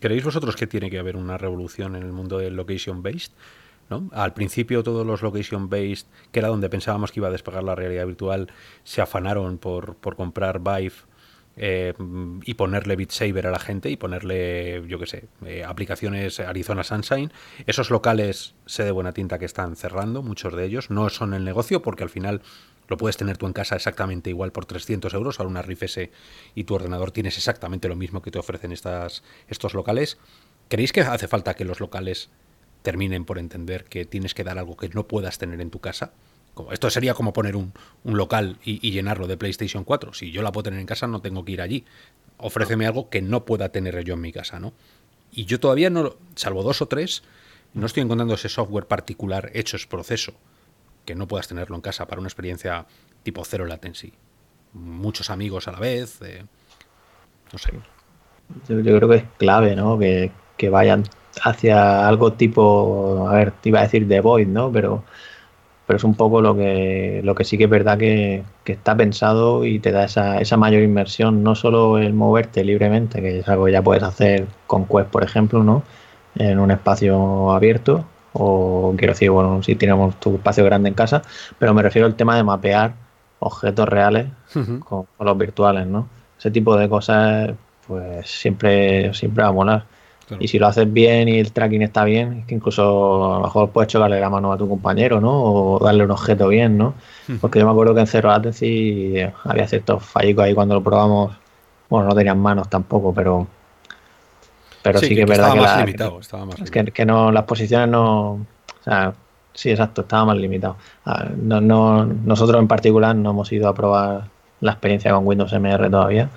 [0.00, 2.58] ¿Creéis vosotros que tiene que haber una revolución en el mundo del
[3.90, 4.10] location-based?
[4.12, 8.06] Al principio todos los location-based, que era donde pensábamos que iba a despegar la realidad
[8.06, 8.50] virtual,
[8.82, 10.94] se afanaron por, comprar Vive
[11.56, 11.94] eh,
[12.44, 16.82] y ponerle Beat Saber a la gente y ponerle, yo qué sé, eh, aplicaciones Arizona
[16.82, 17.32] Sunshine.
[17.66, 21.44] Esos locales, sé de buena tinta que están cerrando, muchos de ellos, no son el
[21.44, 22.42] negocio porque al final
[22.88, 26.10] lo puedes tener tú en casa exactamente igual por 300 euros, ahora una Rift S
[26.54, 30.18] y tu ordenador tienes exactamente lo mismo que te ofrecen estas, estos locales.
[30.68, 32.30] ¿Creéis que hace falta que los locales
[32.84, 36.12] terminen por entender que tienes que dar algo que no puedas tener en tu casa.
[36.70, 37.72] Esto sería como poner un,
[38.04, 40.12] local y, llenarlo de PlayStation 4.
[40.12, 41.86] Si yo la puedo tener en casa, no tengo que ir allí.
[42.36, 44.74] Ofréceme algo que no pueda tener yo en mi casa, ¿no?
[45.32, 47.22] Y yo todavía no, salvo dos o tres,
[47.72, 50.34] no estoy encontrando ese software particular hecho es proceso
[51.06, 52.86] que no puedas tenerlo en casa para una experiencia
[53.22, 54.12] tipo cero latency.
[54.74, 56.44] Muchos amigos a la vez, eh,
[57.50, 57.72] no sé.
[58.68, 59.98] Yo, creo que es clave, ¿no?
[59.98, 61.04] Que, que vayan
[61.42, 64.70] hacia algo tipo, a ver, te iba a decir The Void, ¿no?
[64.72, 65.04] Pero,
[65.86, 69.64] pero es un poco lo que, lo que sí que es verdad que, está pensado
[69.64, 73.66] y te da esa, esa mayor inmersión, no solo el moverte libremente, que es algo
[73.66, 75.82] que ya puedes hacer con Quest, por ejemplo, ¿no?
[76.36, 81.22] En un espacio abierto, o quiero decir, bueno, si tenemos tu espacio grande en casa,
[81.58, 82.94] pero me refiero al tema de mapear
[83.38, 86.08] objetos reales con, con, los virtuales, ¿no?
[86.38, 87.52] Ese tipo de cosas,
[87.86, 89.93] pues siempre, siempre va a molar.
[90.40, 93.44] Y si lo haces bien y el tracking está bien, es que incluso a lo
[93.44, 95.30] mejor puedes chocarle la mano a tu compañero, ¿no?
[95.32, 96.94] O darle un objeto bien, ¿no?
[97.40, 101.36] Porque yo me acuerdo que en Zero Latency había ciertos fallicos ahí cuando lo probamos.
[101.90, 103.46] Bueno, no tenían manos tampoco, pero
[104.84, 105.54] pero sí, que, es verdad
[105.86, 108.46] que, es que, que, no las posiciones no o
[108.84, 109.14] sea
[109.54, 110.76] sí exacto estaba más limitado
[111.06, 114.24] ah, no, no, nosotros en particular no hemos ido a probar
[114.60, 116.28] la experiencia con Windows MR todavía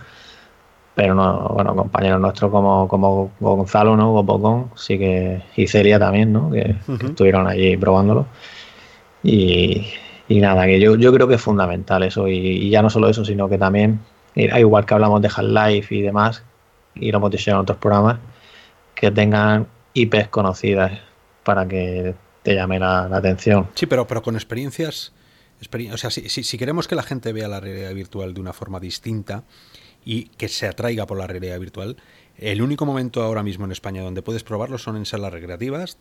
[0.98, 4.14] pero no, bueno, compañeros nuestros como, como Gonzalo, ¿no?
[4.14, 6.50] Gopocon, sí que, y Celia también, ¿no?
[6.50, 6.76] Que,
[7.06, 8.26] estuvieron allí probándolo.
[9.22, 9.86] Y,
[10.28, 13.48] nada, que yo, yo creo que es fundamental eso, y, ya no solo eso, sino
[13.48, 14.00] que también,
[14.34, 16.44] igual que hablamos de Half-Life y demás,
[16.96, 18.18] y lo hemos dicho en otros programas,
[18.96, 20.94] que tengan IPs conocidas
[21.44, 23.68] para que te llame la, atención.
[23.76, 25.14] Sí, pero, pero con experiencias,
[25.94, 28.80] o sea, si, si queremos que la gente vea la realidad virtual de una forma
[28.80, 29.44] distinta,
[30.08, 31.98] y que se atraiga por la realidad virtual.
[32.38, 35.98] El único momento ahora mismo en España donde puedes probarlo son en salas recreativas.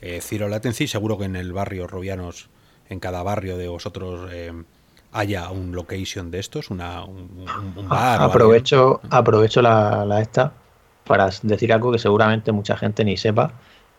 [0.00, 2.50] Eh, Ciro Latency, seguro que en el barrio Robianos,
[2.88, 4.52] en cada barrio de vosotros, eh,
[5.12, 8.20] haya un location de estos, una, un, bar.
[8.20, 10.52] Aprovecho, aprovecho la, esta
[11.04, 13.52] para decir algo que seguramente mucha gente ni sepa,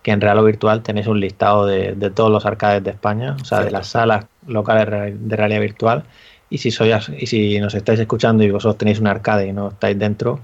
[0.03, 3.45] que en Real o Virtual tenéis un listado de, todos los arcades de España, o
[3.45, 6.03] sea, de las salas locales de realidad virtual
[6.49, 9.69] y si, sois, y si nos estáis escuchando y vosotros tenéis un arcade y no
[9.69, 10.39] estáis dentro,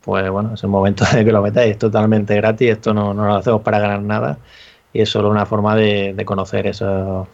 [0.00, 1.72] pues bueno, es el momento de que lo metáis.
[1.72, 4.38] Es totalmente gratis, esto no, no lo hacemos para ganar nada
[4.92, 7.28] y es solo una forma de, conocer eso.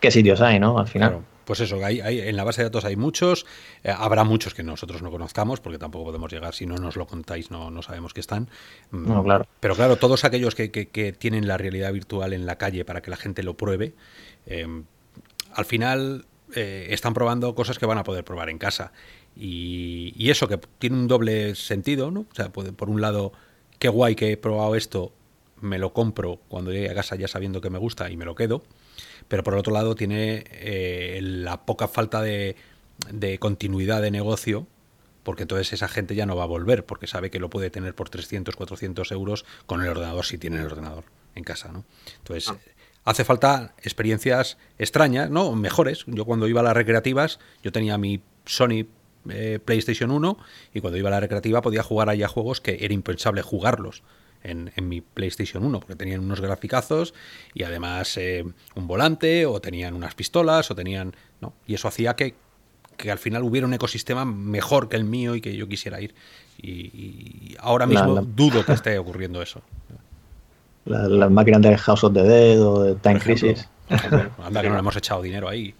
[0.00, 0.78] qué sitios hay, ¿no?
[0.78, 1.20] Al final.
[1.44, 3.46] Pues eso, hay, hay, en la base de datos hay muchos,
[3.82, 7.06] eh, habrá muchos que nosotros no conozcamos, porque tampoco podemos llegar, si no nos lo
[7.06, 8.50] contáis, no, no sabemos que están.
[8.90, 9.46] Mm, no, claro.
[9.58, 13.10] Pero claro, todos aquellos que, que, tienen la realidad virtual en la calle para que
[13.10, 13.94] la gente lo pruebe,
[14.44, 14.66] eh,
[15.54, 18.92] al final eh, están probando cosas que van a poder probar en casa.
[19.36, 22.20] Y, eso que tiene un doble sentido, ¿no?
[22.20, 23.32] O sea, por un lado,
[23.78, 25.12] qué guay que he probado esto,
[25.60, 28.34] me lo compro cuando llegue a casa ya sabiendo que me gusta y me lo
[28.34, 28.62] quedo.
[29.28, 32.56] Pero por otro lado, tiene eh, la poca falta de,
[33.10, 34.66] de continuidad de negocio
[35.22, 37.94] porque entonces esa gente ya no va a volver, porque sabe que lo puede tener
[37.94, 41.04] por 300, 400 euros con el ordenador si tiene el ordenador
[41.34, 41.84] en casa, ¿no?
[42.16, 42.56] Entonces, ah
[43.08, 45.54] hace falta experiencias extrañas, ¿no?
[45.54, 46.04] Mejores.
[46.06, 48.86] Yo cuando iba a las recreativas, yo tenía mi Sony
[49.30, 50.38] eh, PlayStation 1
[50.74, 54.02] y cuando iba a la recreativa podía jugar ahí a juegos que era impensable jugarlos.
[54.44, 57.12] En, mi PlayStation 1, porque tenían unos graficazos
[57.54, 58.44] y además eh,
[58.76, 61.16] un volante, o tenían unas pistolas, o tenían.
[61.40, 61.54] ¿no?
[61.66, 62.36] Y eso hacía que,
[62.96, 66.14] que al final hubiera un ecosistema mejor que el mío y que yo quisiera ir.
[66.56, 69.60] Y, ahora mismo dudo que esté ocurriendo eso
[70.88, 73.68] las máquinas de House of the Dead o de Time Crisis.
[73.88, 75.74] anda que no le hemos echado dinero ahí.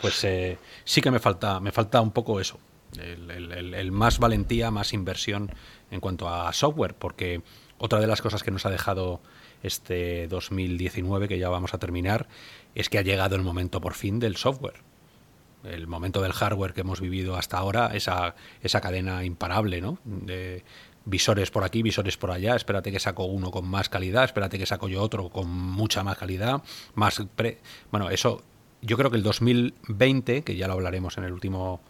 [0.00, 2.58] Pues eh, sí que me falta, me falta un poco eso.
[2.98, 5.50] el, más valentía, más inversión
[5.90, 7.42] en cuanto a software, porque
[7.78, 9.20] otra de las cosas que nos ha dejado
[9.62, 12.28] este 2019, que ya vamos a terminar,
[12.74, 14.80] es que ha llegado el momento por fin del software.
[15.64, 19.98] El momento del hardware que hemos vivido hasta ahora, esa, esa cadena imparable, ¿no?
[20.04, 20.62] De
[21.06, 24.66] visores por aquí, visores por allá, espérate que saco uno con más calidad, espérate que
[24.66, 26.62] saco yo otro con mucha más calidad,
[26.94, 27.22] más...
[27.90, 28.42] Bueno, eso
[28.82, 31.80] yo creo que el 2020, que ya lo hablaremos en el último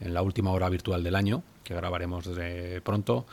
[0.00, 3.26] en la última hora virtual del año, que grabaremos de pronto,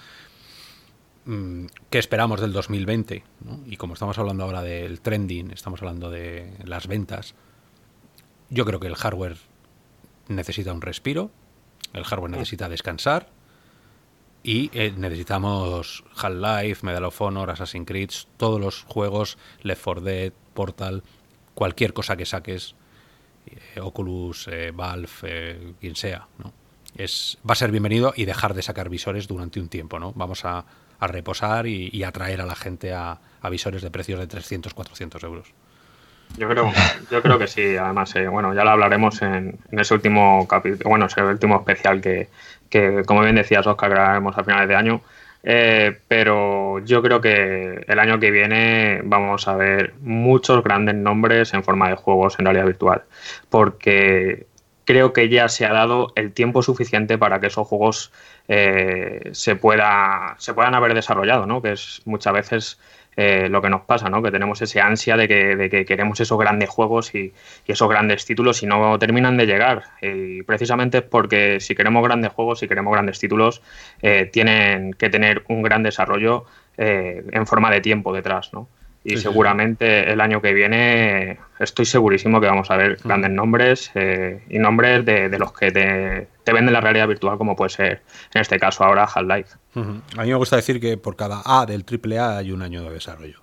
[1.26, 3.24] mm, ¿qué esperamos del 2020?
[3.66, 7.36] Y como estamos hablando ahora del trending, estamos hablando de las ventas,
[8.50, 9.38] yo creo que el hardware
[10.28, 11.32] necesita un respiro,
[11.94, 13.30] el hardware necesita descansar
[14.44, 20.34] y eh, necesitamos Half-Life, Medal of Honor, Assassin's Creed, todos los juegos, Left 4 Dead,
[20.54, 21.04] Portal,
[21.54, 22.76] cualquier cosa que saques
[23.46, 26.54] eh, Oculus, eh, Valve, quien sea, ¿no?
[26.98, 30.12] Es, va a ser bienvenido y dejar de sacar visores durante un tiempo, ¿no?
[30.14, 30.66] Vamos a,
[31.00, 33.20] reposar y, atraer a la gente a,
[33.50, 35.48] visores de precios de 300, 400 euros.
[36.38, 36.72] Yo creo,
[37.12, 41.22] yo creo que sí, además, bueno, ya lo hablaremos en, ese último capítulo, bueno, ese
[41.22, 42.30] último especial que,
[42.70, 45.02] que, como bien decías, Oscar, grabaremos a finales de año,
[45.44, 51.54] eh, pero yo creo que el año que viene vamos a ver muchos grandes nombres
[51.54, 53.04] en forma de juegos en realidad virtual,
[53.50, 54.48] porque
[54.86, 58.12] creo que ya se ha dado el tiempo suficiente para que esos juegos
[58.48, 61.62] eh, se, pueda, se puedan haber desarrollado, ¿no?
[61.62, 62.80] que es muchas veces
[63.18, 64.22] eh, lo que nos pasa, ¿no?
[64.22, 67.34] que tenemos ese ansia de que, queremos esos grandes juegos y,
[67.68, 69.84] esos grandes títulos y no terminan de llegar.
[70.02, 73.62] Y precisamente es porque si queremos grandes juegos, si queremos grandes títulos,
[74.02, 76.46] eh, tienen que tener un gran desarrollo
[76.78, 78.54] eh, en forma de tiempo detrás.
[78.54, 78.68] ¿no?
[79.04, 83.92] Y seguramente el año que viene estoy segurísimo que vamos a ver grandes nombres
[84.48, 88.04] y nombres de, los que te, te, venden la realidad virtual, como puede ser
[88.34, 89.58] en este caso ahora Half-Life.
[89.76, 92.92] A mí me gusta decir que por cada A del AAA hay un año de
[92.92, 93.42] desarrollo.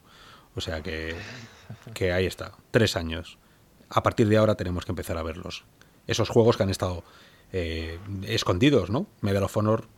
[0.54, 1.14] O sea que,
[1.92, 3.38] que ahí está, tres años.
[3.90, 5.64] A partir de ahora tenemos que empezar a verlos.
[6.06, 7.02] Esos juegos que han estado
[7.52, 9.06] eh, escondidos, ¿no?
[9.22, 9.88] Medal of Honor.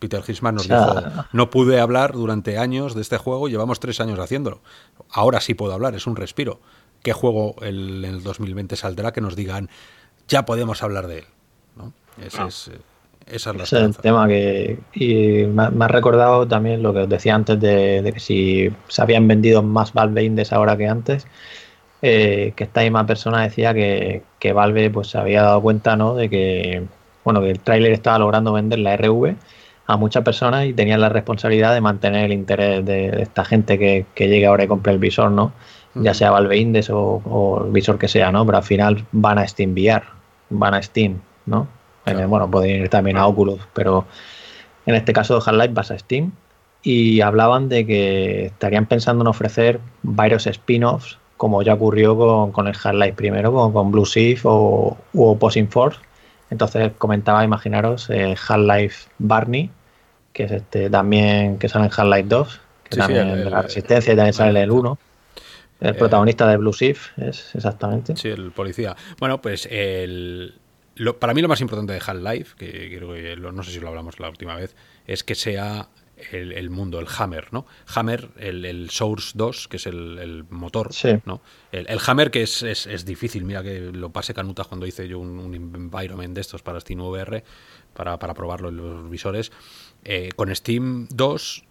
[0.00, 0.94] Peter Hitchman nos dijo,
[1.32, 4.60] no pude hablar durante años de este juego, llevamos tres años haciéndolo.
[5.10, 6.58] Ahora sí puedo hablar, es un respiro.
[7.02, 9.68] ¿Qué juego en el 2020 saldrá que nos digan,
[10.26, 11.24] ya podemos hablar de él?
[11.76, 11.92] ¿no?
[12.18, 12.46] Ese ah.
[12.48, 12.78] es, eh,
[13.26, 17.60] esa es el tema que y me, ha recordado también lo que os decía antes
[17.60, 21.26] de, que si se habían vendido más Valve Index ahora que antes,
[22.00, 24.22] eh, que esta misma persona decía que,
[24.54, 26.14] Valve pues se había dado cuenta ¿no?
[26.14, 26.86] de que
[27.22, 29.36] bueno que el tráiler estaba logrando vender la RV
[29.92, 34.06] a muchas personas y tenían la responsabilidad de mantener el interés de, esta gente que,
[34.14, 35.52] que, llegue ahora y compre el visor, ¿no?
[35.94, 38.46] Ya sea Valve Index o, el visor que sea, ¿no?
[38.46, 40.04] Pero al final van a Steam VR,
[40.50, 41.66] van a Steam, ¿no?
[42.28, 44.04] bueno, pueden ir también a Oculus, pero
[44.84, 46.32] en este caso de Half-Life vas a Steam
[46.82, 52.16] y hablaban de que estarían pensando en ofrecer varios spin-offs, como ya ocurrió
[52.52, 56.00] con, el Half-Life primero, con, con Blue Shift o, Opposing Force.
[56.50, 59.70] Entonces comentaba, imaginaros, eh, Half-Life Barney,
[60.32, 64.16] que es este también que sale en Half-Life 2, que también de la resistencia y
[64.16, 64.98] también sale en el 1.
[65.80, 68.16] El eh, protagonista de Blue Shift es exactamente.
[68.16, 68.96] Sí, el policía.
[69.18, 70.54] Bueno, pues el,
[71.18, 74.20] para mí lo más importante de Half-Life, que creo que no sé si lo hablamos
[74.20, 74.74] la última vez,
[75.06, 75.88] es que sea
[76.32, 77.66] el, mundo, el Hammer, ¿no?
[77.94, 80.90] Hammer, el, Source 2, que es el, motor,
[81.24, 81.40] ¿no?
[81.72, 85.54] El, Hammer que es, es, difícil, mira que lo pasé canutas cuando hice yo un,
[85.54, 87.42] environment de estos para Steam VR,
[87.94, 89.52] para, para probarlo en los visores.
[90.04, 91.64] Eh, con Steam 2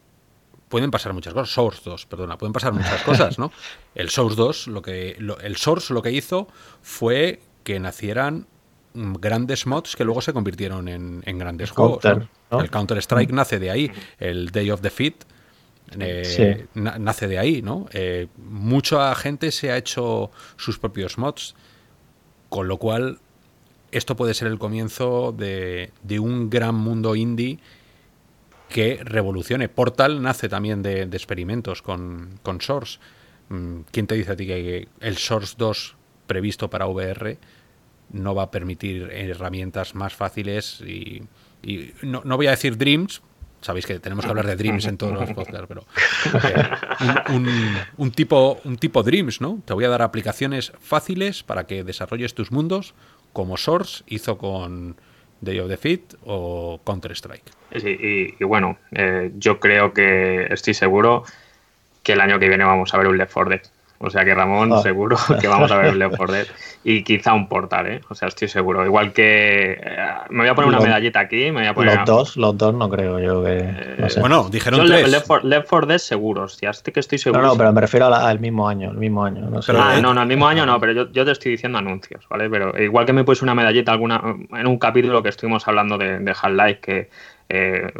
[0.70, 3.52] pueden pasar muchas cosas, Source 2, perdona, pueden pasar muchas cosas, ¿no?
[3.96, 6.48] El Source 2, lo que, el Source lo que hizo
[6.82, 8.46] fue que nacieran
[8.94, 12.04] grandes mods que luego se convirtieron en, grandes juegos.
[12.06, 15.26] El Counter-Strike nace de ahí, el Day of Defeat
[15.98, 17.88] eh, nace de ahí, ¿no?
[17.92, 21.56] Eh, mucha gente se ha hecho sus propios mods,
[22.50, 23.20] con lo cual
[23.92, 27.60] esto puede ser el comienzo de, un gran mundo indie
[28.70, 29.68] que revolucione.
[29.70, 33.00] Portal nace también de, experimentos con, con, Source.
[33.50, 35.96] Mm, ¿Quién te dice a ti que el Source 2
[36.28, 37.38] previsto para VR
[38.12, 41.24] no va a permitir herramientas más fáciles y,
[42.02, 43.22] no, voy a decir Dreams,
[43.62, 45.86] sabéis que tenemos que hablar de Dreams en todos los podcasts, pero
[46.48, 47.34] eh,
[47.98, 49.62] un, tipo, un tipo Dreams, ¿no?
[49.66, 52.94] Te voy a dar aplicaciones fáciles para que desarrolles tus mundos
[53.34, 54.96] como Source hizo con
[55.42, 57.52] Day of the Fit o Counter-Strike.
[57.76, 61.24] Sí, y, bueno, eh, yo creo que estoy seguro
[62.04, 63.62] que el año que viene vamos a ver un Left 4 Dead
[64.02, 64.82] O sea que Ramón, ah.
[64.82, 66.48] seguro que vamos a ver Left 4 Dead.
[66.86, 68.02] Y quizá un portal, ¿eh?
[68.10, 68.86] O sea, estoy seguro.
[68.86, 69.74] Igual que.
[69.74, 69.98] Eh,
[70.30, 71.52] me voy a poner una medallita aquí.
[71.52, 73.58] Me voy a poner los dos, los dos no creo yo que.
[73.60, 75.10] Eh, bueno, dijeron tres.
[75.44, 76.60] Left 4, Dead seguros.
[76.62, 77.42] Ya estoy que estoy seguro.
[77.42, 78.92] No, no, pero me refiero al mismo año.
[78.92, 79.50] El mismo año.
[79.50, 79.74] No, sé.
[79.76, 82.50] ah, no, no, el mismo año no, pero yo, yo, te estoy diciendo anuncios, ¿vale?
[82.50, 84.22] Pero igual que me puse una medallita alguna
[84.54, 87.10] en un capítulo que estuvimos hablando de, de Half-Life, que.
[87.50, 87.92] Eh,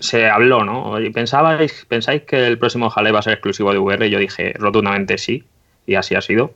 [0.00, 0.94] se habló, ¿no?
[1.12, 4.06] ¿Pensabais, ¿Pensáis que el próximo Half-Life va a ser exclusivo de VR?
[4.06, 5.44] Y yo dije rotundamente sí,
[5.86, 6.54] y así ha sido.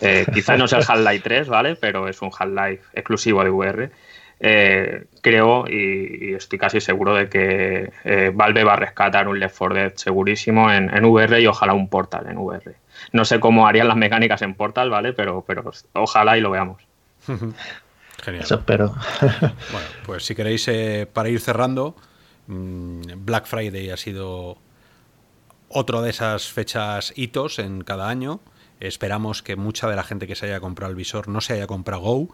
[0.00, 1.76] Eh, quizá no sea el Half-Life 3, ¿vale?
[1.76, 3.90] Pero es un Half-Life exclusivo de VR.
[4.38, 9.56] Eh, creo y, estoy casi seguro de que eh, Valve va a rescatar un Left
[9.56, 12.74] 4 Dead segurísimo en, VR y ojalá un Portal en VR.
[13.12, 15.12] No sé cómo harían las mecánicas en Portal, ¿vale?
[15.12, 16.82] Pero, pero ojalá y lo veamos.
[18.22, 18.44] Genial.
[18.44, 18.94] Eso espero.
[19.20, 20.70] bueno, pues si queréis,
[21.12, 21.96] para ir cerrando,
[22.48, 24.58] Black Friday ha sido
[25.68, 28.40] otro de esas fechas hitos en cada año.
[28.80, 31.66] Esperamos que mucha de la gente que se haya comprado el visor no se haya
[31.66, 32.28] comprado Go,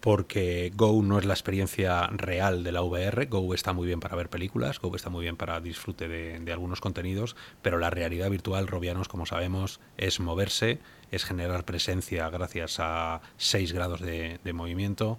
[0.00, 3.26] porque Go no es la experiencia real de la VR.
[3.26, 6.80] Go está muy bien para ver películas, Go está muy bien para disfrute de, algunos
[6.80, 13.20] contenidos, pero la realidad virtual, Robianos, como sabemos, es moverse, es generar presencia gracias a
[13.36, 15.18] 6 grados de movimiento,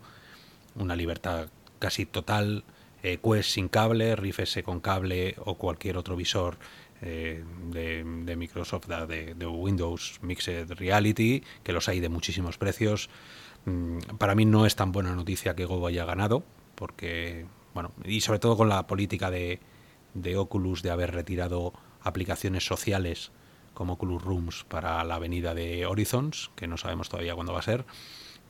[0.75, 1.47] una libertad
[1.79, 2.63] casi total
[3.03, 6.57] eh, Quest sin cable, Rift S con cable o cualquier otro visor
[7.01, 13.09] eh, de, Microsoft, de, Windows Mixed Reality, que los hay de muchísimos precios.
[13.65, 16.43] Mm, para mí no es tan buena noticia que Go haya ganado,
[16.75, 19.59] porque, bueno, y sobre todo con la política de,
[20.13, 23.31] de Oculus de haber retirado aplicaciones sociales
[23.73, 27.63] como Oculus Rooms para la avenida de Horizons, que no sabemos todavía cuándo va a
[27.63, 27.85] ser.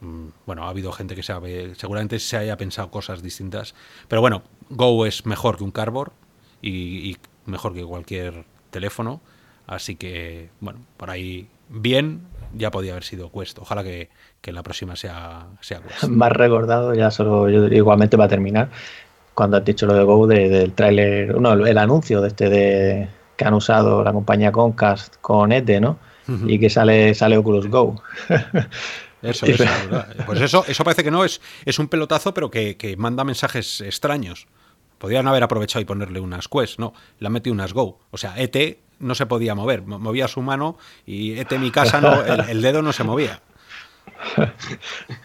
[0.00, 3.74] Mm, bueno, ha habido gente que sabe, seguramente se haya pensado cosas distintas,
[4.06, 6.12] pero bueno, Go es mejor que un Cardboard
[6.62, 7.16] y,
[7.46, 9.20] mejor que cualquier teléfono,
[9.66, 12.22] así que bueno, por ahí bien,
[12.54, 13.58] ya podía haber sido Quest.
[13.58, 14.10] Ojalá que,
[14.40, 16.04] que la próxima sea, sea Quest.
[16.08, 18.70] Más recordado, ya solo yo igualmente va a terminar,
[19.34, 23.44] cuando has dicho lo de Go, del tráiler, no, el anuncio de este de que
[23.44, 25.98] han usado la compañía Concast con ETE, ¿no?
[26.46, 28.02] Y que sale, sale Oculus Go.
[29.22, 29.62] Eso es,
[30.26, 34.46] Pues eso, eso parece que no, es, es un pelotazo, pero que, manda mensajes extraños.
[34.98, 38.00] Podrían haber aprovechado y ponerle unas Quest, no, le han metido unas Go.
[38.10, 40.76] O sea, ET no se podía mover, movía su mano
[41.06, 43.40] y ET mi casa no, el, dedo no se movía.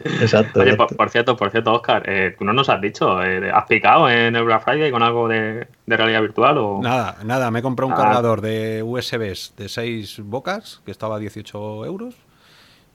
[0.04, 0.60] Exacto.
[0.60, 3.20] Oye, por, cierto, por cierto, Oscar, eh, ¿tú no nos has dicho?
[3.24, 6.58] Eh, ¿Has picado en el Black Friday con algo de, realidad virtual?
[6.58, 6.80] O...
[6.80, 8.02] Nada, nada, me he comprado un ah.
[8.02, 12.14] cargador de USBs de 6 bocas, que estaba a 18 euros,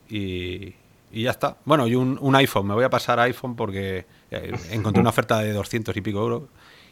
[0.10, 0.76] y,
[1.12, 1.58] y ya está.
[1.66, 2.68] Bueno, y un, iPhone.
[2.68, 6.20] Me voy a pasar a iPhone porque eh, encontré una oferta de 200 y pico
[6.20, 6.44] euros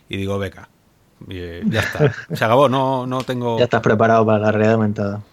[0.09, 0.69] y digo, beca.
[1.29, 2.13] Eh, ya está.
[2.33, 3.57] Se acabó, no, no tengo...
[3.57, 5.23] Ya estás preparado para la realidad aumentada.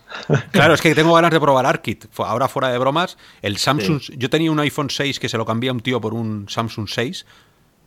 [0.53, 2.07] Claro, es que tengo ganas de probar ARKit.
[2.19, 4.01] Ahora fuera de bromas, el Samsung...
[4.17, 6.89] Yo tenía un iPhone 6 que se lo cambié a un tío por un Samsung
[6.89, 7.27] 6,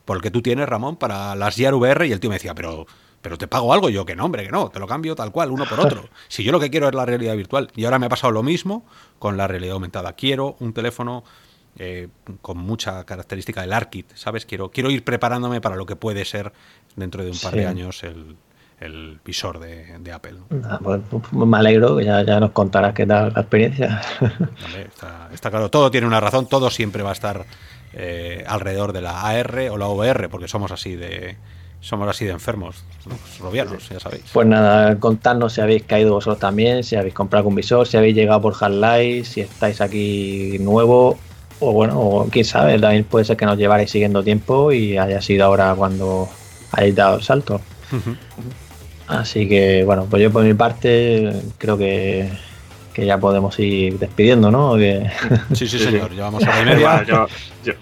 [0.05, 2.85] por el que tú tienes, Ramón, para las VR, y el tío me decía, pero
[3.27, 3.89] pero te pago algo.
[3.89, 6.07] yo, que no, hombre, que no, te lo cambio tal cual, uno por otro.
[6.29, 7.69] Si yo lo que quiero es la realidad virtual.
[7.75, 8.85] Y ahora me ha pasado lo mismo
[9.19, 10.13] con la realidad aumentada.
[10.13, 11.25] Quiero un teléfono
[11.77, 12.07] eh,
[12.41, 14.45] con mucha característica del ARKit, ¿sabes?
[14.45, 16.53] Quiero, quiero ir preparándome para lo que puede ser
[16.95, 18.01] dentro de un par de años
[18.79, 20.37] el, visor de, Apple.
[20.63, 24.01] Ah, pues, pues, me alegro, ya, ya nos contarás qué tal la experiencia.
[25.33, 27.45] está, claro, todo tiene una razón, todo siempre va a estar
[27.91, 31.35] eh, alrededor de la AR o la VR, porque somos así de,
[31.79, 34.23] somos así de enfermos, los robianos, ya sabéis.
[34.33, 38.15] Pues nada, contadnos si habéis caído vosotros también, si habéis comprado algún visor, si habéis
[38.15, 41.17] llegado por Half-Life, si estáis aquí nuevo,
[41.59, 45.21] o bueno, o quién sabe, también puede ser que nos llevarais siguiendo tiempo y haya
[45.21, 46.29] sido ahora cuando
[46.71, 47.61] hayáis dado el salto.
[49.07, 52.29] Así que bueno, pues yo por mi parte creo que,
[52.97, 54.75] ya podemos ir despidiendo, ¿no?
[55.53, 57.03] Sí, sí, señor, llevamos a y media.
[57.03, 57.27] yo,
[57.63, 57.73] yo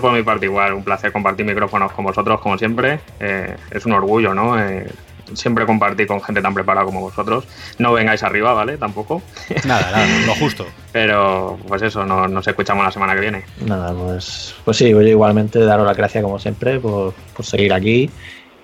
[0.00, 3.00] por mi parte igual, un placer compartir micrófonos con vosotros como siempre.
[3.20, 4.58] Eh, es un orgullo, ¿no?
[4.58, 4.86] Eh,
[5.32, 7.44] siempre compartir con gente tan preparada como vosotros.
[7.78, 8.76] No vengáis arriba, ¿vale?
[8.76, 9.22] Tampoco.
[9.64, 10.66] Nada, nada, lo justo.
[10.92, 13.44] Pero pues eso, nos, escuchamos la semana que viene.
[13.64, 18.10] Nada, pues, pues sí, yo igualmente daros las gracias como siempre por, seguir aquí.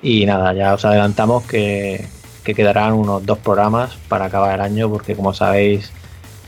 [0.03, 2.07] Y nada, ya os adelantamos que,
[2.45, 5.93] que quedarán unos dos programas para acabar el año, porque como sabéis,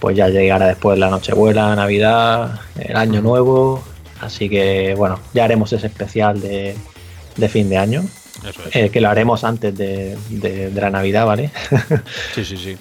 [0.01, 3.83] pues ya llegará después la Nochebuena, Navidad, el Año Nuevo,
[4.23, 6.77] Así que bueno, ya haremos ese especial de,
[7.49, 8.05] fin de año.
[8.73, 11.51] Eh, que lo haremos antes de, la Navidad, ¿vale?
[12.35, 12.79] sí, sí, sí.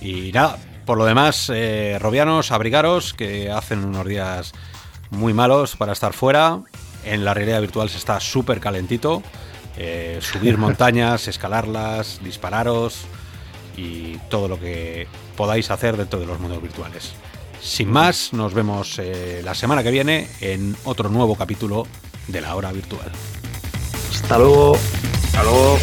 [0.00, 4.52] Y nada, por lo demás, eh, Robianos, abrigaros, que hacen unos días
[5.10, 6.60] muy malos para estar fuera.
[7.04, 9.22] En la realidad virtual se está súper calentito.
[9.76, 13.04] Eh, subir montañas, escalarlas, dispararos.
[13.76, 17.12] y todo lo que podáis hacer dentro de los mundos virtuales.
[17.62, 21.86] Sin más, nos vemos eh, la semana que viene en otro nuevo capítulo
[22.26, 23.10] de la hora virtual.
[24.10, 24.76] Hasta luego.
[25.24, 25.78] Hasta luego.